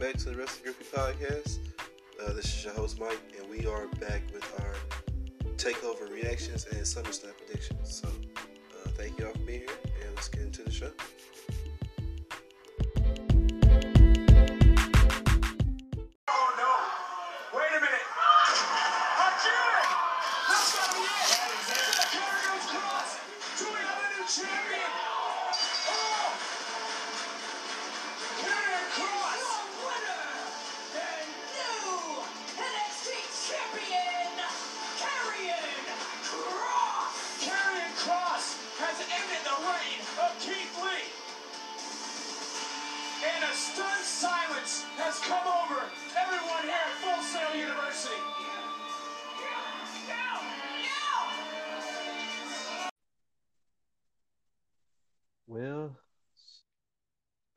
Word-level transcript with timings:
back 0.00 0.16
to 0.16 0.30
the 0.30 0.36
Rest 0.36 0.56
of 0.56 0.62
Griffy 0.64 0.84
podcast. 0.84 1.58
Uh, 2.18 2.32
this 2.32 2.46
is 2.46 2.64
your 2.64 2.72
host 2.72 2.98
Mike, 2.98 3.20
and 3.38 3.46
we 3.50 3.66
are 3.66 3.86
back 4.00 4.22
with 4.32 4.42
our 4.58 4.74
takeover 5.56 6.10
reactions 6.10 6.64
and 6.72 6.80
SummerSlam 6.80 7.36
predictions. 7.36 8.00
So, 8.00 8.08
uh, 8.08 8.88
thank 8.92 9.18
you 9.18 9.26
all 9.26 9.32
for 9.32 9.38
being 9.40 9.60
here, 9.60 9.68
and 10.02 10.14
let's 10.14 10.28
get 10.28 10.40
into 10.40 10.62
the 10.62 10.70
show. 10.70 10.90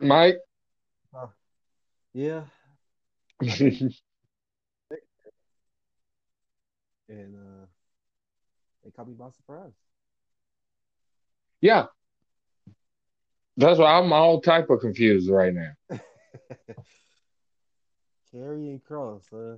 Mike. 0.03 0.37
yeah, 2.13 2.43
and 7.09 7.35
uh, 7.35 7.65
they 8.83 8.91
caught 8.91 9.07
me 9.07 9.13
by 9.13 9.29
surprise. 9.31 9.73
yeah. 11.61 11.85
That's 13.55 13.77
why 13.79 13.99
I'm 13.99 14.11
all 14.11 14.41
type 14.41 14.69
of 14.71 14.79
confused 14.79 15.29
right 15.29 15.53
now. 15.53 15.71
Karrion 18.33 18.83
Cross, 18.83 19.31
uh, 19.31 19.57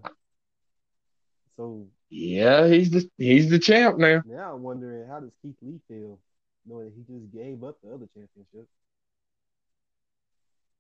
so 1.56 1.88
Yeah, 2.10 2.68
he's 2.68 2.92
the 2.92 3.10
he's 3.18 3.50
the 3.50 3.58
champ 3.60 3.98
now. 3.98 4.22
now 4.26 4.54
I'm 4.54 4.64
wondering 4.64 5.08
how 5.08 5.22
does 5.22 5.32
Keith 5.42 5.56
Lee 5.62 5.80
feel 5.88 6.20
knowing 6.66 6.86
that 6.86 6.94
he 6.94 7.04
just 7.04 7.32
gave 7.32 7.64
up 7.64 7.78
the 7.82 7.94
other 7.94 8.08
championship? 8.14 8.68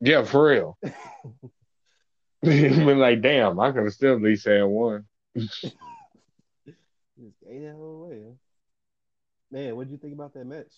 Yeah, 0.01 0.23
for 0.23 0.49
real. 0.49 0.77
Been 2.41 2.93
like, 2.99 3.21
damn, 3.21 3.59
I 3.59 3.71
could 3.71 3.83
have 3.83 3.93
still 3.93 4.15
at 4.15 4.21
least 4.21 4.45
had 4.45 4.63
one. 4.63 5.05
Just 5.35 5.75
that 7.41 7.73
whole 7.75 8.03
away. 8.03 8.33
Man, 9.51 9.75
what 9.75 9.85
did 9.85 9.91
you 9.91 9.97
think 9.97 10.13
about 10.13 10.33
that 10.33 10.45
match? 10.45 10.73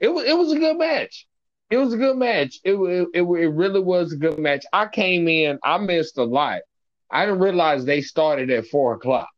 It 0.00 0.08
was 0.08 0.24
it 0.24 0.36
was 0.36 0.52
a 0.52 0.58
good 0.58 0.78
match. 0.78 1.26
It 1.70 1.76
was 1.76 1.92
a 1.92 1.98
good 1.98 2.16
match. 2.16 2.60
It 2.64 2.74
it 2.74 3.08
it, 3.12 3.22
it 3.22 3.48
really 3.48 3.80
was 3.80 4.12
a 4.12 4.16
good 4.16 4.38
match. 4.38 4.64
I 4.72 4.86
came 4.86 5.28
in, 5.28 5.58
I 5.62 5.78
missed 5.78 6.18
a 6.18 6.24
lot. 6.24 6.62
I 7.10 7.26
didn't 7.26 7.40
realize 7.40 7.84
they 7.84 8.00
started 8.00 8.50
at 8.50 8.66
four 8.66 8.94
o'clock. 8.94 9.28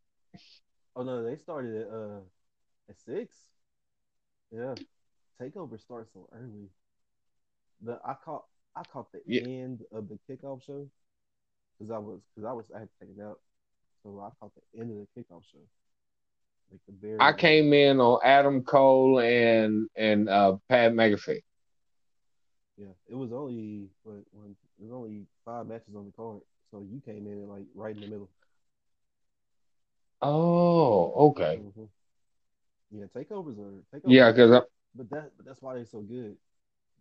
Oh 0.94 1.02
no, 1.02 1.24
they 1.24 1.36
started 1.36 1.82
at 1.82 1.88
uh 1.88 2.20
at 2.88 2.98
six. 2.98 3.34
Yeah, 4.52 4.74
Takeover 5.40 5.80
starts 5.80 6.12
so 6.12 6.28
early. 6.32 6.70
The 7.82 7.98
I 8.04 8.14
caught 8.24 8.44
I 8.76 8.82
caught 8.84 9.10
the 9.12 9.20
Yeah. 9.26 9.42
end 9.44 9.80
of 9.92 10.08
the 10.08 10.18
kickoff 10.28 10.64
show 10.64 10.86
because 11.78 11.90
I 11.90 11.98
was 11.98 12.20
because 12.34 12.48
I 12.48 12.52
was 12.52 12.66
I 12.74 12.80
had 12.80 12.88
to 12.88 13.06
take 13.06 13.16
it 13.18 13.22
out, 13.22 13.40
so 14.02 14.20
I 14.20 14.30
caught 14.40 14.52
the 14.54 14.80
end 14.80 14.90
of 14.90 14.96
the 14.98 15.08
kickoff 15.20 15.42
show. 15.50 15.58
Like 16.70 16.80
the 16.86 16.94
very. 17.00 17.18
I 17.18 17.32
came 17.32 17.72
in 17.72 18.00
on 18.00 18.20
Adam 18.24 18.62
Cole 18.64 19.20
and 19.20 19.88
and 19.96 20.28
uh, 20.28 20.56
Pat 20.68 20.92
McAfee. 20.92 21.42
Yeah, 22.76 22.92
it 23.08 23.14
was 23.14 23.32
only 23.32 23.88
what 24.04 24.16
one. 24.32 24.56
It 24.78 24.84
was 24.84 24.92
only 24.92 25.26
five 25.44 25.66
matches 25.66 25.94
on 25.96 26.06
the 26.06 26.12
card, 26.12 26.40
so 26.70 26.82
you 26.90 27.00
came 27.04 27.26
in 27.26 27.48
like 27.48 27.64
right 27.74 27.94
in 27.94 28.00
the 28.00 28.06
middle. 28.06 28.30
Oh, 30.22 31.12
okay. 31.30 31.58
Mhm. 31.58 31.88
Yeah, 32.90 33.06
takeovers 33.14 33.58
are 33.58 33.82
takeovers. 33.94 34.12
Yeah, 34.12 34.32
because 34.32 34.62
But 34.94 35.10
that 35.10 35.30
but 35.36 35.46
that's 35.46 35.62
why 35.62 35.74
they're 35.74 35.84
so 35.84 36.00
good. 36.00 36.36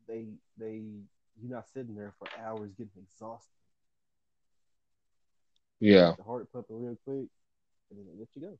They 0.09 0.25
they 0.57 0.81
you're 1.41 1.51
not 1.51 1.67
sitting 1.73 1.95
there 1.95 2.13
for 2.19 2.27
hours 2.43 2.71
getting 2.77 3.03
exhausted. 3.03 3.53
yeah, 5.79 6.13
The 6.17 6.23
heart 6.23 6.51
pumping 6.51 6.83
real 6.83 6.97
quick, 7.05 7.27
and 7.91 7.99
then 7.99 8.05
they 8.07 8.19
let 8.19 8.29
you 8.35 8.41
go. 8.41 8.59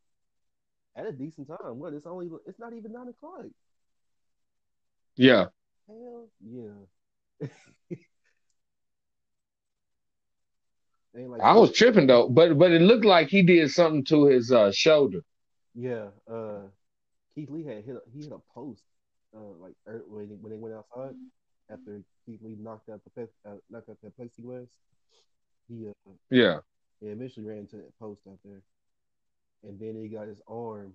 At 0.96 1.08
a 1.08 1.12
decent 1.12 1.48
time. 1.48 1.80
What? 1.80 1.94
It's 1.94 2.06
only 2.08 2.30
it's 2.48 2.60
not 2.60 2.74
even 2.74 2.94
nine 2.94 3.10
o'clock. 3.10 3.48
yeah. 5.18 5.48
Hell 5.88 6.30
yeah. 6.42 7.48
Like 11.14 11.42
I 11.42 11.54
was 11.56 11.74
tripping 11.74 12.08
though, 12.08 12.30
but 12.30 12.58
but 12.58 12.72
it 12.72 12.82
looked 12.82 13.06
like 13.06 13.30
he 13.30 13.42
did 13.42 13.72
something 13.72 14.06
to 14.06 14.26
his 14.28 14.52
uh, 14.52 14.72
shoulder. 14.72 15.22
yeah. 15.76 16.10
Uh, 16.32 16.68
Keith 17.36 17.50
Lee 17.50 17.66
had 17.66 17.84
hit 17.86 17.96
a, 17.96 18.02
he 18.14 18.24
hit 18.24 18.32
a 18.32 18.40
post 18.54 18.84
uh 19.36 19.54
like 19.62 19.76
er, 19.88 20.04
when 20.08 20.30
they, 20.30 20.36
when 20.36 20.52
they 20.52 20.58
went 20.58 20.76
outside 20.76 21.16
after 21.72 22.02
Keith 22.26 22.40
Lee 22.44 22.56
knocked 22.60 22.90
out 22.90 23.02
the 23.16 23.24
uh, 23.46 23.56
knocked 23.70 23.90
out 23.90 23.98
that 24.04 24.18
plexiglass. 24.18 24.68
He 25.68 25.88
uh 25.88 26.12
Yeah, 26.30 26.60
He 27.00 27.08
eventually 27.08 27.46
ran 27.46 27.60
into 27.60 27.78
that 27.78 27.98
post 28.00 28.22
out 28.28 28.40
there, 28.44 28.62
and 29.64 29.80
then 29.80 29.96
he 30.02 30.08
got 30.08 30.28
his 30.28 30.42
arm. 30.48 30.94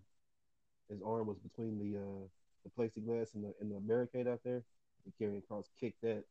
His 0.91 1.01
arm 1.05 1.27
was 1.27 1.39
between 1.39 1.79
the 1.79 1.99
uh, 1.99 2.27
the 2.65 2.71
plexiglass 2.71 3.35
and 3.35 3.45
the 3.45 3.55
and 3.61 3.71
the 3.71 3.81
barricade 3.81 4.29
out 4.29 4.41
there. 4.45 4.63
And 5.05 5.13
Karrion 5.21 5.47
Cross 5.47 5.69
kicked 5.79 6.01
that, 6.03 6.25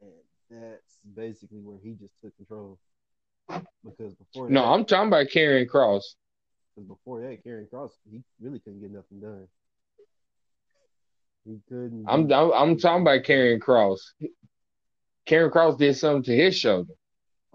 and 0.00 0.10
that's 0.50 0.98
basically 1.14 1.60
where 1.60 1.78
he 1.82 1.92
just 1.92 2.14
took 2.22 2.36
control. 2.36 2.78
Because 3.84 4.14
before 4.14 4.50
no, 4.50 4.62
that, 4.62 4.68
I'm 4.68 4.84
talking 4.84 5.08
about 5.08 5.26
Karrion 5.26 5.68
Cross. 5.68 6.16
because 6.74 6.88
before 6.88 7.20
that, 7.20 7.44
Karrion 7.44 7.70
Cross 7.70 7.92
he 8.10 8.22
really 8.40 8.58
couldn't 8.58 8.80
get 8.80 8.90
nothing 8.90 9.20
done. 9.20 9.46
He 11.46 11.60
couldn't. 11.68 12.04
I'm 12.08 12.30
I'm, 12.32 12.52
I'm 12.52 12.78
talking 12.78 13.02
about 13.02 13.22
Karrion 13.22 13.60
Cross. 13.60 14.14
Karrion 15.28 15.52
Cross 15.52 15.76
did 15.76 15.96
something 15.96 16.24
to 16.24 16.36
his 16.36 16.56
shoulder. 16.56 16.94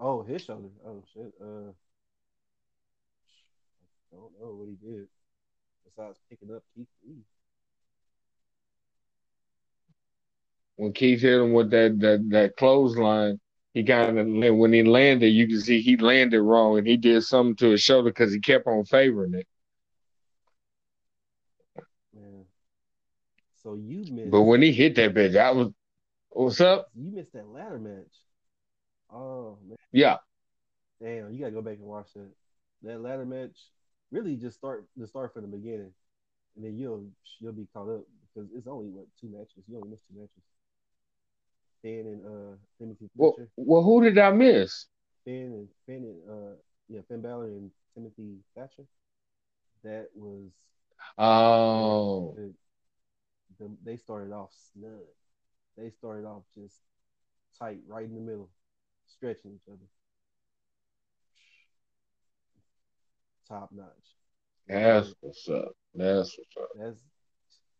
Oh, 0.00 0.22
his 0.22 0.42
shoulder. 0.42 0.68
Oh 0.86 1.02
shit. 1.12 1.32
Uh, 1.40 1.72
I 4.12 4.16
don't 4.16 4.32
know 4.40 4.54
what 4.54 4.68
he 4.68 4.76
did 4.76 5.08
besides 5.84 6.18
picking 6.30 6.54
up 6.54 6.62
Keith 6.74 6.86
Lee. 7.06 7.16
When 10.76 10.92
Keith 10.92 11.20
hit 11.20 11.40
him 11.40 11.52
with 11.52 11.70
that 11.70 12.00
that 12.00 12.30
that 12.30 12.56
clothesline, 12.56 13.38
he 13.74 13.84
kind 13.84 14.18
of 14.18 14.56
when 14.56 14.72
he 14.72 14.82
landed, 14.82 15.28
you 15.28 15.46
can 15.46 15.60
see 15.60 15.82
he 15.82 15.98
landed 15.98 16.40
wrong, 16.40 16.78
and 16.78 16.86
he 16.86 16.96
did 16.96 17.22
something 17.24 17.56
to 17.56 17.70
his 17.70 17.82
shoulder 17.82 18.10
because 18.10 18.32
he 18.32 18.40
kept 18.40 18.66
on 18.66 18.84
favoring 18.86 19.34
it. 19.34 19.46
Man. 22.14 22.46
So 23.62 23.74
you 23.74 23.98
missed. 24.12 24.30
But 24.30 24.42
when 24.42 24.62
he 24.62 24.72
hit 24.72 24.96
that 24.96 25.14
bitch, 25.14 25.36
I 25.36 25.50
was, 25.52 25.68
what's 26.30 26.60
up? 26.60 26.88
you 26.96 27.10
missed 27.12 27.32
that 27.34 27.46
ladder 27.48 27.78
match. 27.78 28.12
Oh 29.12 29.58
man, 29.68 29.76
Yeah, 29.92 30.16
damn! 31.00 31.32
You 31.32 31.38
gotta 31.40 31.52
go 31.52 31.62
back 31.62 31.76
and 31.78 31.86
watch 31.86 32.08
that. 32.14 32.30
That 32.82 33.00
ladder 33.02 33.24
match 33.26 33.56
really 34.10 34.36
just 34.36 34.56
start 34.56 34.84
the 34.96 35.06
start 35.06 35.32
from 35.34 35.42
the 35.42 35.48
beginning, 35.56 35.92
and 36.56 36.64
then 36.64 36.78
you'll 36.78 37.04
you'll 37.40 37.52
be 37.52 37.68
caught 37.72 37.88
up 37.90 38.02
because 38.34 38.48
it's 38.56 38.66
only 38.66 38.88
what 38.88 39.06
two 39.20 39.28
matches. 39.28 39.64
You 39.68 39.76
only 39.76 39.90
missed 39.90 40.04
two 40.08 40.18
matches. 40.18 40.42
Finn 41.82 42.06
and 42.06 42.26
uh 42.26 42.56
Timothy 42.78 43.10
well, 43.16 43.34
Thatcher. 43.36 43.50
well, 43.56 43.82
who 43.82 44.02
did 44.02 44.18
I 44.18 44.30
miss? 44.32 44.86
Finn 45.24 45.52
and 45.52 45.68
Finn 45.86 46.04
and 46.04 46.30
uh 46.30 46.54
yeah 46.88 47.00
Finn 47.08 47.20
Balor 47.22 47.46
and 47.46 47.70
Timothy 47.94 48.36
Thatcher. 48.56 48.84
That 49.84 50.08
was 50.14 50.48
Oh, 51.18 52.34
the, 52.36 52.54
the, 53.62 53.76
they 53.84 53.96
started 53.96 54.32
off 54.32 54.50
snug. 54.72 55.06
They 55.76 55.90
started 55.90 56.26
off 56.26 56.42
just 56.54 56.76
tight, 57.58 57.78
right 57.86 58.04
in 58.04 58.14
the 58.14 58.20
middle, 58.20 58.50
stretching 59.06 59.52
each 59.54 59.68
other. 59.68 59.78
Top 63.48 63.70
notch. 63.72 63.88
that's 64.68 65.14
what's 65.20 65.48
up. 65.48 65.72
That's 65.94 66.36
what's 66.36 66.56
up. 66.60 66.68
That's 66.78 67.00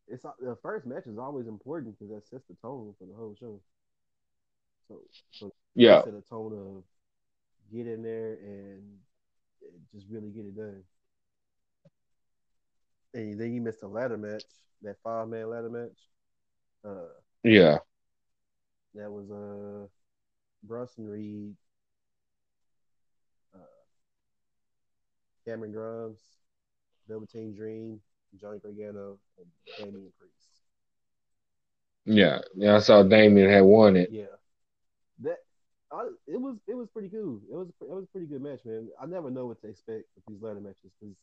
it's 0.09 0.25
uh, 0.25 0.33
the 0.41 0.57
first 0.63 0.87
match 0.87 1.07
is 1.07 1.19
always 1.19 1.47
important 1.47 1.99
because 1.99 2.13
that 2.15 2.27
sets 2.27 2.47
the 2.49 2.57
tone 2.61 2.95
for 2.99 3.07
the 3.07 3.15
whole 3.15 3.35
show. 3.39 3.61
So, 4.89 5.01
so 5.31 5.53
Yeah, 5.75 6.03
set 6.03 6.15
a 6.15 6.21
tone 6.29 6.53
of 6.53 6.85
get 7.75 7.87
in 7.87 8.03
there 8.03 8.39
and 8.43 8.83
just 9.95 10.07
really 10.11 10.31
get 10.31 10.45
it 10.45 10.57
done. 10.57 10.83
And 13.15 13.39
then 13.39 13.55
you 13.55 13.61
missed 13.61 13.83
a 13.83 13.89
ladder 13.89 14.17
match, 14.17 14.45
that 14.83 14.97
five 15.03 15.29
man 15.29 15.51
ladder 15.51 15.71
match. 15.71 15.99
Uh, 16.85 17.13
yeah. 17.45 17.79
that 18.95 19.11
was 19.11 19.31
uh 19.31 19.87
Bronson 20.65 21.09
Reed, 21.09 21.55
uh, 23.55 23.59
Cameron 25.47 25.73
Grimes, 25.73 26.21
Velveteen 27.09 27.55
Dream, 27.55 28.01
Johnny 28.41 28.59
Gargano, 28.59 29.19
and 29.39 29.47
Damian 29.79 30.13
Priest. 30.19 30.33
Yeah, 32.05 32.41
yeah. 32.57 32.77
I 32.77 32.79
saw 32.81 33.03
Damian 33.03 33.51
had 33.51 33.63
won 33.63 33.97
it. 33.97 34.11
Yeah, 34.11 34.25
that 35.21 35.39
I, 35.93 36.09
it 36.27 36.41
was 36.41 36.57
it 36.67 36.75
was 36.75 36.89
pretty 36.89 37.09
cool. 37.09 37.41
It 37.51 37.55
was 37.55 37.69
it 37.81 37.89
was 37.89 38.05
a 38.05 38.09
pretty 38.09 38.27
good 38.27 38.43
match, 38.43 38.61
man. 38.65 38.89
I 39.01 39.07
never 39.07 39.31
know 39.31 39.47
what 39.47 39.61
to 39.63 39.69
expect 39.69 40.05
with 40.15 40.25
these 40.29 40.43
ladder 40.43 40.61
matches 40.61 40.91
because 41.01 41.15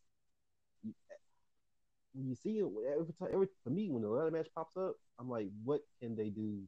when 2.14 2.28
you 2.28 2.36
see 2.36 2.60
it 2.60 2.66
every 2.94 3.14
time, 3.14 3.30
every 3.34 3.48
for 3.64 3.70
me 3.70 3.90
when 3.90 4.02
the 4.02 4.10
ladder 4.10 4.32
match 4.32 4.48
pops 4.56 4.78
up, 4.78 4.96
I'm 5.20 5.30
like, 5.30 5.50
what 5.64 5.82
can 6.00 6.16
they 6.16 6.30
do 6.30 6.62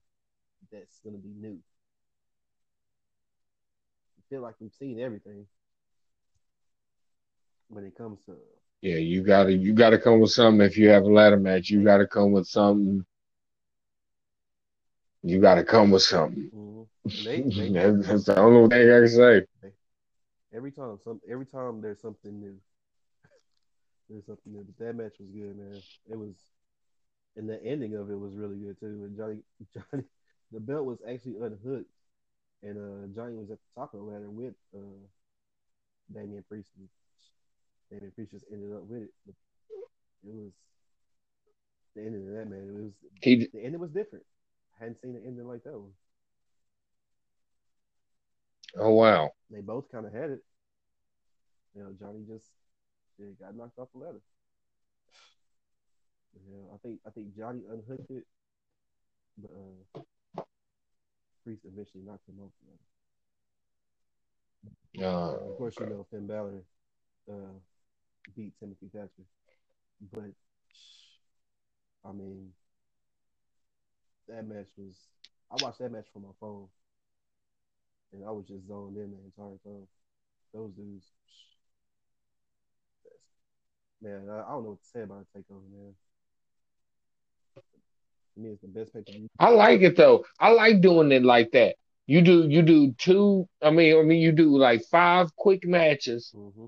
that's 0.72 1.00
gonna 1.00 1.18
be 1.18 1.34
new? 1.34 1.60
I 4.20 4.22
feel 4.30 4.42
like 4.42 4.56
we've 4.60 4.74
seen 4.74 5.00
everything 5.00 5.48
when 7.70 7.84
it 7.86 7.96
comes 7.96 8.22
to 8.26 8.38
Yeah, 8.82 8.98
you 8.98 9.24
gotta 9.24 9.54
you 9.54 9.74
gotta 9.74 9.98
come 9.98 10.20
with 10.20 10.32
something 10.32 10.66
if 10.66 10.78
you 10.78 10.90
have 10.90 11.04
a 11.04 11.12
ladder 11.12 11.38
match. 11.38 11.70
You 11.70 11.84
gotta 11.84 12.08
come 12.08 12.32
with 12.32 12.48
something. 12.48 13.06
You 15.24 15.40
gotta 15.42 15.64
come 15.64 15.92
with 15.92 16.04
something. 16.04 16.52
mhm. 16.54 16.88
And 17.14 17.26
they, 17.26 17.44
they 17.56 17.76
that's 18.02 18.26
the 18.26 18.40
only 18.40 18.70
thing 18.70 18.90
I 18.92 19.00
can 19.00 19.08
say. 19.10 19.48
every 20.54 20.72
time 20.72 20.98
some 21.04 21.22
every 21.30 21.46
time 21.46 21.82
there's 21.82 22.02
something 22.02 22.40
new. 22.40 22.60
There's 24.12 24.28
something 24.28 24.54
new. 24.54 24.66
But 24.66 24.86
that 24.86 24.96
match 24.96 25.14
was 25.20 25.30
good, 25.32 25.58
man. 25.58 25.84
It 26.10 26.18
was 26.20 26.36
and 27.38 27.50
the 27.50 27.64
ending 27.64 27.96
of 27.96 28.10
it 28.12 28.20
was 28.20 28.36
really 28.36 28.58
good 28.58 28.80
too. 28.80 29.06
And 29.06 29.18
Johnny 29.18 29.40
Johnny 29.74 30.06
the 30.52 30.60
belt 30.60 30.86
was 30.86 31.00
actually 31.08 31.38
unhooked 31.38 31.92
and 32.64 32.78
uh 32.78 33.08
Johnny 33.16 33.36
was 33.36 33.52
at 33.52 33.60
the 33.60 33.82
top 33.82 33.94
of 33.94 34.02
the 34.02 34.06
ladder 34.06 34.30
with 34.30 34.56
uh 34.76 35.08
Damian 36.14 36.44
Priest 36.48 36.70
and 36.78 36.90
Damian 37.92 38.12
Priest 38.12 38.32
just 38.32 38.46
ended 38.52 38.74
up 38.76 38.84
with 38.84 39.04
it. 39.04 39.14
But 39.26 39.36
it 40.28 40.34
was 40.36 40.52
the 41.96 42.02
ending 42.02 42.28
of 42.28 42.34
that 42.36 42.50
man, 42.50 42.68
it 42.68 42.74
was 42.74 42.94
He 43.22 43.50
the 43.54 43.64
ending 43.64 43.82
was 43.82 43.92
different. 43.92 44.26
I 44.76 44.84
hadn't 44.84 45.02
seen 45.02 45.16
an 45.16 45.24
ending 45.26 45.48
like 45.48 45.64
that 45.64 45.80
one. 45.80 45.92
oh 48.78 48.92
wow. 48.94 49.32
They 49.52 49.62
both 49.62 49.92
kind 49.92 50.06
of 50.06 50.14
had 50.14 50.32
it. 50.32 50.44
You 51.76 51.84
know, 51.84 51.94
Johnny 52.00 52.26
just 52.28 52.46
yeah, 53.18 53.28
got 53.40 53.56
knocked 53.56 53.80
off 53.80 53.90
the 53.94 54.00
ladder. 54.00 54.22
Yeah, 56.50 56.74
I 56.74 56.78
think 56.78 57.00
I 57.06 57.10
think 57.12 57.36
Johnny 57.36 57.62
unhooked 57.70 58.10
it, 58.12 58.26
but 59.38 59.52
uh, 59.52 60.02
Priest 61.44 61.64
eventually 61.66 62.04
knocked 62.06 62.28
him 62.28 62.40
off 62.42 62.52
the 62.62 62.70
ladder. 62.72 62.80
Uh, 65.00 65.52
of 65.52 65.58
course, 65.58 65.76
you 65.80 65.86
know 65.88 66.06
Finn 66.12 66.28
Balor 66.28 66.64
uh, 67.32 67.58
beat 68.36 68.54
Timothy 68.60 68.90
Thatcher, 68.94 69.26
but 70.12 70.32
I 72.06 72.12
mean 72.12 72.52
that 74.28 74.48
match 74.48 74.70
was. 74.78 74.96
I 75.52 75.62
watched 75.62 75.80
that 75.80 75.92
match 75.92 76.08
from 76.14 76.22
my 76.24 76.34
phone, 76.40 76.68
and 78.14 78.24
I 78.26 78.32
was 78.32 78.46
just 78.48 78.68
zoned 78.68 78.96
in 78.96 79.12
the 79.12 79.18
entire 79.26 79.58
time. 79.66 79.88
Those 80.54 80.72
dudes, 80.72 81.06
man, 84.02 84.28
I, 84.30 84.40
I 84.40 84.52
don't 84.52 84.64
know 84.64 84.70
what 84.72 84.82
to 84.82 84.90
say 84.94 85.02
about 85.02 85.26
a 85.36 85.38
takeover, 85.38 85.70
man. 85.72 85.94
To 88.34 88.40
me, 88.40 88.50
it's 88.52 88.62
the 88.62 88.68
best 88.68 88.94
pay. 88.94 89.28
I 89.40 89.50
like 89.50 89.82
it 89.82 89.98
though. 89.98 90.26
I 90.40 90.52
like 90.52 90.82
doing 90.82 91.12
it 91.12 91.24
like 91.24 91.52
that. 91.52 91.76
You 92.08 92.22
do 92.22 92.48
you 92.48 92.62
do 92.62 92.94
two. 92.98 93.48
I 93.62 93.70
mean, 93.72 93.98
I 93.98 94.04
mean, 94.04 94.22
you 94.22 94.32
do 94.32 94.58
like 94.58 94.84
five 94.90 95.36
quick 95.36 95.66
matches. 95.66 96.34
Mm-hmm. 96.36 96.66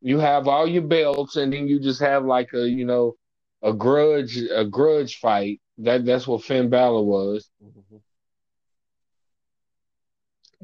You 0.00 0.18
have 0.18 0.48
all 0.48 0.66
your 0.66 0.82
belts, 0.82 1.36
and 1.36 1.52
then 1.52 1.68
you 1.68 1.80
just 1.80 2.00
have 2.00 2.24
like 2.24 2.52
a 2.54 2.68
you 2.68 2.84
know 2.84 3.14
a 3.62 3.72
grudge 3.72 4.36
a 4.36 4.64
grudge 4.64 5.18
fight. 5.18 5.60
That 5.78 6.04
that's 6.04 6.26
what 6.26 6.44
Finn 6.44 6.68
Balor 6.70 7.02
was. 7.02 7.48
Mm-hmm. 7.62 7.96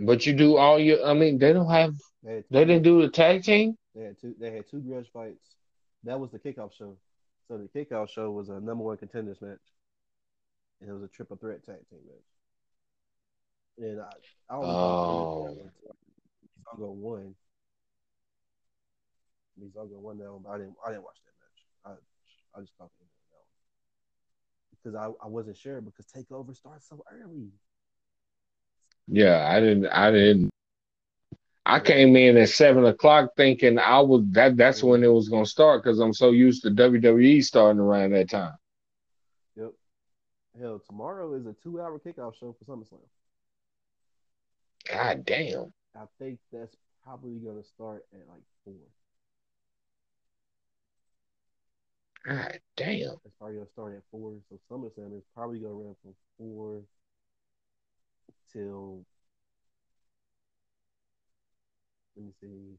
But 0.07 0.27
you 0.27 0.35
do 0.35 0.57
all 0.57 0.79
your. 0.79 1.05
I 1.07 1.15
mean, 1.15 1.39
they 1.39 1.53
don't 1.53 1.71
have. 1.71 1.95
They 2.23 2.35
had, 2.37 2.45
They 2.51 2.65
didn't 2.65 2.85
do 2.85 3.03
the 3.03 3.09
tag 3.09 3.43
team. 3.43 3.77
They 3.95 4.05
had 4.05 4.21
two. 4.21 4.35
They 4.39 4.51
had 4.51 4.69
two 4.71 4.81
grudge 4.81 5.11
fights. 5.13 5.58
That 6.09 6.19
was 6.19 6.31
the 6.31 6.39
kickoff 6.39 6.73
show. 6.73 6.97
So 7.49 7.59
the 7.59 7.69
kickoff 7.69 8.09
show 8.09 8.31
was 8.31 8.49
a 8.49 8.59
number 8.61 8.83
one 8.83 8.97
contenders 8.97 9.43
match, 9.43 9.61
and 10.81 10.89
it 10.89 10.93
was 10.95 11.03
a 11.03 11.09
triple 11.09 11.37
threat 11.37 11.63
tag 11.67 11.77
team 11.91 12.01
match. 12.09 13.87
And 13.91 14.01
I, 14.01 14.05
I 14.49 14.55
don't 14.55 14.65
Oh. 14.65 15.45
know. 15.45 15.71
Breezango 16.79 16.95
won. 16.95 17.35
Breezango 19.61 19.99
won 20.01 20.17
that 20.19 20.33
one, 20.33 20.43
but 20.45 20.51
I 20.51 20.59
didn't. 20.59 20.77
I 20.85 20.89
didn't 20.93 21.05
watch 21.05 21.19
that 21.27 21.91
match. 21.93 21.99
I 22.55 22.59
I 22.59 22.63
just 22.63 22.73
thought 22.79 22.91
they 22.99 23.05
that 23.31 23.45
one 24.95 24.95
because 24.95 24.95
I, 25.21 25.27
I 25.27 25.29
wasn't 25.29 25.59
sure 25.59 25.83
because 25.83 26.07
Takeover 26.07 26.57
starts 26.57 26.89
so 26.89 27.05
early. 27.13 27.51
Yeah, 29.09 29.47
I 29.47 29.61
didn't. 29.61 29.87
I 29.89 30.11
didn't. 30.11 30.51
I 31.69 31.81
came 31.81 32.17
in 32.17 32.39
at 32.39 32.49
seven 32.49 32.87
o'clock 32.87 33.33
thinking 33.37 33.79
I 33.79 34.01
was 34.01 34.25
that. 34.31 34.57
That's 34.57 34.83
when 34.83 35.05
it 35.05 35.13
was 35.13 35.29
gonna 35.29 35.45
start 35.45 35.85
because 35.85 35.99
I'm 36.01 36.15
so 36.15 36.31
used 36.31 36.63
to 36.63 36.71
WWE 36.71 37.45
starting 37.45 37.79
around 37.79 38.13
that 38.13 38.31
time. 38.31 38.55
Yep. 39.55 39.73
Hell, 40.59 40.83
tomorrow 40.87 41.35
is 41.35 41.45
a 41.45 41.55
two-hour 41.63 41.99
kickoff 41.99 42.37
show 42.37 42.57
for 42.59 42.65
SummerSlam. 42.65 43.01
God 44.91 45.27
damn. 45.27 45.73
I 45.95 46.05
think 46.19 46.39
that's 46.51 46.75
probably 47.05 47.35
gonna 47.35 47.65
start 47.65 48.07
at 48.15 48.27
like 48.31 48.43
four. 48.65 48.75
God 52.25 52.61
damn. 52.79 53.17
It's 53.27 53.35
probably 53.39 53.57
gonna 53.57 53.69
start 53.75 53.95
at 53.95 54.03
four. 54.11 54.33
So 54.49 54.59
SummerSlam 54.71 55.19
is 55.19 55.25
probably 55.35 55.59
gonna 55.59 55.75
run 55.75 55.97
from 56.03 56.15
four 56.39 56.81
till 58.55 59.05
let 62.19 62.27
me 62.27 62.33
see, 62.43 62.79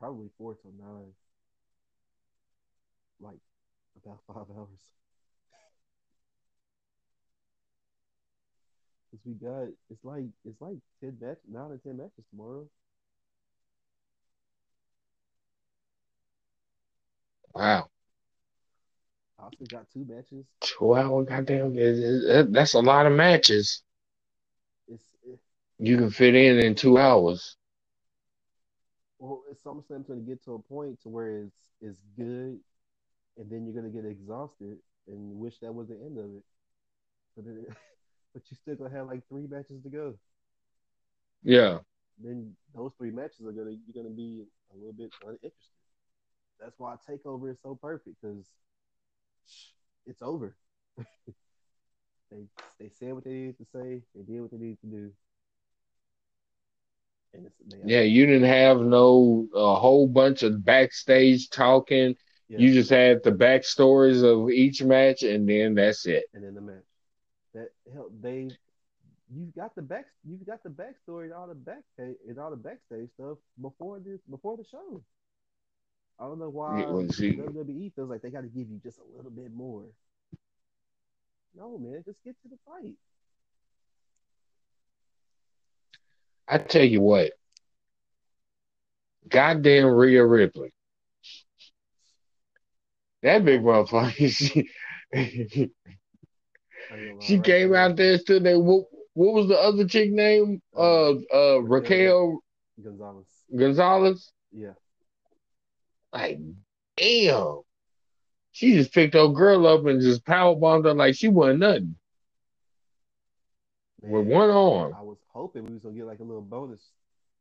probably 0.00 0.28
four 0.38 0.56
till 0.62 0.72
nine. 0.78 1.12
Like 3.20 3.38
about 4.04 4.20
five 4.28 4.46
hours. 4.56 4.80
Cause 9.10 9.20
we 9.26 9.34
got 9.34 9.68
it's 9.90 10.04
like 10.04 10.24
it's 10.44 10.60
like 10.60 10.78
ten 11.00 11.16
match 11.20 11.38
nine 11.50 11.72
or 11.72 11.78
ten 11.78 11.96
matches 11.98 12.24
tomorrow. 12.30 12.66
Wow. 17.54 17.90
Asuka 19.40 19.68
got 19.70 19.90
two 19.90 20.04
matches. 20.08 20.46
Hour 20.82 21.24
goddamn. 21.24 21.74
That's 22.52 22.74
a 22.74 22.80
lot 22.80 23.06
of 23.06 23.12
matches 23.12 23.82
It's 24.88 25.04
it, 25.24 25.40
you 25.78 25.98
can 25.98 26.10
fit 26.10 26.36
in 26.36 26.58
in 26.60 26.74
two 26.76 26.98
hours. 26.98 27.57
Well, 29.18 29.42
it's 29.50 29.62
SummerSlam's 29.62 30.06
gonna 30.06 30.20
get 30.20 30.44
to 30.44 30.54
a 30.54 30.58
point 30.58 31.00
to 31.02 31.08
where 31.08 31.42
it's 31.42 31.58
it's 31.80 32.00
good, 32.16 32.58
and 33.36 33.50
then 33.50 33.66
you're 33.66 33.74
gonna 33.74 33.92
get 33.92 34.04
exhausted 34.04 34.78
and 35.06 35.38
wish 35.38 35.58
that 35.58 35.74
was 35.74 35.88
the 35.88 35.94
end 35.94 36.18
of 36.18 36.24
it. 36.26 36.44
But 37.36 37.44
then, 37.46 37.66
but 38.34 38.42
you 38.50 38.56
still 38.56 38.76
gonna 38.76 38.94
have 38.94 39.06
like 39.06 39.26
three 39.28 39.46
matches 39.46 39.82
to 39.82 39.90
go. 39.90 40.14
Yeah. 41.42 41.78
Then 42.22 42.54
those 42.74 42.92
three 42.98 43.10
matches 43.10 43.46
are 43.46 43.52
gonna 43.52 43.76
you're 43.86 44.02
gonna 44.02 44.14
be 44.14 44.44
a 44.72 44.76
little 44.76 44.92
bit 44.92 45.12
uninterested. 45.22 45.54
That's 46.60 46.78
why 46.78 46.96
Takeover 47.08 47.50
is 47.50 47.58
so 47.62 47.78
perfect 47.80 48.16
because 48.20 48.46
it's 50.06 50.22
over. 50.22 50.56
they 52.30 52.46
they 52.80 52.88
said 52.88 53.14
what 53.14 53.24
they 53.24 53.30
needed 53.30 53.58
to 53.58 53.64
say. 53.72 54.02
They 54.14 54.22
did 54.22 54.40
what 54.40 54.50
they 54.50 54.58
needed 54.58 54.80
to 54.80 54.86
do. 54.86 55.12
Yeah. 57.84 58.00
You 58.00 58.26
didn't 58.26 58.48
have 58.48 58.80
no 58.80 59.46
a 59.54 59.74
whole 59.74 60.06
bunch 60.06 60.42
of 60.42 60.64
backstage 60.64 61.50
talking. 61.50 62.16
yeah. 62.48 62.58
You 62.58 62.72
just 62.72 62.90
had 62.90 63.22
the 63.22 63.32
backstories 63.32 64.22
of 64.24 64.50
each 64.50 64.82
match, 64.82 65.22
and 65.22 65.48
then 65.48 65.74
that's 65.74 66.06
it. 66.06 66.24
and 66.34 66.44
then 66.44 66.54
the 66.54 66.60
match. 66.60 66.84
That 67.54 67.68
hell, 67.92 68.10
they 68.20 68.48
you've 69.34 69.54
got 69.54 69.74
the 69.74 69.82
back 69.82 70.06
you've 70.26 70.46
got 70.46 70.62
the 70.62 70.70
backstory 70.70 71.36
all 71.36 71.46
the 71.46 71.54
back 71.54 71.82
and 71.98 72.38
all 72.38 72.50
the 72.50 72.56
backstage 72.56 73.10
stuff 73.14 73.36
before 73.60 73.98
this 74.00 74.20
before 74.30 74.56
the 74.56 74.64
show. 74.70 75.02
I 76.18 76.24
don't 76.24 76.38
know 76.38 76.48
why 76.48 76.80
Yeah, 76.80 76.86
WWE 76.86 77.94
feels 77.94 78.10
like 78.10 78.22
they 78.22 78.30
got 78.30 78.40
to 78.40 78.48
give 78.48 78.68
you 78.68 78.80
just 78.82 78.98
a 78.98 79.16
little 79.16 79.30
bit 79.30 79.52
more. 79.52 79.84
No, 81.56 81.78
man, 81.78 82.02
just 82.04 82.22
get 82.24 82.36
to 82.42 82.48
the 82.48 82.58
fight. 82.66 82.94
I 86.48 86.58
tell 86.58 86.84
you 86.84 87.00
what. 87.00 87.32
Goddamn 89.28 89.86
Rhea 89.86 90.24
Ripley. 90.24 90.72
That 93.22 93.44
big 93.44 93.62
motherfucker. 93.62 94.68
She, 95.10 95.72
I 96.90 96.96
ain't 96.96 97.06
gonna 97.06 97.18
lie, 97.18 97.26
she 97.26 97.40
came 97.40 97.74
out 97.74 97.96
there, 97.96 98.18
stood 98.18 98.44
there, 98.44 98.60
whoop, 98.60 98.88
what 99.14 99.32
was 99.32 99.48
the 99.48 99.58
other 99.58 99.86
chick 99.86 100.10
name? 100.10 100.60
Uh, 100.76 101.12
uh, 101.34 101.62
Raquel 101.62 102.42
Gonzalez. 102.82 103.26
Gonzalez. 103.56 104.32
Yeah. 104.52 104.74
Like, 106.12 106.38
damn. 106.96 107.60
She 108.52 108.74
just 108.74 108.92
picked 108.92 109.14
her 109.14 109.28
girl 109.28 109.66
up 109.66 109.86
and 109.86 110.00
just 110.00 110.26
power 110.26 110.54
bombed 110.54 110.84
her 110.84 110.92
like 110.94 111.14
she 111.14 111.28
wasn't 111.28 111.60
nothing 111.60 111.96
with 114.02 114.26
one 114.26 114.50
arm. 114.50 114.94
I 114.96 115.02
was 115.02 115.18
hoping 115.38 115.64
we 115.64 115.74
was 115.74 115.82
gonna 115.82 115.94
get 115.94 116.06
like 116.06 116.20
a 116.20 116.24
little 116.24 116.42
bonus, 116.42 116.82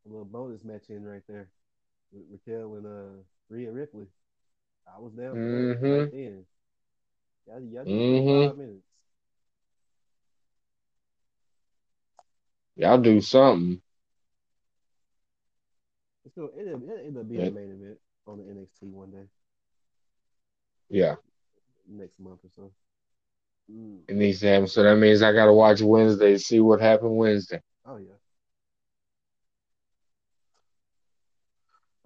a 0.05 0.09
little 0.09 0.25
bonus 0.25 0.63
match 0.63 0.89
in 0.89 1.03
right 1.03 1.23
there 1.27 1.49
with 2.11 2.23
Raquel 2.31 2.75
and 2.75 2.85
uh 2.85 3.23
Rhea 3.49 3.71
Ripley. 3.71 4.05
I 4.87 4.99
was 4.99 5.13
down 5.13 5.35
Mhm. 5.35 5.81
right 5.99 6.11
then. 6.11 6.45
Y'all, 7.47 7.61
y'all 7.61 7.85
Mhm. 7.85 8.49
five 8.49 8.57
minutes. 8.57 8.85
Y'all 12.75 12.97
do 12.99 13.21
something. 13.21 13.81
It's 16.25 16.35
gonna 16.35 16.49
it 16.55 16.67
it'll 16.67 16.89
end 16.89 17.17
up 17.17 17.27
being 17.27 17.41
Yeah. 17.41 17.49
the 17.49 17.51
main 17.51 17.71
event 17.71 17.97
on 18.27 18.37
the 18.37 18.43
NXT 18.43 18.91
one 18.93 19.11
day 19.11 19.25
Yeah, 20.89 21.15
next 21.89 22.19
month 22.19 22.39
or 22.43 22.49
so. 22.55 22.71
Mm. 23.71 23.99
it 24.07 24.15
needs 24.15 24.39
to 24.41 24.47
happen. 24.47 24.67
So 24.67 24.83
that 24.83 24.97
means 24.97 25.21
I 25.21 25.33
gotta 25.33 25.53
watch 25.53 25.81
Wednesday 25.81 26.33
to 26.33 26.39
see 26.39 26.59
what 26.59 26.81
happened 26.81 27.17
Wednesday. 27.17 27.61
Oh 27.87 27.97
yeah. 27.97 28.13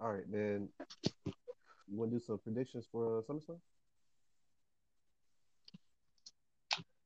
All 0.00 0.12
right, 0.12 0.28
man. 0.30 0.68
You 1.26 1.98
want 1.98 2.12
to 2.12 2.18
do 2.18 2.24
some 2.24 2.38
predictions 2.38 2.86
for 2.90 3.18
uh, 3.18 3.22
SummerSlam? 3.22 3.58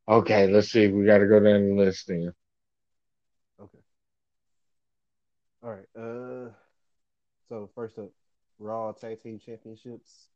Okay, 0.09 0.47
let's 0.47 0.71
see. 0.71 0.89
We 0.89 1.05
gotta 1.05 1.27
go 1.27 1.41
down 1.41 1.69
the 1.69 1.75
list 1.75 2.07
then. 2.07 2.33
Okay. 3.61 3.79
All 5.63 5.71
right. 5.71 5.89
Uh, 5.99 6.51
so 7.49 7.71
first 7.75 7.99
up, 7.99 8.11
Raw 8.59 8.93
Tag 8.93 9.23
Team 9.23 9.41
Championships. 9.45 10.29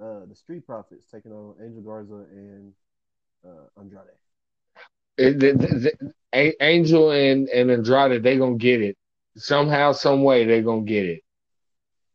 Uh, 0.00 0.20
the 0.28 0.34
Street 0.34 0.64
Profits 0.64 1.06
taking 1.10 1.32
on 1.32 1.54
Angel 1.60 1.82
Garza 1.82 2.24
and 2.30 2.72
uh, 3.44 3.80
Andrade. 3.80 4.04
It, 5.18 5.40
the, 5.40 5.52
the, 5.52 6.54
Angel 6.60 7.10
and, 7.10 7.48
and 7.48 7.70
Andrade, 7.70 8.22
they 8.22 8.38
gonna 8.38 8.56
get 8.56 8.80
it. 8.82 8.96
Somehow, 9.36 9.92
some 9.92 10.22
way, 10.22 10.44
they 10.44 10.62
gonna 10.62 10.82
get 10.82 11.06
it. 11.06 11.22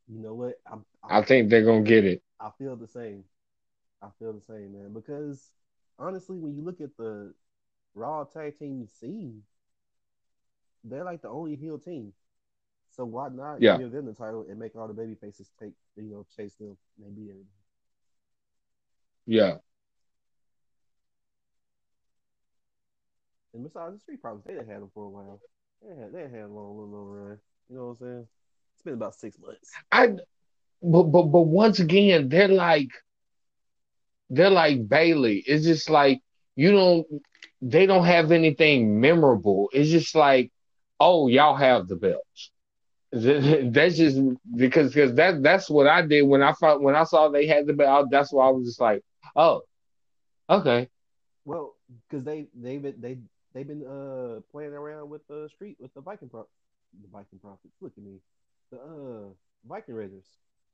You 0.07 0.19
know 0.19 0.33
what? 0.33 0.59
I, 0.67 0.77
I 1.09 1.21
think 1.21 1.49
they're 1.49 1.65
gonna 1.65 1.83
get 1.83 2.05
it. 2.05 2.21
I 2.39 2.49
feel 2.57 2.75
the 2.75 2.87
same. 2.87 3.23
I 4.01 4.07
feel 4.19 4.33
the 4.33 4.41
same, 4.41 4.73
man. 4.73 4.93
Because 4.93 5.51
honestly, 5.99 6.37
when 6.37 6.55
you 6.55 6.63
look 6.63 6.81
at 6.81 6.95
the 6.97 7.33
Raw 7.95 8.23
tag 8.25 8.57
team 8.59 8.87
scene, 8.87 9.43
they're 10.83 11.03
like 11.03 11.21
the 11.21 11.29
only 11.29 11.55
heel 11.55 11.77
team. 11.79 12.13
So 12.91 13.05
why 13.05 13.29
not 13.29 13.61
Yeah. 13.61 13.77
give 13.77 13.91
them 13.91 14.05
the 14.05 14.13
title 14.13 14.45
and 14.49 14.59
make 14.59 14.75
all 14.75 14.87
the 14.87 14.93
baby 14.93 15.15
faces 15.15 15.49
take 15.59 15.73
you 15.95 16.03
know 16.03 16.25
chase 16.35 16.55
them 16.55 16.77
and 17.03 17.15
be 17.15 17.29
everything? 17.29 17.47
Yeah. 19.25 19.57
And 23.53 23.63
besides 23.63 23.95
the 23.95 23.99
Street 23.99 24.21
Profits, 24.21 24.45
they 24.45 24.55
done 24.55 24.67
had 24.67 24.81
them 24.81 24.91
for 24.93 25.05
a 25.05 25.09
while. 25.09 25.41
They 25.81 25.95
had 25.95 26.13
they 26.13 26.21
had 26.23 26.45
a 26.45 26.47
long 26.47 26.77
little, 26.77 27.05
run. 27.05 27.39
You 27.69 27.75
know 27.77 27.83
what 27.85 27.89
I'm 27.91 27.95
saying? 27.95 28.27
It's 28.75 28.83
been 28.83 28.93
about 28.93 29.15
six 29.15 29.37
months. 29.39 29.71
I 29.91 30.09
but 30.81 31.03
but 31.03 31.23
but 31.23 31.41
once 31.41 31.79
again, 31.79 32.29
they're 32.29 32.47
like 32.47 32.89
they're 34.29 34.49
like 34.49 34.87
Bayley. 34.87 35.43
It's 35.45 35.65
just 35.65 35.89
like 35.89 36.21
you 36.55 36.71
don't 36.71 37.07
they 37.61 37.85
don't 37.85 38.05
have 38.05 38.31
anything 38.31 38.99
memorable. 38.99 39.69
It's 39.73 39.89
just 39.89 40.15
like, 40.15 40.51
oh, 40.99 41.27
y'all 41.27 41.55
have 41.55 41.87
the 41.87 41.95
belts. 41.95 42.51
That's 43.11 43.95
just 43.97 44.19
because 44.55 44.93
because 44.93 45.15
that 45.15 45.43
that's 45.43 45.69
what 45.69 45.87
I 45.87 46.01
did 46.05 46.23
when 46.23 46.41
I 46.41 46.53
thought 46.53 46.81
when 46.81 46.95
I 46.95 47.03
saw 47.03 47.29
they 47.29 47.47
had 47.47 47.67
the 47.67 47.73
belt. 47.73 48.07
That's 48.11 48.31
why 48.33 48.47
I 48.47 48.51
was 48.51 48.65
just 48.67 48.81
like, 48.81 49.01
oh, 49.35 49.61
okay, 50.49 50.89
Well, 51.45 51.75
because 52.09 52.23
they 52.23 52.47
they 52.53 52.77
they 52.77 53.17
they've 53.53 53.67
been 53.67 53.85
uh 53.85 54.41
playing 54.51 54.73
around 54.73 55.09
with 55.09 55.25
the 55.27 55.49
street 55.49 55.77
with 55.79 55.93
the 55.93 56.01
Viking 56.01 56.29
pro 56.29 56.47
the 57.01 57.07
Viking 57.11 57.39
Profits. 57.39 57.75
Look 57.81 57.93
at 57.97 58.03
me, 58.03 58.19
the 58.71 58.77
uh 58.77 59.29
Viking 59.67 59.95
Raiders. 59.95 60.25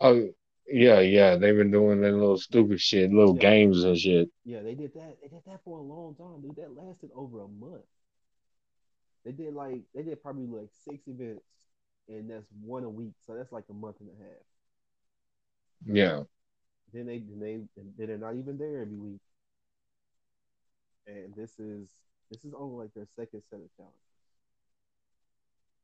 oh 0.02 0.30
yeah, 0.68 1.00
yeah. 1.00 1.36
They've 1.36 1.56
been 1.58 1.72
doing 1.72 2.02
that 2.02 2.12
little 2.12 2.38
stupid 2.38 2.80
shit, 2.80 3.12
little 3.12 3.36
Yeah. 3.36 3.42
games 3.42 3.84
and 3.84 3.98
shit. 3.98 4.30
Yeah, 4.46 4.62
they 4.62 4.76
did 4.76 4.94
that. 4.94 5.18
They 5.22 5.28
did 5.30 5.42
that 5.46 5.64
for 5.64 5.80
a 5.80 5.82
long 5.82 6.16
time, 6.16 6.42
dude. 6.42 6.56
That 6.58 6.76
lasted 6.76 7.10
over 7.16 7.42
a 7.42 7.48
month. 7.48 7.84
They 9.26 9.32
did 9.32 9.54
like 9.54 9.82
they 9.94 10.04
did 10.04 10.22
probably 10.22 10.46
like 10.48 10.70
six 10.86 11.08
events, 11.08 11.44
and 12.08 12.30
that's 12.30 12.46
one 12.62 12.84
a 12.84 12.90
week. 12.90 13.14
So 13.26 13.36
that's 13.36 13.52
like 13.52 13.66
a 13.70 13.74
month 13.74 13.98
and 14.00 14.10
a 14.10 14.24
half. 14.24 14.44
Yeah, 15.86 16.24
Then 16.94 17.06
they 17.06 17.20
then 17.20 17.40
they 17.40 17.60
then 17.76 18.08
they're 18.08 18.18
not 18.18 18.36
even 18.36 18.58
there 18.58 18.82
every 18.82 18.98
week. 18.98 19.22
And 21.08 21.34
this 21.36 21.58
is 21.60 21.90
this 22.30 22.44
is 22.44 22.54
only 22.58 22.78
like 22.84 22.94
their 22.94 23.08
second 23.16 23.42
set 23.50 23.60
of 23.60 23.70
challenges. 23.78 24.00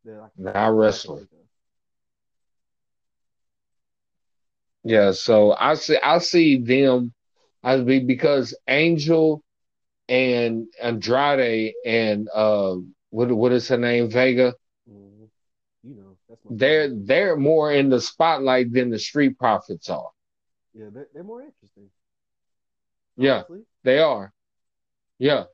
They're 0.03 0.21
like 0.21 0.31
Now 0.37 0.71
wrestling. 0.71 1.27
yeah. 4.83 5.11
So 5.11 5.53
I 5.53 5.75
see 5.75 5.97
I 6.01 6.19
see 6.19 6.57
them 6.61 7.13
I 7.63 7.77
be 7.81 7.99
because 7.99 8.55
Angel 8.67 9.43
and 10.09 10.67
Andrade 10.81 11.73
and 11.85 12.29
uh 12.33 12.75
what 13.09 13.31
what 13.31 13.51
is 13.51 13.67
her 13.69 13.77
name 13.77 14.09
Vega 14.09 14.53
Mhm. 14.89 15.29
You 15.83 15.95
know, 15.95 16.17
that's 16.27 16.43
my 16.45 16.51
they're 16.51 16.87
favorite. 16.89 17.07
they're 17.07 17.35
more 17.37 17.71
in 17.71 17.89
the 17.89 18.01
spotlight 18.01 18.71
than 18.71 18.89
the 18.89 18.99
Street 18.99 19.37
Profits 19.37 19.89
are. 19.89 20.11
yeah, 20.73 20.89
they're, 20.91 21.07
they're 21.13 21.23
more 21.23 21.41
interesting. 21.41 21.89
Yeah, 23.17 23.43
they 23.83 23.99
are. 23.99 24.33
Yeah. 25.19 25.45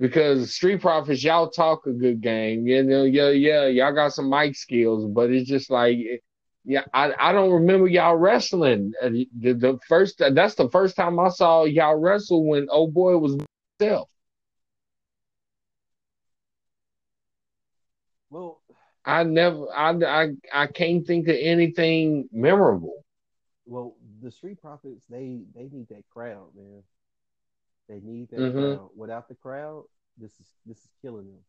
Because 0.00 0.54
Street 0.54 0.80
Profits, 0.80 1.24
y'all 1.24 1.50
talk 1.50 1.86
a 1.86 1.92
good 1.92 2.20
game. 2.20 2.66
You 2.66 2.84
know, 2.84 3.02
yeah, 3.04 3.30
yeah, 3.30 3.66
y'all 3.66 3.92
got 3.94 4.12
some 4.12 4.30
mic 4.30 4.54
skills, 4.54 5.06
but 5.06 5.30
it's 5.30 5.48
just 5.48 5.70
like, 5.70 5.98
yeah, 6.64 6.84
I, 6.94 7.12
I 7.18 7.32
don't 7.32 7.50
remember 7.50 7.88
y'all 7.88 8.16
wrestling. 8.16 8.92
Uh, 9.02 9.10
The, 9.40 9.54
the 9.54 9.78
first, 9.88 10.22
that's 10.32 10.54
the 10.54 10.70
first 10.70 10.96
time 10.96 11.18
I 11.18 11.30
saw 11.30 11.64
y'all 11.64 11.96
wrestle 11.96 12.46
when 12.46 12.68
old 12.70 12.94
boy 12.94 13.16
was 13.18 13.38
himself. 13.80 14.08
Well, 18.30 18.60
I 19.04 19.24
never, 19.24 19.66
I, 19.74 19.90
I, 19.90 20.28
I 20.52 20.66
can't 20.66 21.06
think 21.06 21.28
of 21.28 21.36
anything 21.40 22.28
memorable. 22.32 23.04
well, 23.66 23.96
the 24.22 24.30
Street 24.30 24.60
Profits 24.60 25.04
they 25.08 25.40
they 25.54 25.68
need 25.70 25.88
that 25.88 26.04
crowd, 26.10 26.48
man. 26.56 26.82
They 27.88 28.00
need 28.00 28.28
that 28.30 28.40
Mhm. 28.40 28.52
crowd. 28.76 28.90
Without 28.96 29.28
the 29.28 29.34
crowd, 29.34 29.84
this 30.16 30.38
is 30.40 30.46
this 30.66 30.78
is 30.78 30.90
killing 31.00 31.26
them 31.26 31.44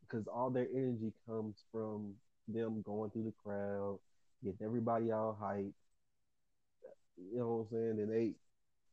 because 0.00 0.26
all 0.28 0.50
their 0.50 0.68
energy 0.72 1.12
comes 1.26 1.64
from 1.72 2.14
them 2.48 2.82
going 2.82 3.10
through 3.10 3.24
the 3.24 3.32
crowd, 3.32 3.98
getting 4.42 4.64
everybody 4.64 5.10
all 5.10 5.34
hyped. 5.40 5.72
You 7.16 7.38
know 7.38 7.48
what 7.48 7.62
I'm 7.62 7.68
saying? 7.68 8.00
And 8.00 8.10
they 8.10 8.34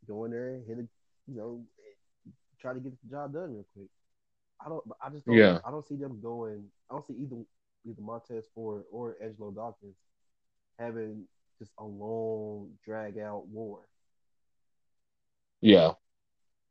go 0.08 0.26
in 0.26 0.32
there 0.32 0.60
hit 0.62 0.80
a, 0.80 0.88
you 1.28 1.36
know, 1.38 1.66
try 2.60 2.74
to 2.74 2.80
get 2.80 3.00
the 3.02 3.10
job 3.10 3.34
done 3.34 3.54
real 3.54 3.66
quick. 3.74 3.90
I 4.60 4.70
don't. 4.70 4.84
I 5.02 5.10
just 5.10 5.26
don't. 5.26 5.36
Yeah. 5.36 5.62
I 5.64 5.72
don't 5.72 5.86
see 5.88 5.96
them 5.96 6.20
going. 6.22 6.72
I 6.90 6.94
don't 6.94 7.06
see 7.06 7.14
either 7.14 7.46
either 7.86 8.02
Montez 8.02 8.46
Ford 8.54 8.84
or 8.92 9.16
Angelo 9.22 9.52
Dawkins 9.52 9.96
having 10.78 11.28
just 11.60 11.72
a 11.78 11.84
long 11.84 12.78
drag 12.84 13.18
out 13.20 13.48
war. 13.48 13.80
Yeah. 15.62 15.94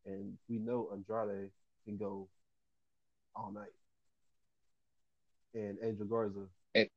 And 0.08 0.38
we 0.48 0.58
know 0.58 0.88
Andrade 0.92 1.50
can 1.84 1.96
go 1.98 2.28
all 3.36 3.52
night. 3.52 3.74
And 5.54 5.76
Angel 5.82 6.06
Garza. 6.06 6.46
And- 6.74 6.88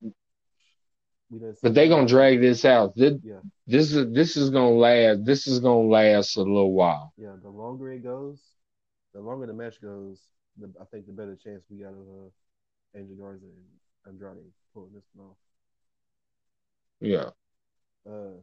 But 1.30 1.56
seen 1.58 1.74
they 1.74 1.88
gonna 1.89 2.08
drag 2.08 2.39
this 2.41 2.65
out. 2.65 2.96
This, 2.96 3.13
Yeah. 3.24 3.39
this 3.68 3.94
is, 3.94 4.12
this 4.13 4.36
is 4.38 4.50
gonna 4.50 4.72
last, 4.75 5.24
this 5.25 5.48
is 5.48 5.60
gonna 5.60 5.88
last 5.89 6.36
a 6.38 6.41
little 6.41 6.74
while. 6.74 7.13
Yeah, 7.18 7.36
the 7.41 7.50
longer 7.50 7.91
it 7.91 8.00
goes, 8.03 8.41
the 9.13 9.22
longer 9.22 9.46
the 9.46 9.53
match 9.53 9.82
goes, 9.82 10.22
the, 10.58 10.72
I 10.80 10.86
think 10.86 11.06
the 11.06 11.13
better 11.13 11.36
chance 11.36 11.63
we 11.70 11.77
got 11.77 11.94
of 11.94 12.00
uh, 12.00 12.98
Angel 13.00 13.15
Garza 13.15 13.46
and 13.46 14.13
Andrade 14.13 14.51
pulling 14.74 14.94
this 14.94 15.03
one 15.13 15.27
off. 15.27 15.38
Yeah. 17.00 17.30
Uh, 18.06 18.41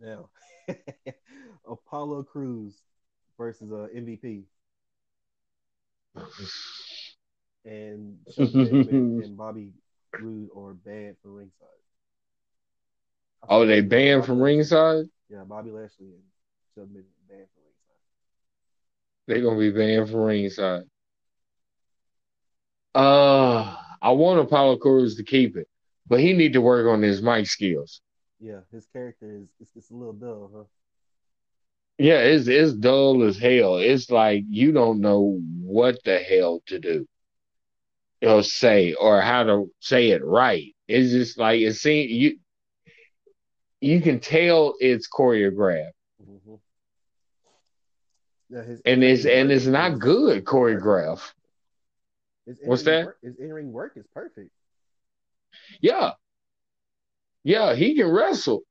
now, 0.00 0.28
Apollo 1.68 2.24
Crews 2.24 2.74
versus 3.36 3.72
uh, 3.72 3.88
MVP 3.94 4.44
and 7.64 8.18
and 9.18 9.36
Bobby 9.36 9.72
Roode 10.18 10.50
are 10.56 10.74
banned 10.74 11.16
from 11.22 11.34
ringside. 11.34 11.68
Oh, 13.48 13.66
they 13.66 13.80
banned 13.80 14.24
from 14.24 14.40
ringside? 14.40 15.06
Yeah, 15.28 15.44
Bobby 15.44 15.70
Lashley 15.70 16.06
and 16.06 16.22
Benjamin 16.76 17.04
banned 17.28 17.48
from 17.54 17.62
ringside. 17.64 18.02
They're 19.26 19.42
gonna 19.42 19.58
be 19.58 19.70
banned 19.70 20.10
from 20.10 20.20
ringside. 20.20 20.84
Uh, 22.94 23.76
I 24.02 24.10
want 24.12 24.40
Apollo 24.40 24.78
Crews 24.78 25.16
to 25.16 25.24
keep 25.24 25.56
it, 25.56 25.68
but 26.06 26.20
he 26.20 26.32
need 26.32 26.54
to 26.54 26.60
work 26.60 26.86
on 26.86 27.02
his 27.02 27.22
mic 27.22 27.46
skills. 27.46 28.00
Yeah, 28.40 28.60
his 28.72 28.86
character 28.86 29.30
is 29.36 29.48
it's, 29.60 29.70
it's 29.76 29.90
a 29.90 29.94
little 29.94 30.12
dull, 30.12 30.50
huh? 30.54 30.64
Yeah, 31.98 32.18
it's 32.20 32.48
it's 32.48 32.72
dull 32.74 33.22
as 33.24 33.38
hell. 33.38 33.76
It's 33.78 34.10
like 34.10 34.44
you 34.48 34.72
don't 34.72 35.00
know 35.00 35.40
what 35.62 36.02
the 36.04 36.18
hell 36.18 36.62
to 36.66 36.78
do 36.78 37.06
or 38.22 38.42
say 38.42 38.94
or 38.94 39.20
how 39.20 39.44
to 39.44 39.70
say 39.80 40.10
it 40.10 40.24
right. 40.24 40.74
It's 40.88 41.10
just 41.12 41.38
like 41.38 41.60
it 41.60 41.74
seems 41.74 42.10
you 42.10 42.38
you 43.80 44.00
can 44.00 44.20
tell 44.20 44.74
it's 44.80 45.08
choreographed 45.08 45.92
Mm-hmm. 46.22 46.54
Yeah, 48.48 48.62
his 48.62 48.80
and 48.84 49.02
it's 49.02 49.24
and 49.26 49.50
it's 49.50 49.66
not 49.66 49.98
good 49.98 50.38
is 50.38 50.44
choreographed. 50.44 51.32
What's 52.64 52.82
that? 52.84 53.04
Work, 53.06 53.18
his 53.22 53.36
in-ring 53.36 53.72
work 53.72 53.92
is 53.96 54.06
perfect. 54.14 54.50
Yeah, 55.80 56.12
yeah, 57.44 57.74
he 57.74 57.94
can 57.94 58.08
wrestle, 58.08 58.62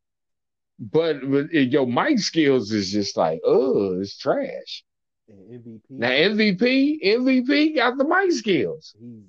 but, 0.79 1.17
but 1.29 1.51
your 1.53 1.87
mic 1.87 2.19
skills 2.19 2.71
is 2.71 2.91
just 2.91 3.17
like 3.17 3.39
oh, 3.45 3.99
it's 3.99 4.17
trash. 4.17 4.83
And 5.29 5.61
MVP, 5.61 5.81
Now 5.89 6.09
MVP 6.09 7.03
MVP 7.03 7.75
got 7.75 7.97
the 7.97 8.05
mic 8.05 8.31
skills, 8.31 8.95
he's 8.99 9.23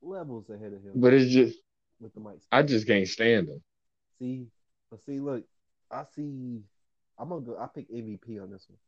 levels 0.00 0.48
ahead 0.48 0.72
of 0.72 0.82
him 0.82 0.92
but 0.94 1.12
it's 1.12 1.32
just 1.32 1.58
with 2.00 2.14
the 2.14 2.20
mic. 2.20 2.38
I 2.52 2.62
just 2.62 2.86
can't 2.86 3.06
stand 3.08 3.48
him. 3.48 3.62
See, 4.18 4.46
but 4.90 5.02
see, 5.04 5.20
look, 5.20 5.44
I 5.90 6.04
see. 6.14 6.60
I'm 7.18 7.28
gonna 7.28 7.40
go. 7.40 7.56
I 7.58 7.66
pick 7.66 7.90
MVP 7.90 8.40
on 8.40 8.50
this 8.50 8.66
one, 8.68 8.78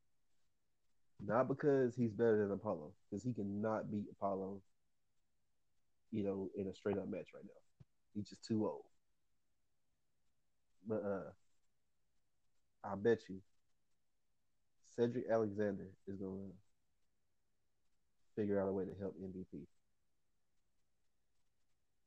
not 1.27 1.49
because 1.49 1.95
he's 1.95 2.13
better 2.13 2.39
than 2.43 2.53
Apollo, 2.53 2.93
because 3.11 3.25
he 3.25 3.33
cannot 3.33 3.91
beat 3.91 4.07
Apollo. 4.13 4.61
You 6.13 6.25
know, 6.25 6.51
in 6.57 6.67
a 6.67 6.75
straight 6.75 6.99
up 6.99 7.09
match 7.09 7.29
right 7.35 7.45
now, 7.45 7.61
he's 8.15 8.29
just 8.29 8.45
too 8.45 8.67
old. 8.67 8.85
But 10.87 11.03
uh, 11.05 11.31
I 12.85 12.95
bet 12.97 13.21
you, 13.29 13.41
Cedric 14.97 15.29
Alexander 15.31 15.87
is 16.07 16.17
gonna 16.17 16.53
figure 18.37 18.61
out 18.61 18.69
a 18.69 18.73
way 18.73 18.85
to 18.85 18.95
help 19.01 19.15
MVP. 19.23 19.67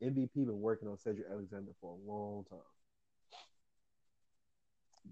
MVP 0.02 0.46
been 0.46 0.62
working 0.62 0.88
on 0.90 0.98
Cedric 0.98 1.28
Alexander 1.32 1.72
for 1.80 1.94
a 1.96 2.10
long 2.10 2.44
time. 2.50 2.60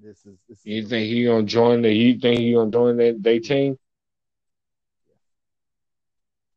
This 0.02 0.26
is 0.26 0.40
this 0.50 0.66
is 0.66 0.66
You 0.66 0.88
think 0.88 1.08
he 1.08 1.26
gonna 1.26 1.44
join 1.46 1.82
the? 1.82 1.94
You 1.94 2.20
think 2.20 2.40
he 2.40 2.54
gonna 2.54 2.72
join 2.72 2.98
that 2.98 3.22
they 3.24 3.40
team? 3.40 3.78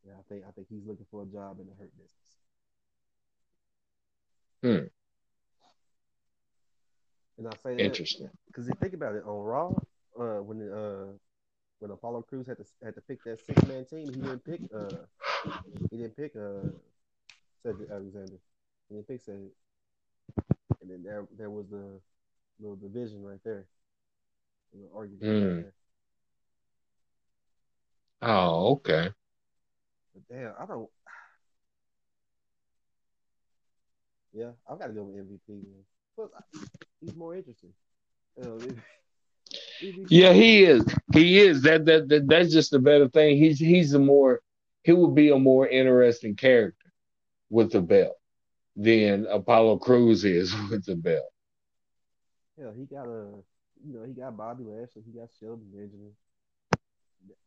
yeah, 0.05 0.13
I 0.19 0.23
think 0.29 0.43
I 0.47 0.51
think 0.51 0.67
he's 0.69 0.85
looking 0.85 1.05
for 1.11 1.23
a 1.23 1.25
job 1.25 1.59
in 1.59 1.67
the 1.67 1.73
hurt 1.79 1.91
business. 1.97 2.24
Hmm. 4.65 4.85
And 7.37 7.47
I 7.47 7.51
say 7.63 7.75
that 7.75 7.81
Interesting. 7.83 8.29
because 8.47 8.67
you 8.67 8.73
think 8.81 8.93
about 8.93 9.15
it 9.15 9.23
on 9.25 9.43
Raw, 9.43 9.67
uh, 10.19 10.41
when 10.41 10.61
uh, 10.71 11.11
when 11.79 11.91
Apollo 11.91 12.23
Crews 12.23 12.47
had 12.47 12.57
to 12.57 12.65
had 12.83 12.95
to 12.95 13.01
pick 13.01 13.23
that 13.25 13.39
six 13.39 13.63
man 13.67 13.85
team, 13.85 14.07
he 14.07 14.21
didn't 14.21 14.43
pick 14.45 14.61
uh 14.75 15.05
he 15.91 15.97
didn't 15.97 16.15
pick 16.17 16.35
uh 16.35 16.69
Cedric 17.63 17.91
Alexander. 17.91 18.37
He 18.89 18.95
didn't 18.95 19.07
pick 19.07 19.21
Cedric. 19.21 19.51
And 20.81 20.89
then 20.89 21.03
there 21.03 21.27
there 21.37 21.49
was 21.49 21.67
the 21.69 21.99
little 22.59 22.77
division 22.77 23.23
right 23.23 23.39
there. 23.43 23.65
The 24.73 24.87
argument 24.95 25.21
Hmm. 25.21 25.45
right 25.45 25.63
there. 25.63 25.73
Oh, 28.21 28.71
okay. 28.73 29.11
But 30.13 30.23
damn, 30.29 30.53
I 30.59 30.65
don't. 30.65 30.89
Yeah, 34.35 34.51
I've 34.69 34.77
got 34.77 34.87
to 34.87 34.93
go 34.93 35.03
with 35.03 35.15
MVP. 35.15 35.47
Man. 35.47 35.85
Plus, 36.15 36.29
he's 36.99 37.15
more 37.15 37.35
interesting. 37.35 37.71
MVP 39.81 40.07
Yeah, 40.09 40.33
he 40.33 40.65
is. 40.65 40.83
He 41.13 41.39
is. 41.39 41.61
That, 41.61 41.85
that 41.85 42.09
that 42.09 42.27
that's 42.27 42.51
just 42.51 42.73
a 42.73 42.79
better 42.79 43.07
thing. 43.07 43.37
He's 43.37 43.57
he's 43.57 43.93
a 43.93 43.99
more 43.99 44.41
he 44.83 44.91
would 44.91 45.15
be 45.15 45.29
a 45.29 45.39
more 45.39 45.67
interesting 45.67 46.35
character 46.35 46.91
with 47.49 47.71
the 47.71 47.81
belt 47.81 48.17
than 48.75 49.25
Apollo 49.27 49.77
Crews 49.77 50.25
is 50.25 50.53
with 50.69 50.85
the 50.85 50.95
belt. 50.95 51.31
Hell, 52.59 52.73
he 52.77 52.85
got 52.85 53.07
a, 53.07 53.27
you 53.85 53.93
know, 53.93 54.03
he 54.05 54.13
got 54.13 54.37
Bobby 54.37 54.63
Lashley, 54.63 55.03
he 55.05 55.17
got 55.17 55.29
Shelton 55.39 55.65
Benjamin. 55.73 56.11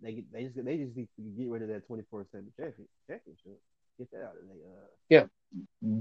They 0.01 0.13
get, 0.13 0.33
they 0.33 0.45
just 0.45 0.65
they 0.65 0.77
just 0.79 0.97
need 0.97 1.09
to 1.17 1.23
get 1.23 1.49
rid 1.49 1.63
of 1.63 1.69
that 1.69 1.87
twenty 1.87 2.03
four 2.11 2.27
seven 2.33 2.51
championship. 2.57 3.61
Get 3.99 4.11
that 4.13 4.23
out 4.23 4.37
of 4.41 4.49
there. 4.49 4.57
Uh, 4.67 4.87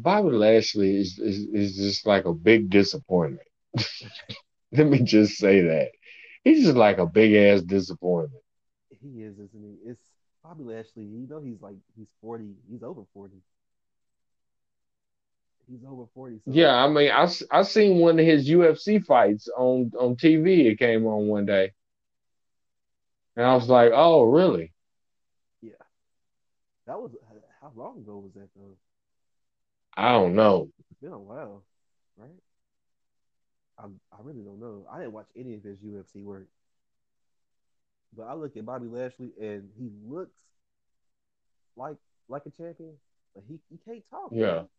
Bobby 0.01 0.31
Lashley 0.31 0.97
is, 0.97 1.19
is 1.19 1.47
is 1.53 1.75
just 1.77 2.05
like 2.07 2.25
a 2.25 2.33
big 2.33 2.69
disappointment. 2.69 3.47
Let 4.71 4.87
me 4.87 5.01
just 5.03 5.37
say 5.37 5.61
that. 5.61 5.91
He's 6.43 6.65
just 6.65 6.77
like 6.77 6.97
a 6.97 7.05
big 7.05 7.33
ass 7.33 7.61
disappointment. 7.61 8.43
he 9.01 9.23
is, 9.23 9.39
isn't 9.39 9.63
he? 9.63 9.89
It's 9.89 10.01
Bobby 10.43 10.63
Lashley. 10.63 11.05
You 11.05 11.27
know, 11.27 11.41
he's 11.41 11.61
like 11.61 11.77
he's 11.95 12.09
forty. 12.21 12.55
He's 12.69 12.83
over 12.83 13.03
forty. 13.13 13.41
He's 15.67 15.83
over 15.83 16.05
forty. 16.13 16.39
So 16.39 16.51
Yeah, 16.51 16.73
I 16.73 16.87
mean, 16.87 17.11
I, 17.11 17.27
I 17.51 17.61
seen 17.63 17.99
one 17.99 18.19
of 18.19 18.25
his 18.25 18.47
UFC 18.49 18.99
fights 18.99 19.47
on 19.57 19.91
on 19.99 20.15
TV. 20.15 20.67
It 20.67 20.79
came 20.79 21.05
on 21.05 21.27
one 21.27 21.45
day, 21.45 21.71
and 23.35 23.45
I 23.45 23.53
was 23.55 23.69
like, 23.69 23.91
"Oh, 23.93 24.23
really?" 24.23 24.73
Yeah, 25.61 25.73
that 26.85 26.99
was 26.99 27.11
how 27.61 27.71
long 27.75 27.99
ago 27.99 28.17
was 28.19 28.33
that 28.33 28.49
though? 28.55 28.77
I 29.97 30.11
don't 30.13 30.35
know. 30.35 30.69
It's 30.91 31.01
been 31.01 31.13
a 31.13 31.19
while, 31.19 31.63
right? 32.17 32.29
I 33.79 33.85
I 34.11 34.17
really 34.23 34.43
don't 34.43 34.59
know. 34.59 34.87
I 34.91 34.99
didn't 34.99 35.13
watch 35.13 35.27
any 35.35 35.55
of 35.55 35.63
his 35.63 35.79
UFC 35.79 36.23
work, 36.23 36.47
but 38.15 38.23
I 38.25 38.33
look 38.35 38.57
at 38.57 38.65
Bobby 38.65 38.87
Lashley 38.87 39.31
and 39.41 39.69
he 39.77 39.89
looks 40.07 40.39
like 41.77 41.97
like 42.29 42.43
a 42.45 42.51
champion, 42.51 42.95
but 43.35 43.43
he, 43.47 43.59
he 43.69 43.77
can't 43.85 44.03
talk. 44.09 44.31
Yeah. 44.31 44.45
man. 44.53 44.69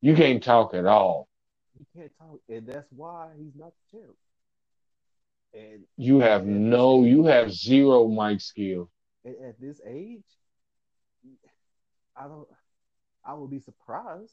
You 0.00 0.14
can't 0.14 0.42
talk 0.42 0.74
at 0.74 0.86
all. 0.86 1.28
he 1.78 1.86
can't 1.98 2.12
talk, 2.18 2.40
and 2.48 2.66
that's 2.66 2.88
why 2.92 3.30
he's 3.38 3.54
not 3.56 3.72
the 3.92 3.98
champ. 3.98 4.16
And 5.54 5.84
You 5.96 6.20
have 6.20 6.46
this 6.46 6.54
no, 6.54 7.04
you 7.04 7.24
have 7.26 7.52
zero 7.52 8.08
mic 8.08 8.40
skill. 8.40 8.90
And 9.24 9.36
at 9.46 9.60
this 9.60 9.80
age, 9.86 10.24
I 12.16 12.28
don't. 12.28 12.48
I 13.28 13.34
would 13.34 13.50
be 13.50 13.60
surprised 13.60 14.32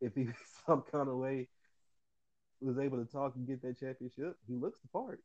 if 0.00 0.14
he 0.14 0.28
some 0.66 0.82
kind 0.90 1.08
of 1.08 1.16
way 1.16 1.48
was 2.62 2.78
able 2.78 2.98
to 3.04 3.10
talk 3.10 3.34
and 3.36 3.46
get 3.46 3.62
that 3.62 3.78
championship. 3.78 4.36
He 4.48 4.54
looks 4.54 4.80
the 4.80 4.88
part. 4.88 5.20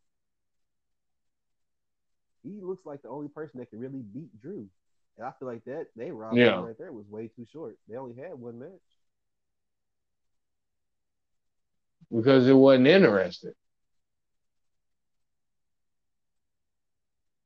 He 2.44 2.62
looks 2.62 2.86
like 2.86 3.02
the 3.02 3.10
only 3.10 3.30
person 3.30 3.60
that 3.60 3.70
can 3.72 3.80
really 3.80 4.04
beat 4.14 4.40
Drew. 4.42 4.68
And 5.18 5.26
I 5.26 5.32
feel 5.40 5.48
like 5.48 5.66
that 5.66 5.88
they 5.96 6.12
robbed 6.12 6.38
Yeah. 6.38 6.60
right 6.60 6.78
there 6.78 6.92
was 6.92 7.08
way 7.08 7.28
too 7.30 7.46
short. 7.52 7.78
They 7.90 7.98
only 7.98 8.16
had 8.16 8.36
one 8.36 8.60
match. 8.60 8.70
because 12.12 12.48
it 12.48 12.54
wasn't 12.54 12.88
interesting. 12.88 13.54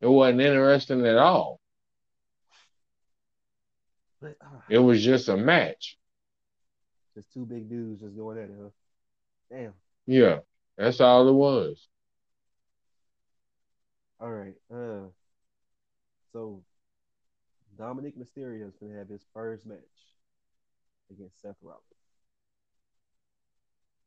It 0.02 0.08
wasn't 0.08 0.42
interesting 0.42 1.06
at 1.06 1.18
all. 1.18 1.59
But 4.22 4.36
uh, 4.42 4.60
It 4.70 4.80
was 4.80 5.04
just 5.04 5.30
a 5.30 5.38
match. 5.38 5.98
just 7.16 7.32
two 7.34 7.46
big 7.46 7.70
dudes 7.70 8.02
just 8.02 8.16
going 8.16 8.38
at 8.38 8.46
it, 8.50 8.56
huh? 8.62 8.70
Damn. 9.50 9.74
Yeah, 10.06 10.40
that's 10.78 11.00
all 11.02 11.28
it 11.28 11.34
was. 11.34 11.88
All 14.20 14.30
right. 14.32 14.56
Uh, 14.74 15.08
so 16.34 16.62
Dominic 17.78 18.16
Mysterio 18.18 18.68
is 18.68 18.76
gonna 18.76 18.98
have 18.98 19.08
his 19.08 19.26
first 19.34 19.66
match 19.66 19.78
against 21.12 21.42
Seth 21.42 21.56
Rollins. 21.62 21.84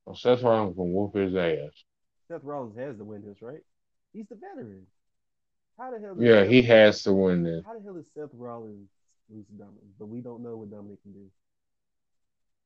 Well, 0.05 0.17
Seth 0.17 0.43
Rollins 0.43 0.77
can 0.77 0.93
whoop 0.93 1.15
his 1.15 1.35
ass. 1.35 1.85
Seth 2.29 2.45
Rollins 2.45 2.77
has 2.77 2.99
to 2.99 3.05
win 3.05 3.23
this, 3.25 3.41
right? 3.41 3.61
He's 4.13 4.27
the 4.29 4.35
veteran. 4.37 4.87
How 5.79 5.91
the 5.91 6.01
hell? 6.01 6.15
Yeah, 6.19 6.45
he 6.45 6.61
has 6.63 7.03
to 7.05 7.13
win 7.13 7.43
this. 7.43 7.65
How 7.65 7.79
the 7.79 7.83
hell 7.85 7.97
is 7.97 8.07
Seth 8.13 8.31
Rollins 8.35 8.91
lose 9.33 9.47
to 9.47 9.53
Dominic? 9.53 9.83
But 9.99 10.07
we 10.07 10.21
don't 10.21 10.43
know 10.43 10.57
what 10.57 10.71
Dominic 10.71 11.03
can 11.03 11.13
do. 11.13 11.27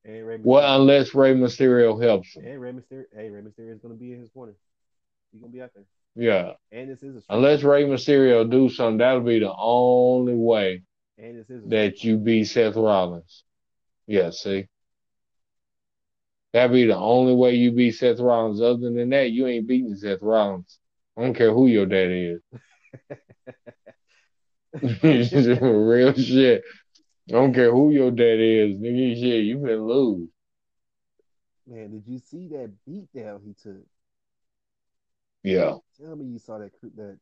And 0.05 0.25
Rey 0.25 0.37
Mysterio. 0.37 0.45
Well, 0.45 0.81
unless 0.81 1.13
Rey 1.13 1.33
Mysterio 1.33 2.01
helps 2.01 2.35
him. 2.35 2.45
and 2.45 2.61
Rey 2.61 2.71
Mysterio. 2.71 3.05
Hey, 3.13 3.29
Rey 3.29 3.41
Mysterio 3.41 3.73
is 3.73 3.79
gonna 3.81 3.95
be 3.95 4.13
in 4.13 4.19
his 4.21 4.29
corner. 4.29 4.53
He's 5.31 5.41
gonna 5.41 5.51
be 5.53 5.61
out 5.61 5.71
there. 5.73 5.83
Yeah, 6.15 6.53
And 6.71 6.89
this 6.89 7.03
is 7.03 7.15
a 7.17 7.35
unless 7.35 7.61
Rey 7.63 7.83
Mysterio 7.83 8.49
do 8.49 8.69
something, 8.69 8.97
that'll 8.97 9.21
be 9.21 9.39
the 9.39 9.53
only 9.53 10.33
way 10.33 10.81
and 11.17 11.37
this 11.37 11.49
is 11.49 11.63
that 11.69 12.03
you 12.03 12.17
beat 12.17 12.45
Seth 12.45 12.75
Rollins. 12.75 13.43
Yeah, 14.07 14.29
see, 14.31 14.67
that'd 16.53 16.71
be 16.71 16.85
the 16.85 16.95
only 16.95 17.33
way 17.33 17.55
you 17.55 17.71
beat 17.71 17.91
Seth 17.91 18.19
Rollins. 18.19 18.61
Other 18.61 18.91
than 18.91 19.09
that, 19.09 19.31
you 19.31 19.47
ain't 19.47 19.67
beating 19.67 19.95
Seth 19.95 20.21
Rollins. 20.21 20.79
I 21.17 21.21
don't 21.21 21.33
care 21.33 21.53
who 21.53 21.67
your 21.67 21.85
daddy 21.85 22.37
is. 22.37 22.41
Real 25.61 26.13
shit. 26.13 26.63
I 27.29 27.33
don't 27.33 27.53
care 27.53 27.71
who 27.71 27.91
your 27.91 28.11
dad 28.11 28.39
is, 28.39 28.77
nigga. 28.77 29.15
Shit, 29.15 29.43
you 29.45 29.57
finna 29.57 29.85
lose. 29.85 30.29
Man, 31.67 31.91
did 31.91 32.03
you 32.07 32.19
see 32.19 32.47
that 32.49 32.71
beat 32.85 33.11
down 33.13 33.41
he 33.45 33.53
took? 33.53 33.85
Yeah. 35.43 35.75
Tell 35.99 36.15
me 36.15 36.25
you 36.25 36.39
saw 36.39 36.59
that 36.59 36.71
that 36.95 37.17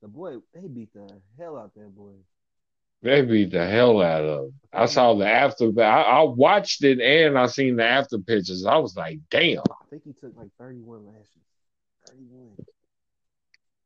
the 0.00 0.08
boy 0.08 0.36
they 0.54 0.66
beat 0.68 0.92
the 0.94 1.08
hell 1.38 1.58
out 1.58 1.74
that 1.74 1.94
boy. 1.94 2.12
They 3.02 3.22
beat 3.22 3.50
the 3.50 3.66
hell 3.66 4.00
out 4.00 4.24
of 4.24 4.44
him. 4.44 4.60
I 4.72 4.86
saw 4.86 5.14
the 5.14 5.26
after. 5.26 5.72
I, 5.80 6.02
I 6.02 6.22
watched 6.22 6.84
it 6.84 7.00
and 7.00 7.36
I 7.36 7.46
seen 7.46 7.76
the 7.76 7.84
after 7.84 8.18
pictures. 8.18 8.64
I 8.64 8.76
was 8.76 8.96
like, 8.96 9.18
damn. 9.28 9.58
I 9.58 9.84
think 9.90 10.04
he 10.04 10.12
took 10.12 10.36
like 10.36 10.50
31 10.58 11.06
lashes. 11.06 11.26
31. 12.08 12.56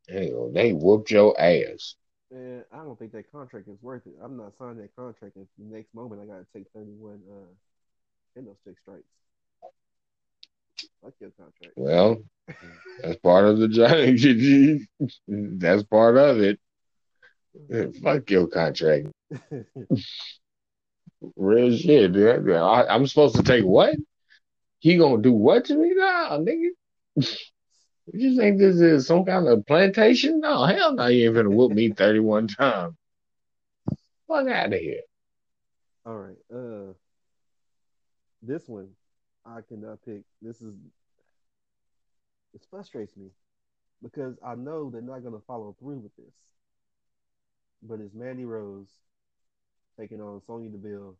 Hell, 0.08 0.50
they 0.52 0.72
whooped 0.72 1.10
your 1.10 1.40
ass. 1.40 1.96
Man, 2.32 2.64
I 2.72 2.78
don't 2.78 2.98
think 2.98 3.12
that 3.12 3.30
contract 3.30 3.68
is 3.68 3.76
worth 3.82 4.02
it. 4.06 4.14
I'm 4.22 4.36
not 4.36 4.52
signing 4.58 4.78
that 4.78 4.96
contract 4.96 5.36
if 5.36 5.46
the 5.58 5.76
next 5.76 5.94
moment 5.94 6.20
I 6.20 6.26
gotta 6.26 6.46
take 6.54 6.66
31 6.74 7.20
uh 7.30 8.38
kendo 8.38 8.56
stick 8.62 8.74
strikes. 8.82 9.04
Fuck 11.02 11.14
your 11.20 11.30
contract. 11.30 11.74
Well, 11.76 12.22
that's 13.02 13.18
part 13.20 13.44
of 13.44 13.58
the 13.58 13.68
job. 13.68 13.90
that's 15.28 15.82
part 15.84 16.16
of 16.16 16.40
it. 16.40 16.58
Fuck 18.02 18.30
your 18.30 18.48
contract. 18.48 19.08
Real 21.36 21.76
shit, 21.76 22.12
dude. 22.12 22.50
I, 22.50 22.86
I'm 22.88 23.06
supposed 23.06 23.36
to 23.36 23.42
take 23.42 23.64
what? 23.64 23.94
He 24.80 24.96
gonna 24.96 25.22
do 25.22 25.32
what 25.32 25.66
to 25.66 25.74
me 25.74 25.94
now, 25.94 26.38
nigga? 26.38 26.70
You 28.12 28.36
think 28.36 28.58
this 28.58 28.76
is 28.76 29.06
some 29.06 29.24
kind 29.24 29.48
of 29.48 29.66
plantation? 29.66 30.40
No, 30.40 30.64
hell 30.64 30.94
no, 30.94 31.06
you 31.06 31.26
ain't 31.26 31.34
gonna 31.34 31.50
whoop 31.50 31.72
me 31.72 31.90
31 31.90 32.48
times. 32.48 32.94
Fuck 34.28 34.48
out 34.48 34.72
of 34.72 34.80
here. 34.80 35.00
All 36.04 36.16
right. 36.16 36.36
Uh, 36.52 36.92
this 38.42 38.68
one 38.68 38.90
I 39.44 39.60
cannot 39.68 40.02
pick. 40.04 40.22
This 40.40 40.60
is 40.60 40.74
it 42.54 42.62
frustrates 42.70 43.16
me 43.16 43.26
because 44.02 44.36
I 44.44 44.54
know 44.54 44.90
they're 44.90 45.02
not 45.02 45.24
gonna 45.24 45.40
follow 45.46 45.76
through 45.78 45.98
with 45.98 46.16
this. 46.16 46.34
But 47.82 48.00
it's 48.00 48.14
Mandy 48.14 48.44
Rose 48.44 48.88
taking 49.98 50.20
on 50.20 50.40
Sonya 50.46 50.70
Deville 50.70 51.16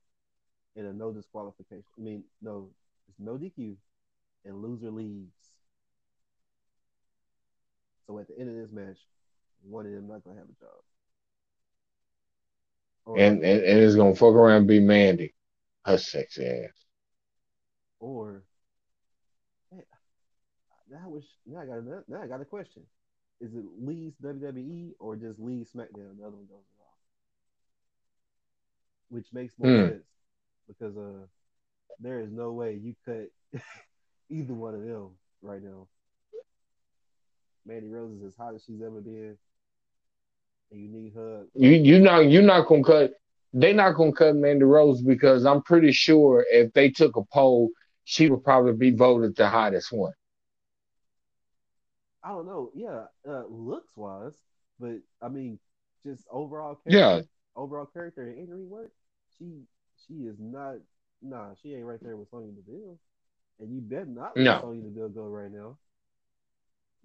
in 0.77 0.87
a 0.87 0.93
no 0.93 1.13
disqualification. 1.13 1.85
I 1.99 2.01
mean, 2.01 2.25
no, 2.43 2.71
it's 3.09 3.19
no 3.19 3.33
DQ, 3.37 3.77
and 4.45 4.63
loser 4.63 4.91
leaves. 4.91 5.56
So 8.07 8.19
at 8.19 8.29
the 8.29 8.39
end 8.39 8.49
of 8.51 8.57
this 8.57 8.73
match, 8.73 8.99
one 9.63 9.87
of 9.87 9.93
them 9.93 10.09
not 10.09 10.25
gonna 10.25 10.39
have 10.39 10.49
a 10.49 10.61
job. 10.65 10.83
Or, 13.07 13.21
And, 13.21 13.43
and 13.45 13.63
and 13.65 13.81
it's 13.81 13.97
gonna 13.97 14.15
fuck 14.15 14.35
around 14.35 14.59
and 14.59 14.69
be 14.69 14.79
Mandy. 14.81 15.35
Her 15.85 15.99
sexy 15.99 16.47
ass. 16.47 16.87
or 18.01 18.45
now 20.91 20.99
I 21.15 21.21
now 21.47 21.61
I 21.61 21.67
got 21.67 21.79
a, 21.79 22.05
now 22.09 22.23
I 22.23 22.27
got 22.27 22.41
a 22.41 22.45
question. 22.45 22.83
Is 23.41 23.55
it 23.55 23.65
leaves 23.79 24.17
WWE 24.23 24.95
or 24.99 25.17
just 25.17 25.39
leaves 25.39 25.73
SmackDown? 25.73 26.17
The 26.19 26.27
other 26.27 26.37
one 26.37 26.47
goes 26.47 26.65
Raw. 26.79 26.87
Which 29.09 29.27
makes 29.33 29.59
more 29.59 29.73
Hmm. 29.73 29.83
sense 29.83 30.05
because 30.69 30.97
uh 30.97 31.27
there 32.01 32.21
is 32.21 32.31
no 32.33 32.53
way 32.53 32.75
you 32.83 32.95
cut 33.05 33.31
either 34.31 34.55
one 34.55 34.75
of 34.75 34.83
them 34.83 35.11
right 35.43 35.63
now. 35.63 35.89
Mandy 37.67 37.89
Rose 37.89 38.17
is 38.19 38.23
as 38.25 38.37
hot 38.37 38.55
as 38.55 38.65
she's 38.65 38.83
ever 38.83 39.01
been. 39.01 39.37
And 40.71 40.81
you 40.81 40.89
need 40.89 41.15
her 41.15 41.47
You 41.55 41.71
you 41.71 41.99
not 42.01 42.31
you're 42.31 42.43
not 42.43 42.67
gonna 42.67 42.85
cut 42.85 43.13
they 43.53 43.73
not 43.73 43.97
gonna 43.97 44.13
cut 44.13 44.37
Mandy 44.37 44.65
Rose 44.65 45.03
because 45.03 45.45
I'm 45.47 45.63
pretty 45.63 45.93
sure 45.93 46.45
if 46.51 46.73
they 46.73 46.91
took 46.91 47.17
a 47.17 47.23
poll, 47.33 47.71
she 48.05 48.29
would 48.31 48.45
probably 48.45 48.75
be 48.75 48.91
voted 48.91 49.37
the 49.37 49.49
hottest 49.49 49.93
one. 49.93 50.13
I 52.25 52.29
don't 52.31 52.47
know, 52.47 52.71
yeah, 52.75 53.07
uh 53.29 53.45
looks 53.49 53.97
wise, 53.97 54.35
but 54.79 54.99
I 55.23 55.29
mean 55.29 55.59
just 56.05 56.25
overall 56.31 56.75
Character, 56.77 56.99
Yeah. 56.99 57.23
overall 57.55 57.87
character 57.87 58.23
and 58.23 58.39
in 58.39 58.51
ring 58.51 58.69
work, 58.69 58.93
she 59.39 59.63
she 60.07 60.15
is 60.27 60.37
not 60.39 60.77
nah, 61.23 61.55
she 61.63 61.75
ain't 61.75 61.87
right 61.87 62.03
there 62.03 62.17
with 62.17 62.31
Sonya 62.31 62.53
Deville. 62.53 62.99
And 63.59 63.73
you 63.73 63.81
better 63.81 64.07
not 64.07 64.39
let 64.39 64.45
No. 64.45 64.61
Sonya 64.61 64.83
Deville 64.83 65.09
go 65.11 65.25
right 65.27 65.51
now. 65.51 65.79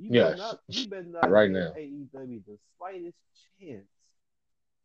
You 0.02 0.10
Yes. 0.14 0.38
not 0.40 0.60
you 0.68 0.88
better 0.88 1.04
not 1.04 1.30
Right 1.30 1.52
now. 1.52 1.74
AEW 1.78 2.44
the 2.48 2.58
slightest 2.78 3.18
chance 3.60 3.86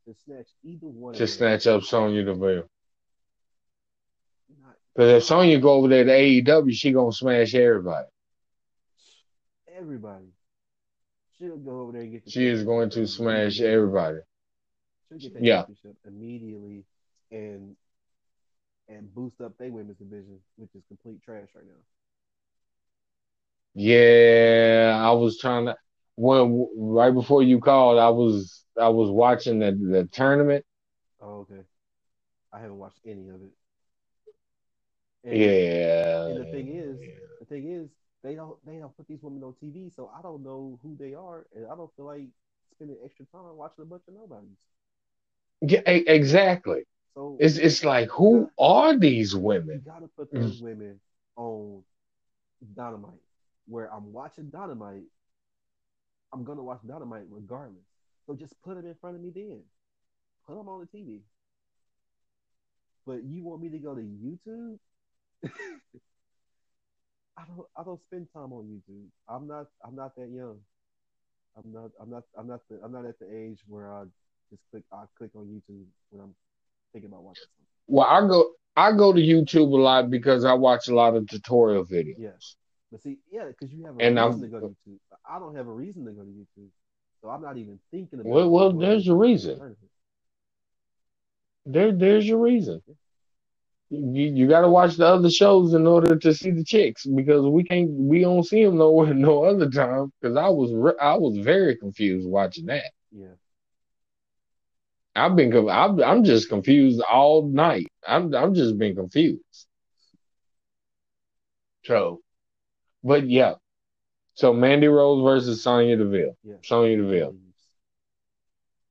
to 0.06 0.14
snatch 0.14 0.48
either 0.62 0.86
one 0.86 1.14
To 1.14 1.26
snatch 1.26 1.66
up 1.66 1.84
Sonya 1.84 2.22
Deville. 2.24 2.68
Because 4.94 5.22
if 5.22 5.24
Sonya 5.24 5.58
go 5.58 5.70
over 5.72 5.88
there 5.88 6.04
to 6.04 6.10
AEW, 6.10 6.70
she 6.74 6.92
gonna 6.92 7.12
smash 7.12 7.54
everybody. 7.54 8.08
everybody. 9.68 10.26
She'll 11.38 11.56
go 11.56 11.80
over 11.80 11.92
there 11.92 12.02
and 12.02 12.12
get 12.12 12.24
the 12.24 12.30
She 12.30 12.46
is 12.46 12.62
going 12.64 12.90
to 12.90 13.06
smash 13.06 13.60
everybody. 13.60 14.18
She'll 15.08 15.18
get 15.18 15.32
that 15.34 15.42
Yeah. 15.42 15.56
championship 15.64 15.96
immediately 16.04 16.84
and 17.30 17.74
and 18.88 19.12
boost 19.14 19.40
up 19.40 19.56
their 19.58 19.72
women's 19.72 19.98
division, 19.98 20.40
which 20.56 20.74
is 20.74 20.84
complete 20.88 21.20
trash 21.22 21.48
right 21.54 21.66
now. 21.66 21.72
Yeah, 23.76 25.00
I 25.04 25.12
was 25.12 25.38
trying 25.38 25.66
to 25.66 25.76
when 26.16 26.68
right 26.76 27.12
before 27.14 27.42
you 27.44 27.60
called, 27.60 27.98
I 27.98 28.10
was 28.10 28.64
I 28.80 28.88
was 28.90 29.10
watching 29.10 29.60
the 29.60 29.72
the 29.72 30.08
tournament. 30.12 30.66
Oh, 31.20 31.40
okay. 31.40 31.64
I 32.52 32.60
haven't 32.60 32.78
watched 32.78 33.00
any 33.06 33.28
of 33.28 33.42
it. 33.42 33.52
And 35.24 35.68
Yeah. 36.24 36.26
and 36.26 36.38
the 36.38 36.46
thing 36.46 36.68
is, 36.76 37.00
the 37.40 37.46
thing 37.46 37.70
is, 37.70 37.90
they 38.22 38.34
don't 38.34 38.58
they 38.66 38.78
don't 38.78 38.96
put 38.96 39.08
these 39.08 39.22
women 39.22 39.44
on 39.44 39.54
TV, 39.60 39.90
so 39.90 40.10
I 40.16 40.22
don't 40.22 40.42
know 40.44 40.78
who 40.82 40.96
they 40.98 41.14
are, 41.14 41.46
and 41.54 41.66
I 41.66 41.76
don't 41.76 41.94
feel 41.96 42.06
like 42.06 42.28
spending 42.74 42.98
extra 43.04 43.26
time 43.26 43.56
watching 43.56 43.82
a 43.82 43.86
bunch 43.86 44.04
of 44.08 44.14
nobodies. 44.14 44.58
Yeah, 45.62 45.80
exactly. 45.86 46.84
So 47.14 47.40
It's 47.40 47.58
it's 47.58 47.84
like 47.84 48.10
who 48.10 48.50
are 48.58 48.96
these 48.98 49.36
women? 49.36 49.82
you 49.84 49.90
gotta 49.92 50.08
put 50.08 50.32
those 50.32 50.56
women 50.58 51.00
on 51.36 51.82
Dynamite, 52.74 53.20
where 53.66 53.92
I'm 53.92 54.12
watching 54.12 54.50
Dynamite. 54.50 55.04
I'm 56.32 56.44
gonna 56.44 56.62
watch 56.62 56.80
Dynamite 56.86 57.24
regardless. 57.30 57.84
So 58.26 58.34
just 58.34 58.54
put 58.62 58.76
them 58.76 58.86
in 58.86 58.94
front 59.00 59.16
of 59.16 59.22
me 59.22 59.30
then. 59.34 59.62
Put 60.46 60.56
them 60.56 60.68
on 60.68 60.80
the 60.80 60.98
TV. 60.98 61.20
But 63.06 63.24
you 63.24 63.44
want 63.44 63.62
me 63.62 63.68
to 63.70 63.78
go 63.78 63.94
to 63.94 64.00
YouTube? 64.00 64.78
I 67.38 67.42
don't. 67.46 67.66
I 67.76 67.84
don't 67.84 68.00
spend 68.02 68.26
time 68.32 68.52
on 68.52 68.64
YouTube. 68.64 69.06
I'm 69.28 69.46
not. 69.46 69.66
I'm 69.86 69.94
not 69.94 70.16
that 70.16 70.30
young. 70.30 70.58
I'm 71.56 71.72
not. 71.72 71.90
I'm 72.00 72.10
not. 72.10 72.22
I'm 72.36 72.48
not. 72.48 72.60
The, 72.68 72.80
I'm 72.82 72.92
not 72.92 73.04
at 73.04 73.18
the 73.18 73.26
age 73.26 73.58
where 73.68 73.92
I 73.92 74.04
just 74.50 74.62
click. 74.70 74.82
I 74.92 75.04
click 75.16 75.30
on 75.36 75.44
YouTube 75.44 75.84
when 76.10 76.22
I'm 76.22 76.34
thinking 76.92 77.10
about 77.10 77.22
watching 77.22 77.44
something. 77.44 77.66
Well, 77.86 78.06
I 78.06 78.26
go 78.26 78.52
I 78.76 78.92
go 78.92 79.12
to 79.12 79.20
YouTube 79.20 79.72
a 79.72 79.76
lot 79.76 80.10
because 80.10 80.44
I 80.44 80.52
watch 80.52 80.88
a 80.88 80.94
lot 80.94 81.16
of 81.16 81.26
tutorial 81.28 81.84
videos. 81.84 82.16
Yes. 82.18 82.56
But 82.90 83.02
see, 83.02 83.18
yeah, 83.30 83.46
because 83.46 83.72
you 83.72 83.84
have 83.84 83.96
a 83.96 84.02
And 84.02 84.16
reason 84.16 84.18
I'm- 84.18 84.40
to 84.40 84.48
go 84.48 84.60
to 84.60 84.66
YouTube. 84.66 84.98
I 85.28 85.38
don't 85.38 85.56
have 85.56 85.66
a 85.66 85.72
reason 85.72 86.04
to 86.04 86.12
go 86.12 86.22
to 86.22 86.28
YouTube, 86.28 86.68
so 87.20 87.28
I'm 87.28 87.42
not 87.42 87.56
even 87.56 87.80
thinking 87.90 88.20
about. 88.20 88.30
Well, 88.30 88.48
well, 88.50 88.72
there's 88.72 89.06
your 89.06 89.16
reason. 89.16 89.76
There 91.64 91.90
there's 91.92 92.26
your 92.28 92.38
reason. 92.38 92.80
You 93.90 94.30
you 94.32 94.48
got 94.48 94.60
to 94.62 94.68
watch 94.68 94.96
the 94.96 95.06
other 95.06 95.30
shows 95.30 95.74
in 95.74 95.86
order 95.86 96.16
to 96.16 96.34
see 96.34 96.50
the 96.50 96.64
chicks 96.64 97.04
because 97.06 97.44
we 97.44 97.64
can't 97.64 97.90
we 97.90 98.20
don't 98.20 98.44
see 98.44 98.64
them 98.64 98.78
nowhere 98.78 99.14
no 99.14 99.44
other 99.44 99.68
time 99.70 100.12
because 100.20 100.36
I 100.36 100.48
was 100.48 100.72
re- 100.72 100.98
I 101.00 101.16
was 101.16 101.38
very 101.38 101.76
confused 101.76 102.28
watching 102.28 102.66
that. 102.66 102.92
Yeah, 103.10 103.34
I've 105.16 105.34
been 105.36 105.52
I'm 105.68 106.00
I'm 106.02 106.24
just 106.24 106.48
confused 106.48 107.00
all 107.02 107.48
night. 107.48 107.88
I'm 108.06 108.32
I'm 108.34 108.54
just 108.54 108.78
been 108.78 108.94
confused. 108.94 109.66
So, 111.84 112.20
but 113.06 113.28
yeah. 113.28 113.54
So 114.34 114.52
Mandy 114.52 114.88
Rose 114.88 115.22
versus 115.22 115.62
Sonya 115.62 115.96
Deville. 115.96 116.36
yeah. 116.44 116.56
Sonya 116.62 116.98
Deville 116.98 117.34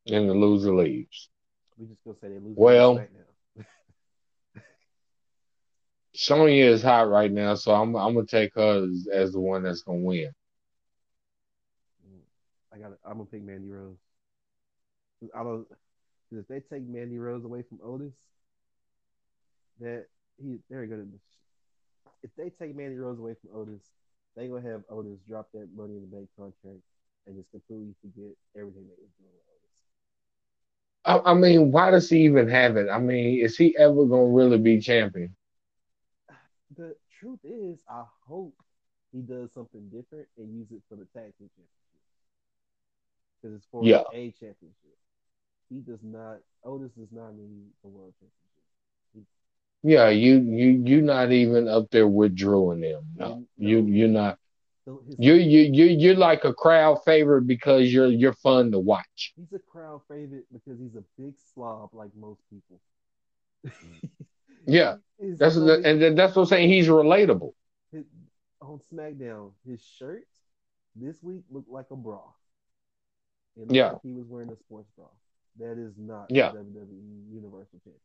and 0.07 0.29
the 0.29 0.33
loser 0.33 0.73
leaves. 0.73 1.29
We 1.77 1.87
just 1.87 2.03
gonna 2.03 2.17
say 2.21 2.29
they 2.29 2.39
lose. 2.39 2.55
Well- 2.55 2.97
right 2.97 3.09
now. 3.13 3.63
Sonya 6.13 6.65
is 6.65 6.81
hot 6.81 7.09
right 7.09 7.31
now, 7.31 7.55
so 7.55 7.73
I'm 7.73 7.95
I'm 7.95 8.13
gonna 8.13 8.25
take 8.25 8.53
her 8.55 8.85
as, 8.85 9.07
as 9.11 9.31
the 9.33 9.39
one 9.39 9.63
that's 9.63 9.81
gonna 9.81 9.99
win. 9.99 10.31
Mm. 12.07 12.19
I 12.73 12.77
got. 12.77 12.91
I'm 13.05 13.13
gonna 13.13 13.25
pick 13.25 13.43
Mandy 13.43 13.69
Rose. 13.69 13.97
I 15.33 15.43
don't. 15.43 15.65
if 16.31 16.47
they 16.47 16.59
take 16.59 16.87
Mandy 16.87 17.17
Rose 17.17 17.43
away 17.43 17.63
from 17.63 17.79
Otis, 17.83 18.13
that 19.81 20.05
he 20.41 20.59
they're 20.69 20.85
gonna. 20.85 21.05
If 22.23 22.29
they 22.37 22.49
take 22.49 22.75
Mandy 22.75 22.95
Rose 22.95 23.19
away 23.19 23.35
from 23.41 23.59
Otis, 23.59 23.83
they 24.35 24.47
gonna 24.47 24.61
have 24.69 24.83
Otis 24.89 25.19
drop 25.27 25.51
that 25.53 25.73
Money 25.75 25.95
in 25.95 26.01
the 26.01 26.15
Bank 26.15 26.29
contract 26.37 26.81
and 27.27 27.35
just 27.35 27.51
completely 27.51 27.95
forget 28.01 28.35
everything 28.55 28.87
they 28.87 28.99
was 29.01 29.13
doing. 29.19 29.31
with 29.33 29.47
Otis. 29.55 29.77
I, 31.05 31.19
I 31.25 31.33
mean, 31.33 31.71
why 31.71 31.91
does 31.91 32.09
he 32.09 32.19
even 32.25 32.47
have 32.49 32.77
it? 32.77 32.89
I 32.89 32.99
mean, 32.99 33.43
is 33.43 33.57
he 33.57 33.75
ever 33.77 34.05
gonna 34.05 34.25
really 34.27 34.57
be 34.57 34.79
champion? 34.79 35.35
The 36.75 36.95
truth 37.09 37.39
is, 37.43 37.83
I 37.89 38.05
hope 38.27 38.55
he 39.11 39.21
does 39.21 39.53
something 39.53 39.89
different 39.89 40.27
and 40.37 40.53
use 40.55 40.71
it 40.71 40.81
for 40.87 40.95
the 40.95 41.05
tag 41.05 41.35
team 41.37 41.49
championship 41.55 42.01
because 43.41 43.55
it's 43.55 43.65
for 43.71 43.93
Yeah. 43.93 44.03
a 44.11 44.31
championship. 44.31 44.97
He 45.69 45.79
does 45.79 46.03
not. 46.03 46.39
Otis 46.63 46.91
does 46.93 47.11
not 47.11 47.33
need 47.35 47.71
the 47.81 47.87
world 47.89 48.13
championship. 48.19 48.44
Yeah, 49.87 50.09
you 50.09 50.39
you 50.41 50.81
you're 50.83 51.03
not 51.03 51.31
even 51.31 51.67
up 51.67 51.91
there 51.91 52.07
with 52.07 52.35
Drew 52.35 52.71
and 52.71 52.81
them. 52.83 53.03
No, 53.15 53.27
No. 53.27 53.45
you 53.57 53.85
you're 53.85 54.07
not. 54.07 54.39
You 54.87 55.33
you 55.35 55.61
you 55.77 55.85
you're 55.85 56.15
like 56.15 56.43
a 56.43 56.53
crowd 56.53 57.03
favorite 57.05 57.43
because 57.45 57.93
you're 57.93 58.07
you're 58.07 58.33
fun 58.33 58.71
to 58.71 58.79
watch. 58.79 59.33
he's 59.35 59.53
a 59.53 59.59
crowd 59.59 60.01
favorite 60.07 60.45
because 60.51 60.79
he's 60.79 60.95
a 60.95 61.03
big 61.21 61.35
slob 61.53 61.89
like 61.93 62.09
most 62.15 62.41
people. 62.49 62.79
Yeah, 64.67 64.95
That's 65.19 65.55
and 65.57 66.17
that's 66.17 66.35
what 66.35 66.43
I'm 66.43 66.47
saying. 66.47 66.69
He's 66.69 66.87
relatable. 66.87 67.53
his, 67.91 68.05
on 68.61 68.79
SmackDown, 68.91 69.51
his 69.69 69.83
shirt 69.85 70.25
this 70.95 71.21
week 71.21 71.43
looked 71.51 71.69
like 71.69 71.85
a 71.91 71.95
bra. 71.95 72.23
It 73.55 73.71
Yeah. 73.71 73.91
like 73.91 74.01
he 74.01 74.11
was 74.13 74.25
wearing 74.27 74.49
a 74.49 74.55
sports 74.57 74.89
bra. 74.97 75.05
That 75.59 75.77
is 75.77 75.93
not 75.99 76.31
Yeah. 76.31 76.51
WWE 76.51 77.31
Universal 77.31 77.79
Champion. 77.83 78.01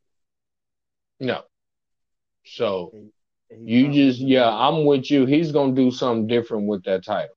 No. 1.21 1.43
So 2.57 2.91
And, 2.93 3.13
and 3.51 3.69
you 3.69 3.93
just 3.93 4.21
yeah. 4.21 4.49
I'm 4.49 4.85
with 4.85 5.11
you. 5.11 5.27
He's 5.27 5.53
gonna 5.53 5.75
do 5.75 5.91
something 5.91 6.27
different 6.27 6.67
with 6.67 6.85
that 6.85 7.05
title. 7.05 7.35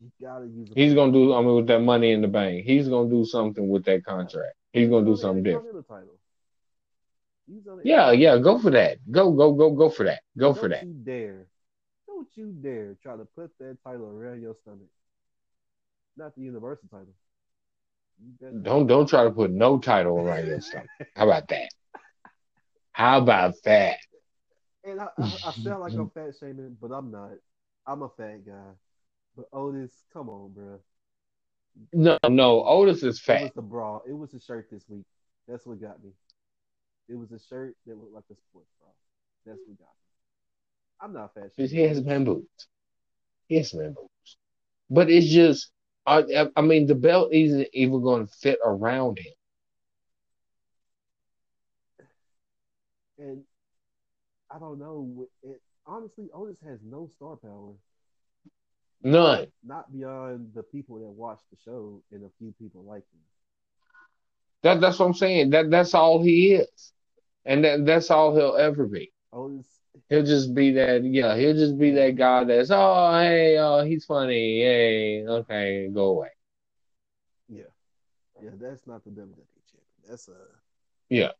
You 0.00 0.10
gotta 0.20 0.46
use. 0.46 0.68
He's 0.74 0.94
gonna 0.94 1.12
do. 1.12 1.34
I 1.34 1.40
mean, 1.40 1.54
with 1.54 1.66
that 1.68 1.80
money 1.80 2.12
in 2.12 2.20
the 2.20 2.28
bank, 2.28 2.64
he's 2.64 2.88
gonna 2.88 3.08
do 3.08 3.24
something 3.24 3.68
with 3.68 3.84
that 3.84 4.04
contract. 4.04 4.54
He's 4.72 4.88
gonna 4.88 5.06
do 5.06 5.16
something 5.16 5.42
different. 5.42 5.68
Intercontinental 5.68 5.96
title. 5.96 6.18
He's 7.46 7.66
on 7.68 7.78
the 7.78 7.82
Yeah, 7.84 8.10
yeah. 8.12 8.38
Go 8.38 8.58
for 8.58 8.70
that. 8.70 8.98
Go 9.10 9.32
go 9.32 9.52
go 9.52 9.70
go 9.70 9.88
for 9.88 10.04
that. 10.04 10.22
Go 10.36 10.52
Don't 10.52 10.58
for 10.58 10.68
that. 10.68 10.84
you 10.84 10.92
dare! 10.92 11.46
Don't 12.06 12.28
you 12.34 12.52
dare 12.60 12.96
try 13.02 13.16
to 13.16 13.24
put 13.24 13.56
that 13.58 13.78
title 13.84 14.06
around 14.06 14.42
your 14.42 14.56
stomach. 14.62 14.88
Not 16.16 16.34
the 16.34 16.42
Universal 16.42 16.88
title. 16.90 17.14
Don't 18.62 18.86
don't 18.86 19.08
try 19.08 19.24
to 19.24 19.30
put 19.30 19.50
no 19.50 19.78
title 19.78 20.18
around 20.18 20.46
your 20.46 20.60
stomach. 20.60 20.88
How 21.14 21.24
about 21.24 21.48
that? 21.48 21.68
How 22.92 23.18
about 23.18 23.54
that? 23.64 23.98
And 24.84 25.00
I, 25.00 25.08
I, 25.18 25.26
I 25.46 25.52
sound 25.52 25.80
like 25.80 25.92
I'm 25.94 26.10
fat 26.10 26.34
shaming, 26.38 26.76
but 26.80 26.92
I'm 26.92 27.10
not. 27.10 27.30
I'm 27.86 28.02
a 28.02 28.08
fat 28.10 28.46
guy. 28.46 28.72
But 29.36 29.46
Otis, 29.52 29.92
come 30.12 30.28
on, 30.28 30.52
bro. 30.52 30.78
No, 31.92 32.18
no. 32.28 32.64
Otis 32.64 33.02
is 33.02 33.20
fat. 33.20 33.40
It 33.40 33.44
was 33.44 33.52
the 33.54 33.62
bra. 33.62 34.00
It 34.08 34.12
was 34.12 34.30
the 34.30 34.40
shirt 34.40 34.68
this 34.70 34.84
week. 34.88 35.04
That's 35.48 35.66
what 35.66 35.80
got 35.80 36.02
me. 36.02 36.10
It 37.08 37.14
was 37.16 37.32
a 37.32 37.38
shirt 37.38 37.76
that 37.86 37.96
looked 37.96 38.14
like 38.14 38.24
a 38.30 38.36
sports 38.36 38.70
bra. 38.80 38.88
That's 39.46 39.58
what 39.66 39.78
got 39.78 39.84
me. 39.86 39.90
I'm 41.00 41.12
not 41.12 41.34
fat 41.34 41.50
He 41.56 41.66
shaming. 41.68 41.88
has 41.88 42.02
man 42.02 42.24
boobs. 42.24 42.68
He 43.48 43.56
has 43.56 43.74
man 43.74 43.92
boobs. 43.94 44.36
But 44.90 45.10
it's 45.10 45.26
just, 45.26 45.70
I, 46.06 46.48
I 46.56 46.60
mean, 46.62 46.86
the 46.86 46.94
belt 46.94 47.32
isn't 47.32 47.68
even 47.72 48.02
going 48.02 48.26
to 48.26 48.32
fit 48.34 48.58
around 48.64 49.18
him. 49.18 49.32
And 53.18 53.44
I 54.54 54.58
don't 54.58 54.78
know. 54.78 55.26
It, 55.42 55.60
honestly, 55.86 56.28
Otis 56.32 56.58
has 56.64 56.78
no 56.84 57.08
star 57.16 57.36
power. 57.36 57.72
None. 59.02 59.46
Not 59.64 59.92
beyond 59.92 60.52
the 60.54 60.62
people 60.62 60.98
that 60.98 61.10
watch 61.10 61.40
the 61.50 61.58
show 61.64 62.02
and 62.12 62.24
a 62.24 62.30
few 62.38 62.54
people 62.58 62.84
like 62.84 63.02
him. 63.02 63.20
That 64.62 64.80
that's 64.80 64.98
what 64.98 65.06
I'm 65.06 65.14
saying. 65.14 65.50
That 65.50 65.70
that's 65.70 65.92
all 65.92 66.22
he 66.22 66.54
is, 66.54 66.92
and 67.44 67.64
that 67.64 67.84
that's 67.84 68.10
all 68.10 68.34
he'll 68.34 68.56
ever 68.56 68.86
be. 68.86 69.12
Otis, 69.32 69.66
He'll 70.08 70.24
just 70.24 70.54
be 70.54 70.72
that. 70.72 71.04
Yeah, 71.04 71.36
he'll 71.36 71.54
just 71.54 71.78
be 71.78 71.90
that 71.92 72.16
guy 72.16 72.44
that's 72.44 72.70
oh 72.72 73.18
hey 73.20 73.58
oh 73.58 73.84
he's 73.84 74.04
funny 74.04 74.60
hey 74.60 75.24
okay 75.26 75.88
go 75.92 76.06
away. 76.06 76.28
yeah, 77.48 77.62
yeah, 78.42 78.50
that's 78.60 78.86
not 78.86 79.04
the 79.04 79.10
WWE 79.10 79.16
champion. 79.16 80.08
That's 80.08 80.28
a 80.28 80.36
Yeah. 81.10 81.32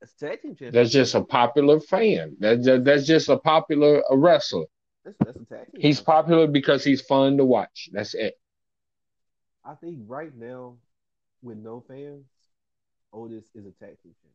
That's 0.00 0.12
tag 0.14 0.42
team. 0.42 0.56
That's 0.72 0.90
just 0.90 1.14
a 1.14 1.24
popular 1.24 1.80
fan. 1.80 2.36
That's 2.38 2.64
just, 2.64 2.84
that's 2.84 3.06
just 3.06 3.28
a 3.28 3.38
popular 3.38 4.02
a 4.10 4.16
wrestler. 4.16 4.66
that's, 5.04 5.16
that's 5.24 5.36
a 5.38 5.44
tag 5.44 5.72
team. 5.72 5.80
He's 5.80 6.00
popular 6.00 6.46
because 6.46 6.84
he's 6.84 7.00
fun 7.00 7.36
to 7.38 7.44
watch. 7.44 7.88
That's 7.92 8.14
it. 8.14 8.34
I 9.64 9.74
think 9.74 9.98
right 10.06 10.34
now, 10.36 10.76
with 11.42 11.58
no 11.58 11.82
fans, 11.88 12.26
Otis 13.12 13.44
is 13.54 13.66
a 13.66 13.72
tag 13.84 13.96
team 14.02 14.14
champion. 14.22 14.32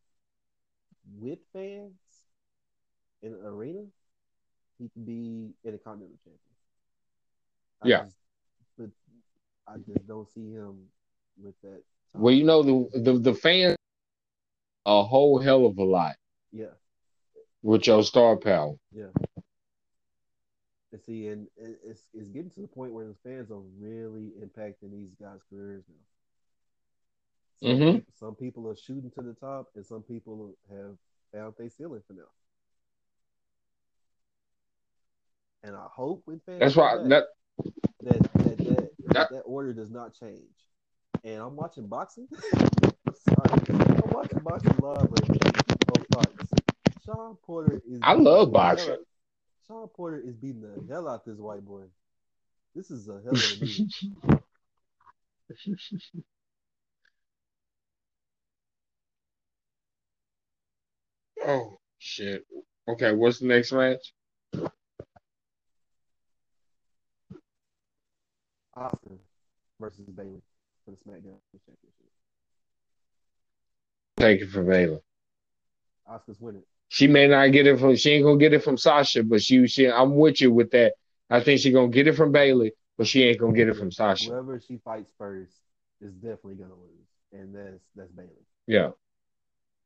With 1.20 1.38
fans 1.52 1.94
in 3.22 3.32
an 3.34 3.40
arena, 3.44 3.84
he 4.78 4.88
can 4.88 5.04
be 5.04 5.50
Intercontinental 5.64 6.16
champion. 6.24 6.38
I 7.82 7.88
Yeah. 7.88 8.02
just- 8.04 8.16
but 8.76 8.90
I 9.66 9.78
just 9.78 10.06
don't 10.06 10.28
see 10.28 10.50
him 10.50 10.88
with 11.42 11.54
that. 11.62 11.82
Well, 12.14 12.34
you 12.34 12.44
know 12.44 12.62
the 12.62 12.98
the 13.00 13.18
the 13.18 13.34
fans 13.34 13.76
a 14.86 15.02
whole 15.02 15.38
hell 15.38 15.66
of 15.66 15.78
a 15.78 15.84
lot 15.84 16.16
Yeah, 16.52 16.74
with 17.62 17.86
your 17.86 18.02
star 18.02 18.36
power. 18.36 18.74
yeah. 18.92 19.08
And 20.92 21.00
see, 21.00 21.28
and 21.28 21.46
it's 21.56 22.06
it's 22.12 22.28
getting 22.28 22.50
to 22.50 22.60
the 22.60 22.66
point 22.68 22.92
where 22.92 23.06
the 23.06 23.14
fans 23.24 23.50
are 23.50 23.62
really 23.78 24.32
impacting 24.40 24.90
these 24.92 25.14
guys' 25.20 25.40
careers 25.48 25.84
now. 25.88 25.94
Some, 27.60 27.78
Mhm. 27.78 28.04
some 28.14 28.34
people 28.34 28.68
are 28.68 28.76
shooting 28.76 29.10
to 29.12 29.22
the 29.22 29.34
top, 29.34 29.70
and 29.74 29.86
some 29.86 30.02
people 30.02 30.54
have 30.68 30.98
found 31.32 31.54
their 31.56 31.70
ceiling 31.70 32.02
for 32.06 32.12
now. 32.12 32.28
And 35.62 35.76
I 35.76 35.86
hope 35.86 36.22
when 36.26 36.40
fans 36.40 36.60
That's 36.60 36.76
why 36.76 36.96
that 36.96 37.08
that 37.08 38.22
that 38.34 38.58
that, 38.58 38.90
That- 39.12 39.30
that 39.30 39.42
order 39.42 39.72
does 39.72 39.90
not 39.90 40.12
change. 40.14 40.42
And 41.24 41.40
I'm 41.40 41.54
watching 41.56 41.86
boxing. 41.86 42.28
I'm 43.28 43.34
sorry, 43.34 43.50
I'm 43.70 44.10
watching 44.10 44.38
boxing 44.40 44.76
live 44.80 45.10
lately 45.10 45.38
on 46.16 46.24
Shawn 47.04 47.36
Porter 47.44 47.82
is. 47.88 48.00
I 48.02 48.14
love 48.14 48.52
boxing. 48.52 48.96
Shawn 49.66 49.88
Porter 49.88 50.20
is 50.24 50.36
beating 50.36 50.62
the 50.62 50.84
hell 50.92 51.08
out 51.08 51.24
this 51.24 51.38
white 51.38 51.64
boy. 51.64 51.84
This 52.74 52.90
is 52.90 53.08
a 53.08 53.20
hell 53.24 53.34
of 53.34 53.38
a 53.38 53.60
meeting. 53.64 54.16
oh 61.46 61.78
shit. 61.98 62.44
Okay, 62.88 63.12
what's 63.12 63.38
the 63.38 63.46
next 63.46 63.72
match? 63.72 64.12
Asuka 68.76 69.18
versus 69.78 70.08
Bayley 70.08 70.42
for 70.84 70.92
the 70.92 70.96
SmackDown 70.96 71.38
Championship. 71.52 72.01
Take 74.22 74.40
it 74.40 74.50
from 74.50 74.66
Bayley. 74.66 75.00
Asuka's 76.08 76.40
winning. 76.40 76.62
She 76.88 77.08
may 77.08 77.26
not 77.26 77.50
get 77.50 77.66
it 77.66 77.80
from. 77.80 77.96
She 77.96 78.12
ain't 78.12 78.24
gonna 78.24 78.38
get 78.38 78.52
it 78.52 78.62
from 78.62 78.76
Sasha, 78.78 79.24
but 79.24 79.42
she. 79.42 79.66
She. 79.66 79.90
I'm 79.90 80.14
with 80.14 80.40
you 80.40 80.52
with 80.52 80.70
that. 80.70 80.92
I 81.28 81.40
think 81.40 81.58
she 81.58 81.72
gonna 81.72 81.88
get 81.88 82.06
it 82.06 82.12
from 82.12 82.30
Bayley, 82.30 82.72
but 82.96 83.08
she 83.08 83.24
ain't 83.24 83.40
gonna 83.40 83.52
get 83.52 83.68
it 83.68 83.74
from 83.74 83.90
Sasha. 83.90 84.30
Whoever 84.30 84.60
she 84.60 84.78
fights 84.84 85.10
first 85.18 85.54
is 86.00 86.12
definitely 86.12 86.54
gonna 86.54 86.74
lose, 86.74 87.08
and 87.32 87.52
that's 87.52 87.82
that's 87.96 88.12
Bayley. 88.12 88.46
Yeah, 88.68 88.90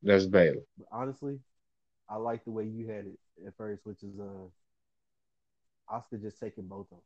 that's 0.03 0.27
Bayley. 0.27 0.65
But 0.77 0.89
honestly, 0.93 1.39
I 2.11 2.17
like 2.17 2.45
the 2.45 2.51
way 2.51 2.65
you 2.65 2.89
had 2.89 3.07
it 3.07 3.19
at 3.47 3.57
first, 3.57 3.87
which 3.87 4.03
is 4.03 4.21
uh, 4.21 4.51
Asuka 5.91 6.21
just 6.21 6.39
taking 6.39 6.67
both 6.67 6.89
of 6.93 6.99
them. 6.99 7.01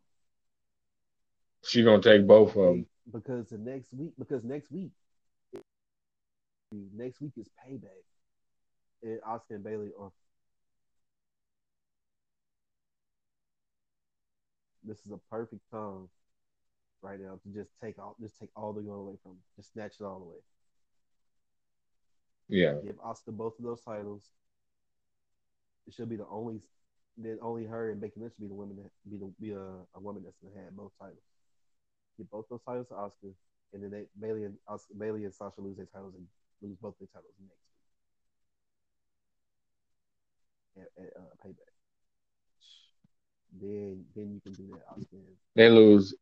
She 1.64 1.84
gonna 1.84 2.02
take 2.02 2.26
both 2.26 2.56
of 2.56 2.64
them. 2.64 2.86
because 3.12 3.50
the 3.50 3.58
next 3.58 3.92
week, 3.94 4.14
because 4.18 4.42
next 4.42 4.72
week, 4.72 4.90
next 6.72 7.20
week 7.20 7.32
is 7.36 7.48
payback, 7.66 8.04
and 9.02 9.20
Asuka 9.22 9.50
and 9.50 9.64
Bayley 9.64 9.90
are. 9.98 10.10
This 14.84 14.98
is 15.04 15.12
a 15.12 15.18
perfect 15.30 15.62
time 15.70 16.08
right 17.02 17.20
now 17.20 17.38
to 17.42 17.48
just 17.54 17.70
take 17.82 17.98
all, 17.98 18.16
just 18.20 18.38
take 18.38 18.48
all 18.56 18.72
the 18.72 18.82
going 18.82 19.00
away 19.00 19.14
from, 19.22 19.36
just 19.56 19.72
snatch 19.72 19.94
it 20.00 20.04
all 20.04 20.22
away. 20.22 20.38
Yeah, 22.48 22.74
Give 22.84 22.96
Asuka 22.96 23.32
both 23.36 23.58
of 23.58 23.64
those 23.64 23.80
titles. 23.82 24.24
It 25.86 25.94
should 25.94 26.08
be 26.08 26.16
the 26.16 26.26
only, 26.30 26.60
then 27.16 27.38
only 27.42 27.64
her 27.66 27.90
and 27.90 28.00
Becky 28.00 28.14
Lynch 28.20 28.32
should 28.34 28.42
be 28.42 28.48
the 28.48 28.54
women 28.54 28.76
that 28.76 28.90
be 29.10 29.18
the 29.18 29.32
be 29.40 29.50
a, 29.52 29.64
a 29.94 30.00
woman 30.00 30.22
that's 30.24 30.36
gonna 30.42 30.64
have 30.64 30.74
both 30.76 30.92
titles. 30.98 31.22
Give 32.16 32.30
both 32.30 32.46
those 32.48 32.62
titles 32.66 32.88
to 32.88 32.94
Asuka, 32.94 33.32
and 33.74 33.82
then 33.82 33.90
they 33.90 34.04
Bayley 34.20 34.44
and 34.44 34.54
Asuka, 34.68 34.98
Bayley 34.98 35.24
and 35.24 35.34
Sasha 35.34 35.60
lose 35.60 35.76
their 35.76 35.86
titles 35.86 36.14
and 36.16 36.26
lose 36.62 36.76
both 36.80 36.94
their 36.98 37.08
titles 37.12 37.34
next 37.40 37.62
week 40.76 40.86
at, 40.98 41.04
at 41.04 41.10
uh, 41.16 41.34
Payback. 41.46 41.74
Then 43.60 44.04
then 44.14 44.34
you 44.34 44.40
can 44.40 44.52
do 44.52 44.68
that, 44.74 44.84
and- 44.96 45.06
they 45.56 45.68
lose. 45.68 46.14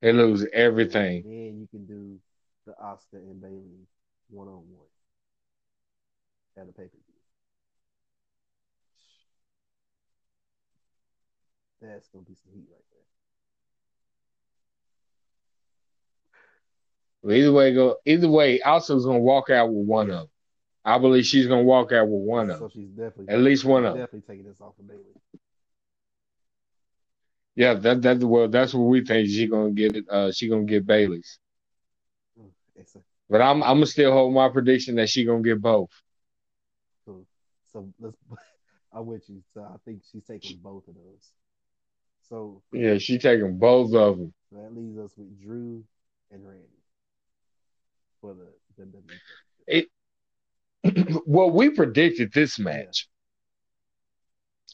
They 0.00 0.12
lose 0.12 0.46
everything. 0.52 1.22
Then 1.24 1.58
you 1.60 1.68
can 1.70 1.84
do 1.86 2.18
the 2.66 2.72
Asuka 2.82 3.14
and 3.14 3.40
Bayley 3.40 3.86
one 4.30 4.46
on 4.48 4.62
one 4.70 4.86
at 6.56 6.68
a 6.68 6.72
pay 6.72 6.84
per 6.84 6.90
view. 6.90 7.18
That's 11.80 12.08
gonna 12.08 12.24
be 12.24 12.34
some 12.34 12.52
heat 12.52 12.66
right 12.70 12.84
there. 12.90 13.07
Either 17.24 17.52
way, 17.52 17.74
go 17.74 17.96
either 18.04 18.28
way. 18.28 18.60
Asuka's 18.60 19.04
gonna 19.04 19.18
walk 19.18 19.50
out 19.50 19.72
with 19.72 19.86
one 19.86 20.10
of 20.10 20.18
them. 20.18 20.28
I 20.84 20.98
believe 20.98 21.26
she's 21.26 21.46
gonna 21.46 21.64
walk 21.64 21.92
out 21.92 22.08
with 22.08 22.22
one 22.22 22.50
of 22.50 22.60
them. 22.60 22.70
So 22.70 22.72
she's 22.72 22.88
definitely 22.90 23.34
At 23.34 23.40
least 23.40 23.64
one 23.64 23.84
of 23.84 23.94
them. 23.94 24.02
definitely 24.02 24.34
taking 24.34 24.48
this 24.48 24.60
off 24.60 24.78
of 24.78 24.86
Bayley. 24.86 25.02
Yeah, 27.56 27.74
that 27.74 28.02
that 28.02 28.18
well, 28.20 28.48
that's 28.48 28.72
what 28.72 28.84
we 28.84 29.04
think. 29.04 29.28
she's 29.28 29.50
gonna 29.50 29.72
get 29.72 29.96
it. 29.96 30.08
Uh, 30.08 30.30
she 30.30 30.48
gonna 30.48 30.64
get 30.64 30.86
Bayley's. 30.86 31.40
Mm, 32.40 32.50
But 33.28 33.42
I'm 33.42 33.62
I'm 33.64 33.76
gonna 33.76 33.86
still 33.86 34.12
hold 34.12 34.32
my 34.32 34.48
prediction 34.48 34.94
that 34.96 35.08
she 35.08 35.24
gonna 35.24 35.42
get 35.42 35.60
both. 35.60 35.90
so 37.04 37.26
so 37.72 37.92
let's. 37.98 38.16
I'm 38.92 39.06
with 39.06 39.28
you. 39.28 39.42
So 39.52 39.62
I 39.62 39.76
think 39.84 40.02
she's 40.10 40.24
taking 40.24 40.56
both 40.62 40.88
of 40.88 40.94
those. 40.94 41.30
So 42.28 42.62
Yeah, 42.72 42.98
she's 42.98 43.20
taking 43.22 43.58
both 43.58 43.92
of 43.92 44.18
them. 44.18 44.32
that 44.52 44.74
leaves 44.74 44.96
us 44.98 45.12
with 45.16 45.38
Drew 45.42 45.84
and 46.30 46.46
Randy 46.46 46.77
for 48.20 48.34
the 48.34 48.82
WWE. 48.82 49.86
well, 51.26 51.50
we 51.50 51.70
predicted 51.70 52.32
this 52.32 52.58
match. 52.58 53.08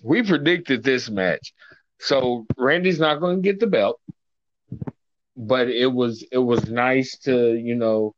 We 0.02 0.22
predicted 0.22 0.82
this 0.82 1.08
match. 1.08 1.52
So 2.00 2.46
Randy's 2.56 3.00
not 3.00 3.20
going 3.20 3.36
to 3.36 3.42
get 3.42 3.60
the 3.60 3.66
belt, 3.66 4.00
but 5.36 5.68
it 5.68 5.92
was 5.92 6.24
it 6.30 6.38
was 6.38 6.68
nice 6.68 7.18
to 7.20 7.54
you 7.54 7.74
know 7.74 8.14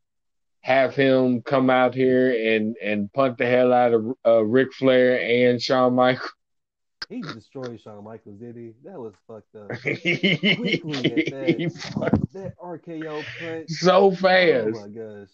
have 0.62 0.96
him 0.96 1.42
come 1.42 1.70
out 1.70 1.94
here 1.94 2.56
and 2.56 2.76
and 2.82 3.12
punt 3.12 3.38
the 3.38 3.46
hell 3.46 3.72
out 3.72 3.92
of 3.92 4.06
uh, 4.26 4.42
Ric 4.44 4.72
Flair 4.72 5.20
and 5.20 5.62
Shawn 5.62 5.94
Michaels. 5.94 6.32
He 7.08 7.20
destroyed 7.20 7.80
Shawn 7.80 8.02
Michaels, 8.02 8.38
did 8.40 8.56
he? 8.56 8.72
That 8.84 8.98
was 8.98 9.14
fucked 9.28 9.54
up. 9.54 9.72
he 9.80 11.68
fucked 11.68 12.32
That 12.32 12.54
RKO 12.58 13.24
punch. 13.38 13.68
so 13.70 14.10
fast. 14.10 14.66
Oh 14.74 14.80
my 14.80 14.88
gosh. 14.88 15.28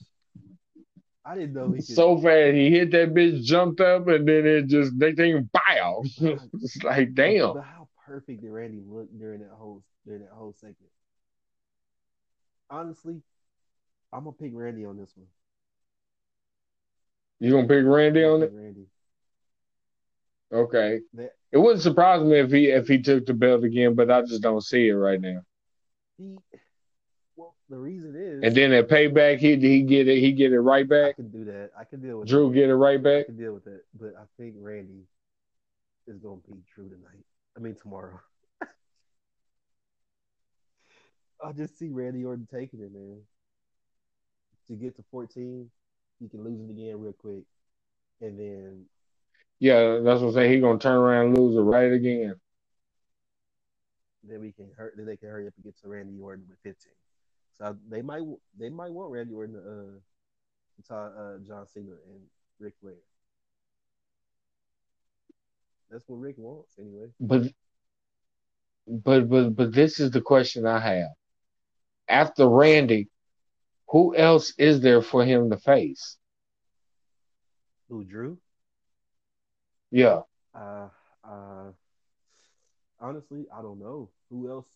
I 1.24 1.34
didn't 1.36 1.54
know 1.54 1.68
he 1.70 1.76
could. 1.76 1.86
so 1.86 2.16
fast. 2.18 2.54
He 2.54 2.70
hit 2.70 2.90
that 2.90 3.14
bitch, 3.14 3.42
jumped 3.44 3.80
up, 3.80 4.08
and 4.08 4.28
then 4.28 4.46
it 4.46 4.66
just 4.66 4.98
they 4.98 5.12
think 5.14 5.48
bow. 5.52 6.02
it's 6.20 6.82
like 6.82 7.14
damn. 7.14 7.54
But 7.54 7.62
how 7.62 7.88
perfect 8.06 8.42
did 8.42 8.50
Randy 8.50 8.82
look 8.86 9.08
during 9.16 9.40
that 9.40 9.52
whole 9.52 9.82
during 10.04 10.22
that 10.22 10.32
whole 10.32 10.52
segment? 10.52 10.76
Honestly, 12.68 13.22
I'm 14.12 14.24
gonna 14.24 14.36
pick 14.36 14.50
Randy 14.52 14.84
on 14.84 14.96
this 14.96 15.12
one. 15.16 15.26
You 17.38 17.52
gonna 17.52 17.68
pick 17.68 17.84
Randy 17.84 18.24
on 18.24 18.42
it? 18.42 18.52
Randy. 18.52 18.86
Okay. 20.52 21.00
It 21.52 21.58
wouldn't 21.58 21.82
surprise 21.82 22.22
me 22.22 22.38
if 22.38 22.50
he 22.50 22.66
if 22.68 22.88
he 22.88 23.00
took 23.00 23.26
the 23.26 23.34
belt 23.34 23.64
again, 23.64 23.94
but 23.94 24.10
I 24.10 24.22
just 24.22 24.42
don't 24.42 24.62
see 24.62 24.88
it 24.88 24.92
right 24.94 25.20
now. 25.20 25.42
he 26.18 26.38
well 27.36 27.54
the 27.68 27.78
reason 27.78 28.14
is 28.16 28.42
And 28.44 28.56
then 28.56 28.72
at 28.72 28.88
payback, 28.88 29.38
he 29.38 29.56
he 29.56 29.82
get 29.82 30.08
it 30.08 30.18
he 30.18 30.32
get 30.32 30.52
it 30.52 30.60
right 30.60 30.88
back. 30.88 31.10
I 31.10 31.22
can 31.22 31.30
do 31.30 31.44
that. 31.46 31.70
I 31.78 31.84
can 31.84 32.00
deal 32.00 32.18
with 32.18 32.28
Drew 32.28 32.48
that. 32.48 32.54
get 32.54 32.68
it 32.70 32.74
right 32.74 33.00
I 33.00 33.02
back. 33.02 33.26
can 33.26 33.36
deal 33.36 33.52
with 33.54 33.64
that. 33.64 33.82
But 33.98 34.14
I 34.18 34.24
think 34.38 34.54
Randy 34.58 35.04
is 36.06 36.18
gonna 36.18 36.40
beat 36.46 36.64
Drew 36.74 36.88
tonight. 36.88 37.24
I 37.56 37.60
mean 37.60 37.76
tomorrow. 37.80 38.20
I 41.44 41.52
just 41.52 41.78
see 41.78 41.88
Randy 41.88 42.24
Orton 42.24 42.46
taking 42.52 42.80
it, 42.80 42.92
man. 42.92 43.20
To 44.68 44.76
get 44.76 44.96
to 44.96 45.02
14, 45.10 45.68
he 46.20 46.28
can 46.28 46.44
lose 46.44 46.60
it 46.60 46.70
again 46.70 47.00
real 47.00 47.12
quick. 47.12 47.42
And 48.20 48.38
then 48.38 48.84
Yeah, 49.62 50.00
that's 50.02 50.20
what 50.20 50.26
I'm 50.26 50.32
saying. 50.32 50.52
He 50.52 50.58
gonna 50.58 50.76
turn 50.76 50.96
around 50.96 51.26
and 51.26 51.38
lose 51.38 51.54
it 51.54 51.60
right 51.60 51.92
again. 51.92 52.34
then 54.24 54.40
we 54.40 54.50
can 54.50 54.68
hurt 54.76 54.94
then 54.96 55.06
they 55.06 55.16
can 55.16 55.28
hurry 55.28 55.46
up 55.46 55.52
and 55.54 55.64
get 55.64 55.80
to 55.80 55.88
Randy 55.88 56.18
Orton 56.20 56.46
with 56.48 56.58
15. 56.64 56.90
So 57.56 57.76
they 57.88 58.02
might 58.02 58.22
they 58.58 58.70
might 58.70 58.90
want 58.90 59.12
Randy 59.12 59.32
Orton 59.34 59.54
to 59.54 59.60
uh 59.60 60.88
to 60.88 60.94
uh 60.94 61.38
John 61.46 61.68
Cena 61.68 61.92
and 61.92 62.22
Ric 62.58 62.74
Flair. 62.80 62.94
That's 65.92 66.08
what 66.08 66.16
Ric 66.16 66.38
wants 66.38 66.72
anyway. 66.80 67.06
But 67.20 67.42
but 68.88 69.28
but 69.28 69.50
but 69.50 69.72
this 69.72 70.00
is 70.00 70.10
the 70.10 70.22
question 70.22 70.66
I 70.66 70.80
have. 70.80 71.10
After 72.08 72.48
Randy, 72.48 73.06
who 73.90 74.16
else 74.16 74.54
is 74.58 74.80
there 74.80 75.02
for 75.02 75.24
him 75.24 75.50
to 75.50 75.56
face? 75.56 76.16
Who 77.88 78.02
Drew? 78.02 78.38
Yeah. 79.92 80.22
Uh, 80.54 80.88
uh, 81.24 81.72
honestly, 83.00 83.46
I 83.54 83.62
don't 83.62 83.80
know 83.80 84.10
who 84.30 84.50
else. 84.50 84.68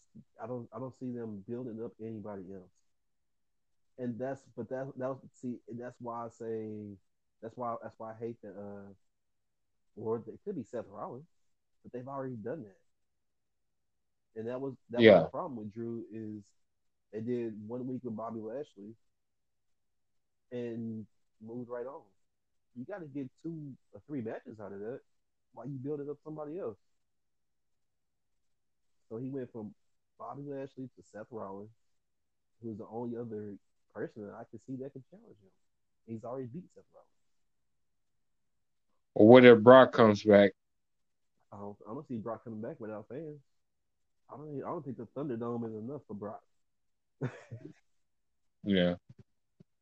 I 0.43 0.47
don't. 0.47 0.69
I 0.75 0.81
don't 0.81 0.95
see 0.99 1.13
them 1.13 1.45
building 1.49 1.83
up 1.85 1.93
anybody 2.01 2.45
else. 2.55 2.73
And 3.99 4.19
that's, 4.19 4.43
but 4.57 4.69
that 4.71 4.93
that 4.99 5.17
see, 5.35 5.57
and 5.69 5.81
that's 5.81 5.97
why 6.01 6.27
I 6.27 6.29
say 6.31 6.97
that's 7.43 7.57
why 7.57 7.77
that's 7.83 7.99
why 7.99 8.13
I 8.13 8.17
hate 8.19 8.43
that. 8.43 8.55
Uh, 8.59 8.93
or 9.97 10.19
it 10.27 10.41
could 10.45 10.57
be 10.57 10.65
Seth 10.65 10.87
Rollins, 10.91 11.29
but 11.83 11.93
they've 11.93 12.09
already 12.09 12.37
done 12.37 12.65
that. 12.65 12.79
And 14.41 14.49
that 14.49 14.61
was 14.61 14.75
that 14.91 15.03
Yeah. 15.03 15.13
was 15.13 15.25
the 15.25 15.31
problem 15.31 15.57
with 15.57 15.73
Drew 15.73 16.05
is 16.13 16.45
they 17.13 17.21
did 17.21 17.55
one 17.69 17.87
week 17.87 18.03
with 18.05 18.17
Bobby 18.17 18.41
Lashley 18.41 18.95
and 20.53 21.07
moved 21.45 21.71
right 21.71 21.87
on. 21.87 22.03
You 22.77 22.85
got 22.85 23.01
to 23.01 23.07
get 23.07 23.29
two 23.43 23.73
or 23.93 24.01
three 24.07 24.21
matches 24.21 24.61
out 24.61 24.73
of 24.73 24.81
that 24.81 25.01
while 25.55 25.67
you 25.67 25.79
building 25.83 26.09
up 26.11 26.19
somebody 26.23 26.59
else. 26.59 26.77
So 29.09 29.17
he 29.17 29.31
went 29.31 29.51
from 29.53 29.75
Bobby 30.19 30.43
Lashley 30.47 30.89
to 30.97 31.03
Seth 31.03 31.27
Rollins, 31.31 31.71
who's 32.63 32.77
the 32.77 32.87
only 32.91 33.17
other 33.17 33.55
person 33.95 34.27
that 34.27 34.35
I 34.35 34.45
can 34.51 34.61
see 34.67 34.77
that 34.83 34.93
can 34.93 35.03
challenge 35.11 35.37
him. 35.41 35.51
He's 36.07 36.25
already 36.25 36.47
beat 36.47 36.65
Seth 36.75 36.85
Rollins. 36.93 37.09
Or 39.15 39.29
what 39.29 39.45
if 39.45 39.61
Brock 39.61 39.93
comes 39.93 40.23
back? 40.23 40.51
I 41.53 41.57
don't, 41.57 41.77
I 41.89 41.95
don't 41.95 42.07
see 42.09 42.17
Brock 42.17 42.45
coming 42.45 42.61
back 42.61 42.79
without 42.79 43.07
fans. 43.09 43.41
I 44.31 44.37
don't. 44.37 44.63
I 44.65 44.69
don't 44.69 44.85
think 44.85 44.97
the 44.99 45.07
Thunderdome 45.17 45.69
is 45.69 45.75
enough 45.75 46.03
for 46.07 46.15
Brock. 46.15 46.43
Yeah. 48.65 48.95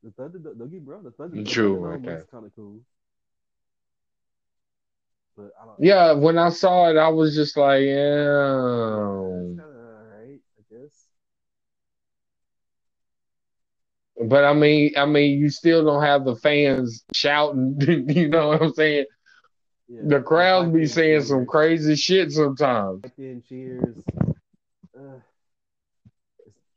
The 0.05 0.11
Thunder, 0.11 0.39
don't 0.39 0.71
get 0.71 0.83
wrong, 0.85 1.03
the 1.03 1.13
Thunder, 1.13 1.43
True, 1.45 1.77
right 1.77 2.03
there. 2.03 2.27
kind 2.31 2.45
of 2.45 2.55
cool. 2.55 2.81
But 5.35 5.51
I 5.59 5.65
don't. 5.65 5.77
Yeah, 5.79 6.13
when 6.13 6.37
I 6.37 6.51
saw 6.51 6.91
it, 6.91 6.99
I 6.99 7.09
was 7.09 7.35
just 7.35 7.57
like, 7.57 7.81
yeah. 7.81 7.95
kind 7.95 9.61
of 9.61 9.65
alright, 9.65 10.41
I 10.59 10.63
guess. 10.71 11.07
But 14.29 14.45
I 14.45 14.53
mean, 14.53 14.93
I 14.95 15.07
mean, 15.07 15.39
you 15.39 15.49
still 15.49 15.83
don't 15.83 16.03
have 16.03 16.27
the 16.27 16.37
fans 16.37 17.03
shouting. 17.15 17.79
You 18.07 18.29
know 18.29 18.49
what 18.49 18.63
I'm 18.63 18.75
saying? 18.75 19.07
Yeah. 19.89 20.03
The 20.05 20.21
crowds 20.21 20.71
be 20.71 20.87
saying 20.87 21.21
then, 21.21 21.27
some 21.27 21.47
crazy 21.47 21.97
shit 21.97 22.31
sometimes. 22.31 23.05
Cheers. 23.17 23.97
Uh, 24.95 25.21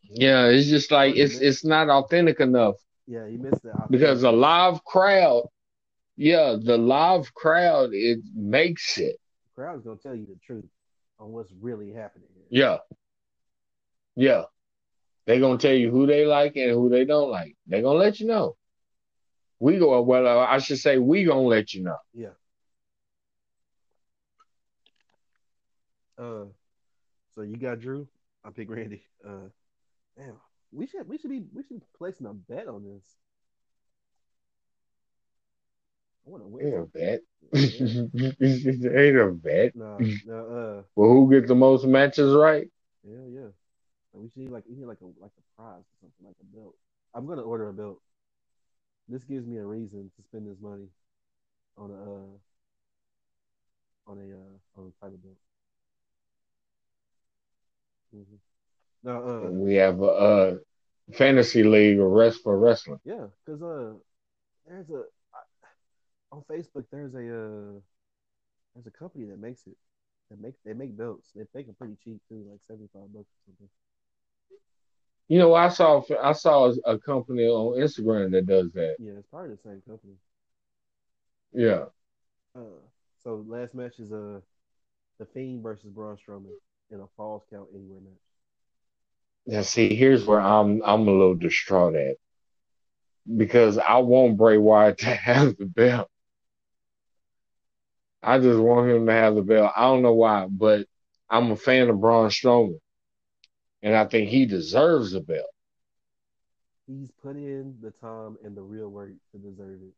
Yeah, 0.03 0.45
it's 0.45 0.69
just 0.69 0.91
like 0.91 1.17
it's 1.17 1.35
it's 1.39 1.65
not 1.65 1.89
authentic 1.89 2.39
enough 2.39 2.75
yeah, 3.07 3.27
he 3.27 3.37
missed 3.37 3.63
that. 3.63 3.89
because 3.89 4.23
a 4.23 4.31
live 4.31 4.83
crowd, 4.83 5.47
yeah, 6.15 6.55
the 6.61 6.77
live 6.77 7.33
crowd 7.33 7.89
it 7.93 8.19
makes 8.35 8.97
it. 8.97 9.17
The 9.55 9.61
crowd's 9.61 9.83
gonna 9.83 9.97
tell 9.97 10.15
you 10.15 10.25
the 10.25 10.37
truth 10.45 10.65
on 11.19 11.31
what's 11.31 11.51
really 11.59 11.91
happening 11.91 12.27
here. 12.35 12.45
Yeah, 12.49 12.77
yeah, 14.15 14.43
They're 15.25 15.39
gonna 15.39 15.57
tell 15.57 15.73
you 15.73 15.89
who 15.89 16.05
they 16.05 16.25
like 16.25 16.55
and 16.55 16.71
who 16.71 16.89
they 16.89 17.05
don't 17.05 17.29
like. 17.31 17.55
They're 17.65 17.81
gonna 17.81 17.99
let 17.99 18.19
you 18.19 18.27
know. 18.27 18.55
We 19.59 19.79
go 19.79 19.99
well. 20.01 20.27
uh, 20.27 20.45
I 20.45 20.59
should 20.59 20.79
say 20.79 20.97
we 20.97 21.23
gonna 21.23 21.41
let 21.41 21.73
you 21.73 21.83
know. 21.83 21.97
Yeah. 22.13 22.29
Uh, 26.17 26.45
so 27.35 27.41
you 27.41 27.57
got 27.57 27.79
Drew. 27.79 28.07
I 28.43 28.49
pick 28.49 28.69
Randy. 28.69 29.03
Uh, 29.27 29.49
damn, 30.17 30.37
we 30.71 30.87
should 30.87 31.07
we 31.07 31.17
should 31.17 31.29
be 31.31 31.43
we 31.53 31.63
should 31.63 31.79
be 31.81 31.85
placing 31.97 32.27
a 32.27 32.33
bet 32.33 32.67
on 32.67 32.83
this. 32.83 33.03
I 36.27 36.29
want 36.31 36.43
to 36.43 36.47
win. 36.47 36.67
Ain't 36.67 36.75
a 36.75 36.83
bet. 36.85 37.21
Yeah. 37.51 37.51
Ain't 37.55 39.19
a 39.19 39.31
bet. 39.33 39.73
Nah, 39.73 40.05
nah, 40.25 40.41
uh, 40.41 40.83
Well, 40.95 41.09
who 41.11 41.31
gets 41.31 41.47
the 41.49 41.55
most 41.55 41.85
matches 41.85 42.33
right? 42.35 42.67
yeah, 43.03 43.25
yeah. 43.31 43.47
We 44.13 44.29
should 44.29 44.43
need 44.43 44.51
like 44.51 44.63
we 44.69 44.75
need 44.77 44.85
like 44.87 45.01
a 45.01 45.05
like 45.21 45.31
a 45.37 45.61
prize 45.61 45.83
or 45.83 45.95
something 46.01 46.25
like 46.27 46.35
a 46.41 46.57
belt. 46.57 46.75
I'm 47.13 47.27
gonna 47.27 47.43
order 47.43 47.69
a 47.69 47.73
belt. 47.73 48.01
This 49.09 49.23
gives 49.23 49.47
me 49.47 49.57
a 49.57 49.65
reason 49.65 50.11
to 50.17 50.23
spend 50.23 50.47
this 50.47 50.59
money 50.61 50.87
on 51.77 51.91
a 51.91 51.95
uh, 51.95 52.55
on 54.11 54.17
a 54.19 54.23
uh, 54.35 54.81
on 54.81 54.93
a 54.93 55.03
title 55.05 55.19
belt. 55.23 55.37
hmm 58.13 58.46
Uh, 59.07 59.49
We 59.51 59.75
have 59.75 60.01
a, 60.01 60.05
uh 60.05 60.57
fantasy 61.13 61.63
league 61.63 61.99
or 61.99 62.09
rest 62.09 62.41
for 62.43 62.57
wrestling. 62.59 62.99
yeah, 63.05 63.27
because 63.45 63.61
uh, 63.61 63.93
there's 64.67 64.89
a 64.89 65.03
I- 65.33 66.35
on 66.35 66.41
Facebook. 66.49 66.85
There's 66.91 67.13
a 67.15 67.19
uh, 67.19 67.79
there's 68.73 68.87
a 68.87 68.91
company 68.91 69.25
that 69.25 69.39
makes 69.39 69.65
it. 69.67 69.77
That 70.29 70.41
make 70.41 70.55
they 70.65 70.73
make 70.73 70.97
belts. 70.97 71.29
They 71.33 71.43
make 71.55 71.67
them 71.67 71.75
pretty 71.75 71.95
cheap 72.03 72.19
too, 72.27 72.45
like 72.51 72.59
seventy 72.67 72.89
five 72.93 73.13
bucks 73.13 73.29
or 73.31 73.39
something. 73.45 73.69
You 75.29 75.39
know, 75.39 75.53
I 75.53 75.69
saw 75.69 76.03
I 76.21 76.33
saw 76.33 76.73
a 76.85 76.97
company 76.99 77.45
on 77.45 77.79
Instagram 77.79 78.31
that 78.31 78.45
does 78.45 78.73
that. 78.73 78.97
Yeah, 78.99 79.13
it's 79.19 79.27
probably 79.27 79.51
the 79.51 79.61
same 79.63 79.81
company. 79.87 80.15
Yeah. 81.53 81.85
Uh, 82.53 82.81
so 83.23 83.45
last 83.47 83.73
match 83.73 83.99
is 83.99 84.11
uh, 84.11 84.41
the 85.19 85.25
Fiend 85.33 85.63
versus 85.63 85.89
Braun 85.89 86.17
Strowman 86.17 86.51
in 86.91 86.99
a 86.99 87.07
falls 87.15 87.43
count 87.49 87.67
anywhere 87.73 88.01
match. 88.01 88.26
Now, 89.47 89.63
see, 89.63 89.95
here's 89.95 90.25
where 90.27 90.39
I'm 90.39 90.83
I'm 90.85 91.07
a 91.07 91.11
little 91.11 91.33
distraught 91.35 91.95
at 91.95 92.17
because 93.37 93.77
I 93.77 93.97
want 93.99 94.37
Bray 94.37 94.57
Wyatt 94.57 94.99
to 94.99 95.05
have 95.15 95.57
the 95.57 95.65
belt. 95.65 96.09
I 98.23 98.39
just 98.39 98.59
want 98.59 98.89
him 98.89 99.07
to 99.07 99.11
have 99.13 99.35
the 99.35 99.41
belt. 99.41 99.71
I 99.75 99.83
don't 99.83 100.03
know 100.03 100.13
why, 100.13 100.47
but 100.49 100.87
I'm 101.29 101.51
a 101.51 101.55
fan 101.55 101.89
of 101.89 101.99
Braun 102.01 102.29
Strowman, 102.29 102.79
and 103.81 103.95
I 103.95 104.05
think 104.05 104.29
he 104.29 104.45
deserves 104.45 105.11
the 105.11 105.21
belt. 105.21 105.49
He's 106.87 107.11
put 107.11 107.35
in 107.35 107.79
the 107.81 107.91
time 107.91 108.37
and 108.43 108.57
the 108.57 108.63
real 108.63 108.89
work 108.89 109.11
to 109.31 109.37
deserve 109.37 109.81
it, 109.83 109.93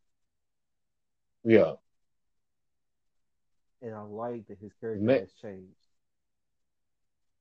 Yeah, 1.44 1.74
and 3.82 3.94
I 3.94 4.02
like 4.02 4.48
that 4.48 4.60
his 4.60 4.74
character 4.80 5.08
Ma- 5.08 5.20
has 5.20 5.32
changed 5.34 5.76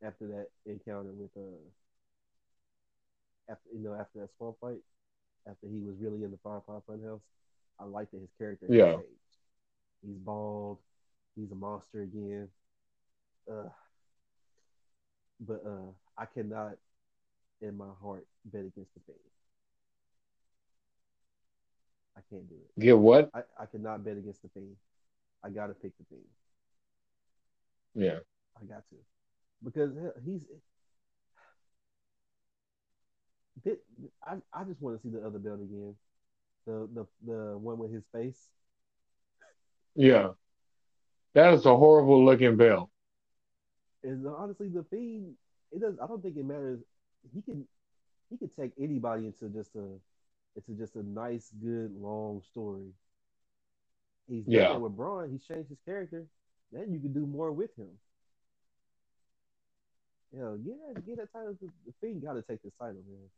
after 0.03 0.27
that 0.29 0.49
encounter 0.67 1.13
with 1.13 1.31
uh, 1.37 1.57
after 3.49 3.69
you 3.73 3.83
know 3.83 3.95
after 3.95 4.21
that 4.21 4.31
swamp 4.37 4.57
fight, 4.61 4.79
after 5.49 5.67
he 5.67 5.79
was 5.81 5.97
really 5.99 6.25
in 6.25 6.31
the 6.31 6.39
Firefly 6.43 6.79
Funhouse. 6.89 7.21
I 7.81 7.85
like 7.85 8.11
that 8.11 8.21
his 8.21 8.31
character 8.39 8.67
Yeah. 8.69 8.93
changed. 8.95 9.07
He's 10.05 10.17
bald. 10.17 10.79
He's 11.37 11.51
a 11.53 11.55
monster 11.55 12.03
again. 12.03 12.49
Uh, 13.51 13.69
but 15.41 15.63
uh, 15.65 15.93
I 16.17 16.27
cannot, 16.27 16.73
in 17.63 17.77
my 17.77 17.89
heart, 18.03 18.27
bet 18.45 18.63
against 18.65 18.93
the 18.95 19.01
Fiend. 19.07 19.19
I 22.17 22.21
can't 22.29 22.49
do 22.49 22.57
it. 22.57 22.81
get 22.81 22.99
what? 22.99 23.31
I, 23.33 23.43
I 23.61 23.67
cannot 23.67 24.05
bet 24.05 24.17
against 24.17 24.43
the 24.43 24.49
Fiend. 24.49 24.77
I 25.45 25.51
gotta 25.51 25.75
pick 25.75 25.97
the 25.99 26.05
Fiend. 26.11 26.25
Yeah, 27.95 28.19
I 28.61 28.65
got 28.65 28.83
to 28.91 28.97
because 29.65 29.93
he's. 30.25 30.45
Thi- 33.69 34.09
I 34.25 34.37
I 34.53 34.65
just 34.65 34.81
want 34.81 34.97
to 34.97 35.03
see 35.03 35.11
the 35.15 35.27
other 35.27 35.39
belt 35.39 35.61
again, 35.61 35.95
the 36.67 36.89
the 36.95 37.07
the 37.27 37.59
one 37.59 37.79
with 37.79 37.93
his 37.93 38.05
face. 38.13 38.51
yeah. 39.95 40.29
That 41.35 41.55
is 41.55 41.67
a 41.67 41.77
horrible 41.77 42.25
looking 42.25 42.57
belt. 42.57 42.91
And 44.03 44.27
honestly, 44.27 44.69
the 44.69 44.85
Fiend, 44.85 45.37
it 45.73 45.81
does. 45.81 45.95
I 46.03 46.07
don't 46.07 46.23
think 46.23 46.37
it 46.37 46.45
matters. 46.45 46.81
He 47.35 47.43
can 47.43 47.67
he 48.31 48.37
can 48.39 48.49
take 48.51 48.73
anybody 48.79 49.27
into 49.27 49.49
just 49.49 49.75
a 49.77 50.01
into 50.57 50.73
just 50.79 50.97
a 50.97 51.03
nice, 51.03 51.51
good, 51.63 51.93
long 51.95 52.43
story. 52.43 52.93
He's 54.29 54.45
Yeah. 54.47 54.77
with 54.77 54.97
Braun. 54.97 55.31
He's 55.31 55.45
changed 55.45 55.71
his 55.71 55.81
character. 55.85 56.27
Then 56.73 56.93
you 56.93 57.01
can 57.01 57.13
do 57.13 57.27
more 57.27 57.53
with 57.53 57.75
him. 57.77 57.99
You 60.33 60.41
know, 60.41 60.59
yeah, 60.63 61.01
get 61.07 61.19
that 61.19 61.33
title. 61.33 61.55
The 61.61 61.69
the 61.87 61.93
Fiend 62.01 62.23
got 62.23 62.35
to 62.35 62.43
take 62.43 62.63
this 62.63 62.75
title, 62.79 63.03
man. 63.09 63.31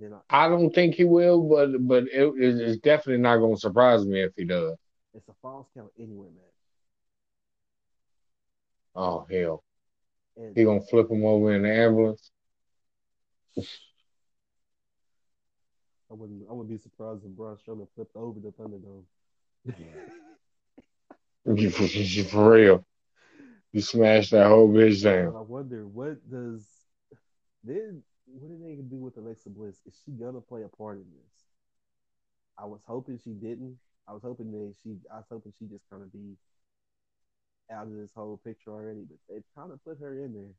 And 0.00 0.12
then 0.12 0.18
I, 0.28 0.44
I 0.44 0.48
don't 0.48 0.74
think 0.74 0.94
he 0.94 1.04
will, 1.04 1.42
but 1.42 1.70
but 1.86 2.04
it, 2.04 2.34
it's 2.38 2.80
definitely 2.80 3.22
not 3.22 3.38
going 3.38 3.54
to 3.54 3.60
surprise 3.60 4.04
me 4.04 4.22
if 4.22 4.32
he 4.36 4.44
does. 4.44 4.76
it's 5.14 5.28
a 5.28 5.32
falls 5.40 5.66
count 5.74 5.90
anywhere, 5.98 6.28
match. 6.28 6.44
Oh 8.94 9.26
hell, 9.30 9.64
And 10.36 10.56
he 10.56 10.64
gonna 10.64 10.82
flip 10.82 11.10
him 11.10 11.24
over 11.24 11.54
in 11.54 11.62
the 11.62 11.72
ambulance. 11.72 12.30
I 16.10 16.14
wouldn't 16.14 16.42
I 16.48 16.52
wouldn't 16.52 16.68
be 16.68 16.78
surprised 16.78 17.24
if 17.24 17.30
Braun 17.30 17.56
Strowman 17.56 17.88
flipped 17.94 18.16
over 18.16 18.38
the 18.40 18.52
Thunderdome. 18.52 19.04
For 22.30 22.50
real, 22.52 22.84
you 23.72 23.80
smashed 23.80 24.32
that 24.32 24.48
whole 24.48 24.68
bitch 24.68 25.02
down. 25.02 25.34
I 25.36 25.40
wonder 25.40 25.86
what 25.86 26.28
does 26.30 26.66
then 27.64 28.02
what 28.26 28.50
are 28.50 28.58
they 28.58 28.74
gonna 28.74 28.88
do 28.88 28.96
with 28.96 29.16
Alexa 29.16 29.50
Bliss? 29.50 29.76
Is 29.86 29.94
she 30.04 30.12
gonna 30.12 30.40
play 30.40 30.62
a 30.62 30.68
part 30.68 30.98
in 30.98 31.04
this? 31.04 31.32
I 32.58 32.64
was 32.64 32.80
hoping 32.86 33.18
she 33.22 33.30
didn't. 33.30 33.78
I 34.08 34.12
was 34.12 34.22
hoping 34.22 34.52
that 34.52 34.74
she 34.82 34.96
I 35.12 35.16
was 35.16 35.26
hoping 35.30 35.52
she 35.58 35.66
just 35.66 35.88
kind 35.90 36.02
of 36.02 36.12
be 36.12 36.36
out 37.70 37.86
of 37.86 37.94
this 37.96 38.10
whole 38.14 38.40
picture 38.44 38.70
already, 38.70 39.04
but 39.08 39.18
they 39.28 39.42
kind 39.56 39.72
of 39.72 39.82
put 39.84 39.98
her 39.98 40.14
in 40.24 40.32
there. 40.32 40.54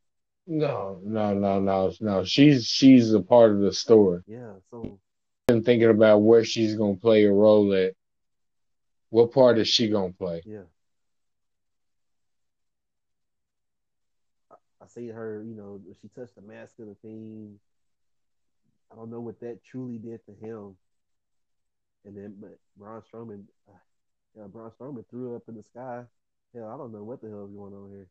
No, 0.47 0.99
no, 1.03 1.33
no, 1.33 1.59
no, 1.59 1.91
no. 1.99 2.23
She's 2.23 2.65
she's 2.65 3.13
a 3.13 3.21
part 3.21 3.51
of 3.51 3.59
the 3.59 3.73
story. 3.73 4.21
Yeah, 4.27 4.53
so 4.71 4.99
Been 5.47 5.63
thinking 5.63 5.89
about 5.89 6.19
where 6.19 6.45
she's 6.45 6.75
gonna 6.75 6.95
play 6.95 7.25
a 7.25 7.31
role 7.31 7.73
at. 7.73 7.93
What 9.09 9.31
part 9.33 9.57
is 9.57 9.67
she 9.67 9.89
gonna 9.89 10.13
play? 10.13 10.41
yeah. 10.45 10.63
I, 14.51 14.55
I 14.76 14.76
seen 14.89 15.09
her, 15.09 15.43
you 15.45 15.55
know, 15.55 15.79
she 16.01 16.07
touched 16.09 16.35
the 16.35 16.41
mask 16.41 16.79
of 16.79 16.87
the 16.87 16.95
thing. 16.95 17.59
I 18.91 18.95
don't 18.95 19.11
know 19.11 19.19
what 19.19 19.39
that 19.41 19.63
truly 19.63 19.97
did 19.97 20.25
to 20.25 20.33
him. 20.33 20.75
And 22.05 22.15
then, 22.15 22.35
but 22.39 22.57
Braun 22.77 23.01
Strowman, 23.01 23.43
uh, 23.69 23.77
yeah, 24.37 24.47
Braun 24.47 24.71
Strowman 24.79 25.03
threw 25.09 25.35
up 25.35 25.43
in 25.47 25.55
the 25.55 25.63
sky. 25.63 26.03
Hell, 26.53 26.71
I 26.73 26.77
don't 26.77 26.93
know 26.93 27.03
what 27.03 27.21
the 27.21 27.29
hell 27.29 27.45
is 27.45 27.51
going 27.51 27.73
on 27.73 27.89
here 27.89 28.07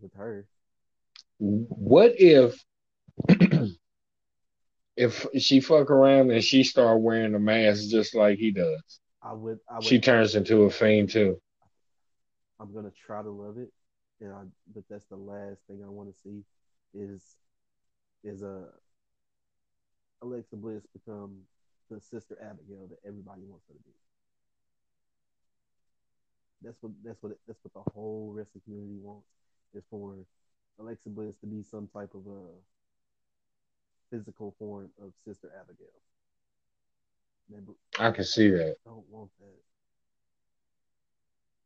with 0.00 0.14
her. 0.14 0.46
What 1.38 2.12
if 2.18 2.64
if 4.96 5.26
she 5.38 5.60
fuck 5.60 5.90
around 5.90 6.30
and 6.30 6.42
she 6.44 6.62
start 6.62 7.00
wearing 7.00 7.34
a 7.34 7.38
mask 7.40 7.88
just 7.88 8.14
like 8.14 8.38
he 8.38 8.52
does? 8.52 9.00
I 9.22 9.32
would, 9.32 9.58
I 9.68 9.76
would. 9.76 9.84
She 9.84 9.98
turns 9.98 10.34
into 10.36 10.62
a 10.62 10.70
fiend 10.70 11.10
too. 11.10 11.40
I'm 12.60 12.72
gonna 12.72 12.92
try 13.06 13.22
to 13.22 13.30
love 13.30 13.58
it, 13.58 13.72
and 14.22 14.32
I, 14.34 14.42
but 14.74 14.84
that's 14.90 15.06
the 15.06 15.16
last 15.16 15.60
thing 15.68 15.82
I 15.84 15.90
want 15.90 16.14
to 16.14 16.20
see 16.22 16.44
is 16.94 17.36
is 18.24 18.42
a 18.42 18.66
Alexa 20.22 20.56
Bliss 20.56 20.86
become 20.94 21.40
the 21.90 22.00
sister 22.00 22.38
Abigail 22.42 22.88
that 22.90 23.00
everybody 23.06 23.42
wants 23.44 23.66
her 23.68 23.74
to 23.74 23.80
be. 23.80 23.92
That's 26.62 26.78
what 26.82 26.92
that's 27.04 27.22
what 27.22 27.32
that's 27.48 27.60
what 27.64 27.74
the 27.74 27.92
whole 27.92 28.32
wrestling 28.34 28.62
community 28.64 28.98
wants 29.02 29.28
is 29.74 29.84
for 29.90 30.16
Alexa 30.80 31.10
Bliss 31.10 31.36
to 31.38 31.46
be 31.46 31.62
some 31.62 31.88
type 31.88 32.14
of 32.14 32.26
a 32.26 32.46
physical 34.10 34.54
form 34.58 34.90
of 35.02 35.12
Sister 35.26 35.50
Abigail. 35.60 35.88
They 37.50 37.58
I 37.98 38.10
can 38.12 38.24
see 38.24 38.50
that. 38.50 38.76
don't 38.86 39.06
want 39.10 39.30
that. 39.40 39.71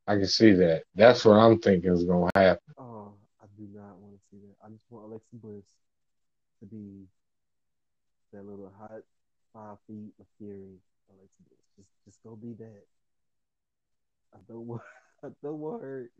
I 0.06 0.14
can 0.14 0.26
see 0.26 0.52
that. 0.52 0.84
That's 0.94 1.24
what 1.24 1.34
I'm 1.34 1.58
thinking 1.58 1.92
is 1.92 2.04
gonna 2.04 2.30
happen. 2.34 2.74
Oh, 2.78 3.14
I 3.42 3.46
do 3.58 3.66
not 3.74 3.98
want 3.98 4.14
to 4.14 4.20
see 4.30 4.38
that. 4.38 4.54
I 4.64 4.70
just 4.70 4.84
want 4.90 5.06
Alexa 5.06 5.34
Bliss 5.34 5.66
to 6.60 6.66
be 6.66 7.06
that 8.32 8.44
little 8.44 8.72
hot 8.78 9.02
five 9.52 9.78
feet 9.86 10.12
of 10.20 10.26
fury. 10.38 10.78
Alexa 11.10 11.42
Bliss, 11.48 11.66
just 11.76 11.90
just 12.04 12.22
go 12.22 12.36
be 12.36 12.54
that. 12.54 12.84
I 14.34 14.38
don't 14.48 14.66
want 14.66 14.82
I 15.24 15.28
don't 15.42 15.58
want 15.58 15.82
her 15.82 16.10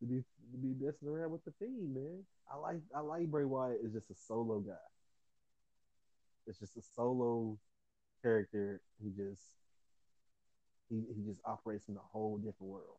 to 0.00 0.06
be 0.06 0.16
to 0.52 0.58
be 0.58 0.74
messing 0.84 1.08
around 1.08 1.30
with 1.30 1.44
the 1.44 1.52
fiend, 1.58 1.94
man. 1.94 2.24
I 2.50 2.56
like 2.56 2.80
I 2.94 3.00
like 3.00 3.26
Bray 3.26 3.44
Wyatt 3.44 3.80
is 3.84 3.92
just 3.92 4.10
a 4.10 4.14
solo 4.14 4.60
guy. 4.60 4.72
It's 6.46 6.60
just 6.60 6.76
a 6.76 6.82
solo 6.94 7.58
character 8.22 8.80
who 9.02 9.10
just 9.10 9.42
he, 10.88 11.02
he 11.14 11.22
just 11.26 11.40
operates 11.44 11.88
in 11.88 11.96
a 11.96 12.06
whole 12.12 12.38
different 12.38 12.72
world. 12.72 12.98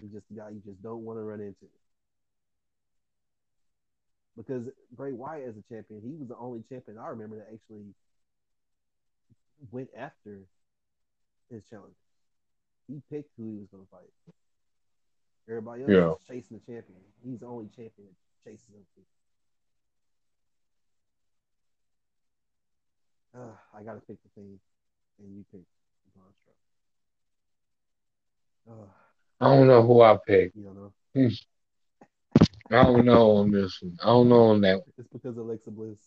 He's 0.00 0.12
just 0.12 0.28
the 0.28 0.36
guy 0.36 0.50
you 0.50 0.62
just 0.64 0.82
don't 0.82 1.04
want 1.04 1.18
to 1.18 1.22
run 1.22 1.40
into. 1.40 1.66
Because 4.36 4.64
Bray 4.94 5.12
Wyatt 5.12 5.48
as 5.48 5.56
a 5.56 5.62
champion, 5.74 6.02
he 6.04 6.14
was 6.14 6.28
the 6.28 6.36
only 6.36 6.62
champion 6.68 6.98
I 6.98 7.08
remember 7.08 7.36
that 7.36 7.48
actually 7.52 7.94
went 9.70 9.88
after 9.96 10.40
his 11.50 11.64
challenger. 11.70 11.94
He 12.86 13.00
picked 13.10 13.30
who 13.38 13.50
he 13.50 13.58
was 13.58 13.68
going 13.72 13.84
to 13.84 13.90
fight. 13.90 14.12
Everybody 15.48 15.82
else 15.84 15.92
Yeah. 15.92 16.08
was 16.08 16.18
chasing 16.28 16.60
the 16.60 16.72
champion. 16.72 17.00
He's 17.24 17.40
the 17.40 17.46
only 17.46 17.68
champion 17.68 18.08
that 18.08 18.50
chases 18.50 18.68
him. 18.68 18.84
Uh, 23.34 23.56
I 23.76 23.82
got 23.82 23.94
to 23.94 24.00
pick 24.00 24.22
the 24.22 24.28
thing, 24.34 24.58
and 25.18 25.36
you 25.36 25.44
pick 25.52 25.62
Braun 26.14 26.32
Strowman. 28.68 28.82
Uh, 28.82 28.92
I 29.40 29.54
don't 29.54 29.66
know 29.66 29.82
who 29.82 30.00
I 30.00 30.16
picked. 30.26 30.56
You 30.56 30.64
don't 30.64 30.74
know. 30.74 30.92
Hmm. 31.14 31.28
I 32.70 32.82
don't 32.82 33.04
know 33.04 33.30
on 33.32 33.50
this 33.50 33.78
one. 33.80 33.96
I 34.02 34.06
don't 34.06 34.28
know 34.28 34.44
on 34.46 34.60
that. 34.62 34.78
One. 34.78 34.92
It's 34.98 35.08
because 35.12 35.36
of 35.36 35.44
Alexa 35.44 35.70
Bliss. 35.70 35.98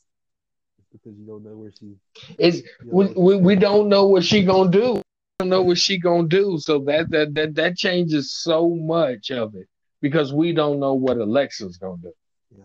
It's 0.78 0.88
because 0.92 1.18
you 1.18 1.26
don't 1.26 1.44
know 1.44 1.56
where 1.56 1.72
she. 1.72 1.96
It's 2.38 2.58
You 2.58 2.90
we, 2.92 3.06
we 3.14 3.36
we 3.38 3.56
don't 3.56 3.88
know 3.88 4.08
what 4.08 4.24
she 4.26 4.44
gonna 4.44 4.72
do. 4.72 4.96
We 4.96 5.02
don't 5.40 5.50
know 5.50 5.62
what 5.62 5.78
she 5.78 6.00
gonna 6.00 6.28
do. 6.28 6.58
So 6.60 6.80
that 6.86 7.10
that 7.12 7.34
that 7.36 7.56
that 7.56 7.78
changes 7.78 8.34
so 8.34 8.70
much 8.70 9.32
of 9.32 9.56
it 9.56 9.68
because 10.02 10.34
we 10.34 10.54
don't 10.54 10.80
know 10.80 10.96
what 10.96 11.18
Alexa's 11.18 11.78
gonna 11.78 12.02
do. 12.02 12.14
Yeah. 12.58 12.64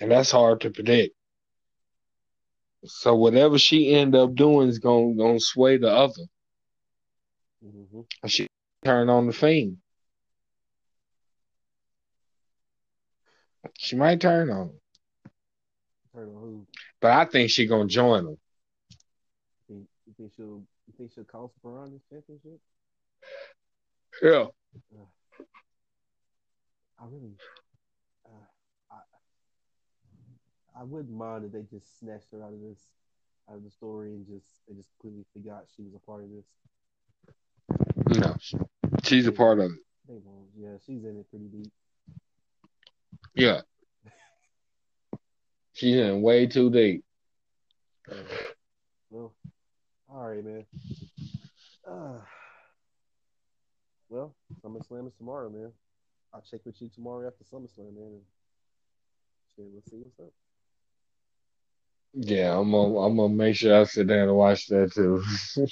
And 0.00 0.10
that's 0.10 0.30
hard 0.30 0.60
to 0.62 0.70
predict. 0.70 1.14
So 2.84 3.14
whatever 3.14 3.58
she 3.58 3.94
end 3.94 4.14
up 4.14 4.34
doing 4.34 4.68
is 4.68 4.78
gonna 4.78 5.14
gonna 5.14 5.40
sway 5.40 5.78
the 5.78 5.90
other. 5.90 6.24
Hmm 7.64 8.00
She 8.26 8.46
turn 8.84 9.08
on 9.08 9.26
the 9.26 9.32
fiend. 9.32 9.78
She 13.78 13.96
might 13.96 14.20
turn 14.20 14.50
on 14.50 14.68
him, 14.68 14.80
Turn 16.14 16.28
on 16.28 16.34
who? 16.34 16.66
but 17.00 17.10
I 17.12 17.24
think 17.24 17.50
she 17.50 17.66
gonna 17.66 17.86
join 17.86 18.26
him. 18.26 18.38
You 19.68 19.86
think, 20.18 20.32
she'll? 20.36 20.62
You 20.86 20.92
think 20.96 21.12
she'll 21.14 21.24
call 21.24 21.52
for 21.62 21.78
on 21.78 21.92
this 21.92 22.02
championship? 22.10 22.60
Yeah. 24.22 24.46
I 27.00 27.04
really. 27.10 27.32
Uh, 28.26 28.46
I. 28.92 30.80
I 30.80 30.82
wouldn't 30.82 31.16
mind 31.16 31.44
if 31.44 31.52
they 31.52 31.62
just 31.62 31.98
snatched 31.98 32.30
her 32.32 32.42
out 32.42 32.52
of 32.52 32.60
this, 32.60 32.78
out 33.48 33.56
of 33.56 33.64
the 33.64 33.70
story, 33.70 34.08
and 34.10 34.26
just 34.26 34.44
they 34.68 34.74
just 34.74 34.90
completely 35.00 35.24
forgot 35.32 35.64
she 35.74 35.82
was 35.82 35.94
a 35.94 35.98
part 35.98 36.22
of 36.22 36.30
this. 36.30 36.44
No, 38.18 38.36
she's 39.02 39.26
a 39.26 39.32
part 39.32 39.58
of 39.58 39.66
it. 39.66 39.78
They 40.08 40.18
won't. 40.24 40.48
Yeah, 40.56 40.76
she's 40.86 41.04
in 41.04 41.18
it 41.18 41.30
pretty 41.30 41.46
deep. 41.46 41.72
Yeah. 43.34 43.62
She's 45.72 45.96
in 45.96 46.22
way 46.22 46.46
too 46.46 46.70
deep. 46.70 47.04
Uh, 48.10 48.14
well, 49.10 49.34
all 50.08 50.28
right, 50.28 50.44
man. 50.44 50.64
Uh, 51.88 52.20
well, 54.08 54.34
SummerSlam 54.64 55.08
is 55.08 55.14
tomorrow, 55.14 55.50
man. 55.50 55.72
I'll 56.32 56.42
check 56.42 56.60
with 56.64 56.80
you 56.80 56.88
tomorrow 56.94 57.26
after 57.26 57.44
SummerSlam, 57.44 57.94
man. 57.94 58.20
And 59.58 59.72
we'll 59.72 59.82
see 59.90 59.96
what's 59.96 60.20
up. 60.20 60.32
Yeah, 62.16 62.58
I'm 62.58 62.70
gonna 62.70 62.96
I'm 62.98 63.16
gonna 63.16 63.34
make 63.34 63.56
sure 63.56 63.80
I 63.80 63.84
sit 63.84 64.06
down 64.06 64.28
and 64.28 64.36
watch 64.36 64.68
that 64.68 64.92
too. 64.92 65.22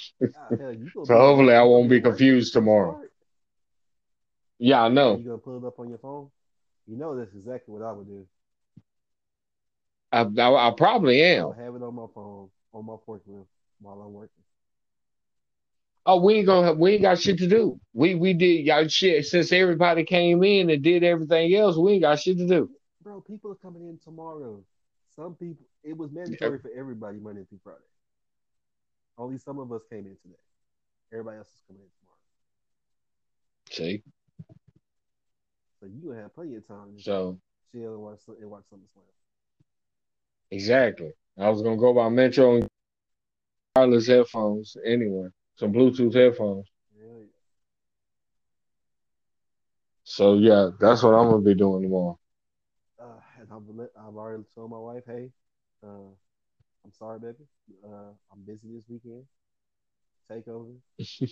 So 1.05 1.17
hopefully 1.17 1.53
I 1.53 1.63
won't 1.63 1.89
be 1.89 2.01
confused 2.01 2.53
tomorrow. 2.53 3.01
yeah, 4.59 4.83
I 4.83 4.89
know. 4.89 5.17
You 5.17 5.23
gonna 5.23 5.37
pull 5.37 5.57
it 5.57 5.67
up 5.67 5.79
on 5.79 5.89
your 5.89 5.97
phone? 5.97 6.29
You 6.87 6.97
know 6.97 7.15
that's 7.15 7.33
exactly 7.33 7.73
what 7.73 7.81
I 7.81 7.91
would 7.91 8.07
do. 8.07 8.27
I, 10.11 10.21
I, 10.21 10.67
I 10.67 10.71
probably 10.71 11.23
I'll 11.23 11.51
am. 11.53 11.63
have 11.63 11.75
it 11.75 11.81
on 11.81 11.95
my 11.95 12.05
phone 12.13 12.49
on 12.73 12.85
my 12.85 12.95
forklift 13.07 13.45
while 13.79 14.01
I'm 14.01 14.13
working. 14.13 14.43
Oh, 16.05 16.19
we 16.19 16.35
ain't 16.35 16.47
gonna 16.47 16.73
we 16.73 16.93
ain't 16.93 17.01
got 17.01 17.19
shit 17.19 17.37
to 17.39 17.47
do. 17.47 17.79
We 17.93 18.15
we 18.15 18.33
did 18.33 18.65
y'all 18.65 18.87
shit 18.87 19.25
since 19.25 19.51
everybody 19.51 20.03
came 20.03 20.43
in 20.43 20.69
and 20.69 20.83
did 20.83 21.03
everything 21.03 21.55
else. 21.55 21.77
We 21.77 21.93
ain't 21.93 22.01
got 22.01 22.19
shit 22.19 22.37
to 22.37 22.47
do. 22.47 22.69
Bro, 23.01 23.21
people 23.21 23.51
are 23.51 23.55
coming 23.55 23.87
in 23.87 23.99
tomorrow. 24.03 24.61
Some 25.15 25.35
people, 25.35 25.65
it 25.83 25.97
was 25.97 26.11
mandatory 26.11 26.59
for 26.59 26.71
everybody 26.77 27.19
Monday 27.19 27.43
through 27.49 27.59
Friday. 27.63 27.79
Only 29.17 29.37
some 29.37 29.59
of 29.59 29.71
us 29.71 29.81
came 29.89 30.05
in 30.05 30.17
today. 30.23 30.39
Everybody 31.11 31.37
else 31.37 31.47
is 31.47 31.61
coming 31.67 31.83
in 31.83 31.89
tomorrow. 31.99 32.17
See, 33.69 34.03
So 35.79 35.87
you 35.87 36.09
gonna 36.09 36.21
have 36.21 36.35
plenty 36.35 36.55
of 36.55 36.67
time 36.67 36.95
to 36.95 37.01
so 37.03 37.39
chill 37.71 37.93
and 37.93 38.01
watch 38.01 38.19
and 38.27 38.49
watch 38.49 38.63
SummerSlam. 38.73 39.03
exactly. 40.51 41.11
I 41.37 41.49
was 41.49 41.61
gonna 41.61 41.77
go 41.77 41.93
by 41.93 42.09
Metro 42.09 42.55
and 42.55 42.67
wireless 43.75 44.07
headphones 44.07 44.77
anyway, 44.85 45.29
some 45.55 45.73
Bluetooth 45.73 46.13
headphones. 46.13 46.67
Yeah, 46.97 47.25
So 50.03 50.35
yeah, 50.35 50.69
that's 50.79 51.03
what 51.03 51.13
I'm 51.13 51.29
gonna 51.29 51.41
be 51.41 51.55
doing 51.55 51.83
tomorrow. 51.83 52.19
uh, 53.01 53.19
and 53.39 53.47
I've, 53.51 53.89
I've 54.07 54.15
already 54.15 54.43
told 54.55 54.71
my 54.71 54.77
wife, 54.77 55.03
hey, 55.07 55.29
uh, 55.83 56.11
I'm 56.85 56.93
sorry, 56.97 57.19
baby. 57.19 57.45
Uh, 57.83 58.11
I'm 58.31 58.41
busy 58.45 58.67
this 58.73 58.85
weekend. 58.89 59.23
Take 60.31 60.47
over. 60.47 60.71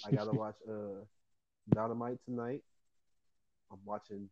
I 0.06 0.12
gotta 0.12 0.32
watch 0.38 0.56
uh, 0.70 1.04
Dynamite 1.74 2.18
tonight. 2.26 2.62
I'm 3.72 3.80
watching 3.86 4.30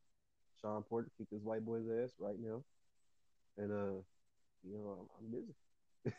Shawn 0.61 0.83
Porter 0.83 1.09
kick 1.17 1.27
this 1.31 1.41
white 1.41 1.65
boy's 1.65 1.85
ass 2.03 2.11
right 2.19 2.35
now, 2.39 2.63
and 3.57 3.71
uh, 3.71 4.01
you 4.63 4.73
know, 4.73 5.07
I'm, 5.21 5.25
I'm 5.25 5.31
busy. 5.31 5.53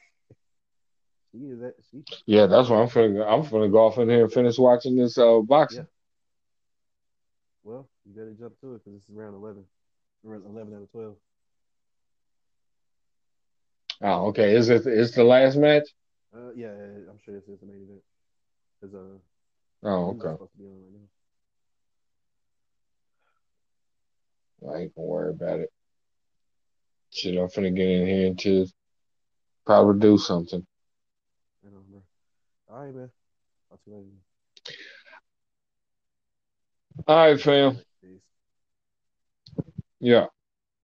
she 1.32 1.38
is 1.38 1.60
that 1.60 1.74
she. 1.90 2.02
Yeah, 2.26 2.46
that's 2.46 2.68
what 2.68 2.80
I'm 2.80 2.88
finna. 2.88 3.26
I'm 3.26 3.44
finna 3.44 3.70
go 3.70 3.86
off 3.86 3.98
in 3.98 4.08
here 4.08 4.24
and 4.24 4.32
finish 4.32 4.58
watching 4.58 4.96
this 4.96 5.18
uh 5.18 5.40
boxing. 5.40 5.86
Well, 7.62 7.88
you 8.06 8.14
better 8.14 8.34
jump 8.38 8.58
to 8.60 8.74
it 8.74 8.84
because 8.84 9.00
this 9.00 9.08
is 9.08 9.14
round 9.14 9.34
eleven, 9.34 9.64
round 10.24 10.44
eleven 10.46 10.74
out 10.74 10.82
of 10.82 10.90
twelve. 10.90 11.16
Oh, 14.02 14.28
okay. 14.28 14.54
Is 14.54 14.68
it? 14.70 14.86
Is 14.86 15.12
the 15.12 15.24
last 15.24 15.56
match? 15.56 15.84
Uh, 16.34 16.52
yeah, 16.54 16.68
I'm 16.68 17.18
sure 17.24 17.34
this 17.34 17.48
is 17.48 17.60
the 17.60 17.66
main 17.66 17.82
event. 17.82 18.02
Cause 18.80 18.94
uh, 18.94 19.18
Oh, 19.82 20.10
okay. 20.10 20.32
supposed 20.32 20.52
to 20.52 20.58
be 20.58 20.66
on 20.66 20.72
right 20.72 20.92
now. 24.62 24.72
I 24.72 24.82
ain't 24.82 24.94
gonna 24.94 25.06
worry 25.06 25.30
about 25.30 25.60
it. 25.60 25.72
Shit, 27.10 27.36
I'm 27.36 27.48
finna 27.48 27.74
get 27.74 27.88
in 27.88 28.06
here 28.06 28.26
and 28.28 28.38
just 28.38 28.72
probably 29.66 30.00
do 30.00 30.16
something. 30.16 30.64
I 31.66 31.70
know, 31.70 31.82
bro. 31.88 32.02
All 32.68 32.84
right, 32.84 32.94
man. 32.94 33.10
You 33.86 33.94
later. 33.94 34.06
All 37.06 37.16
right, 37.16 37.40
fam. 37.40 37.78
Peace. 38.02 38.20
Yeah. 40.00 40.26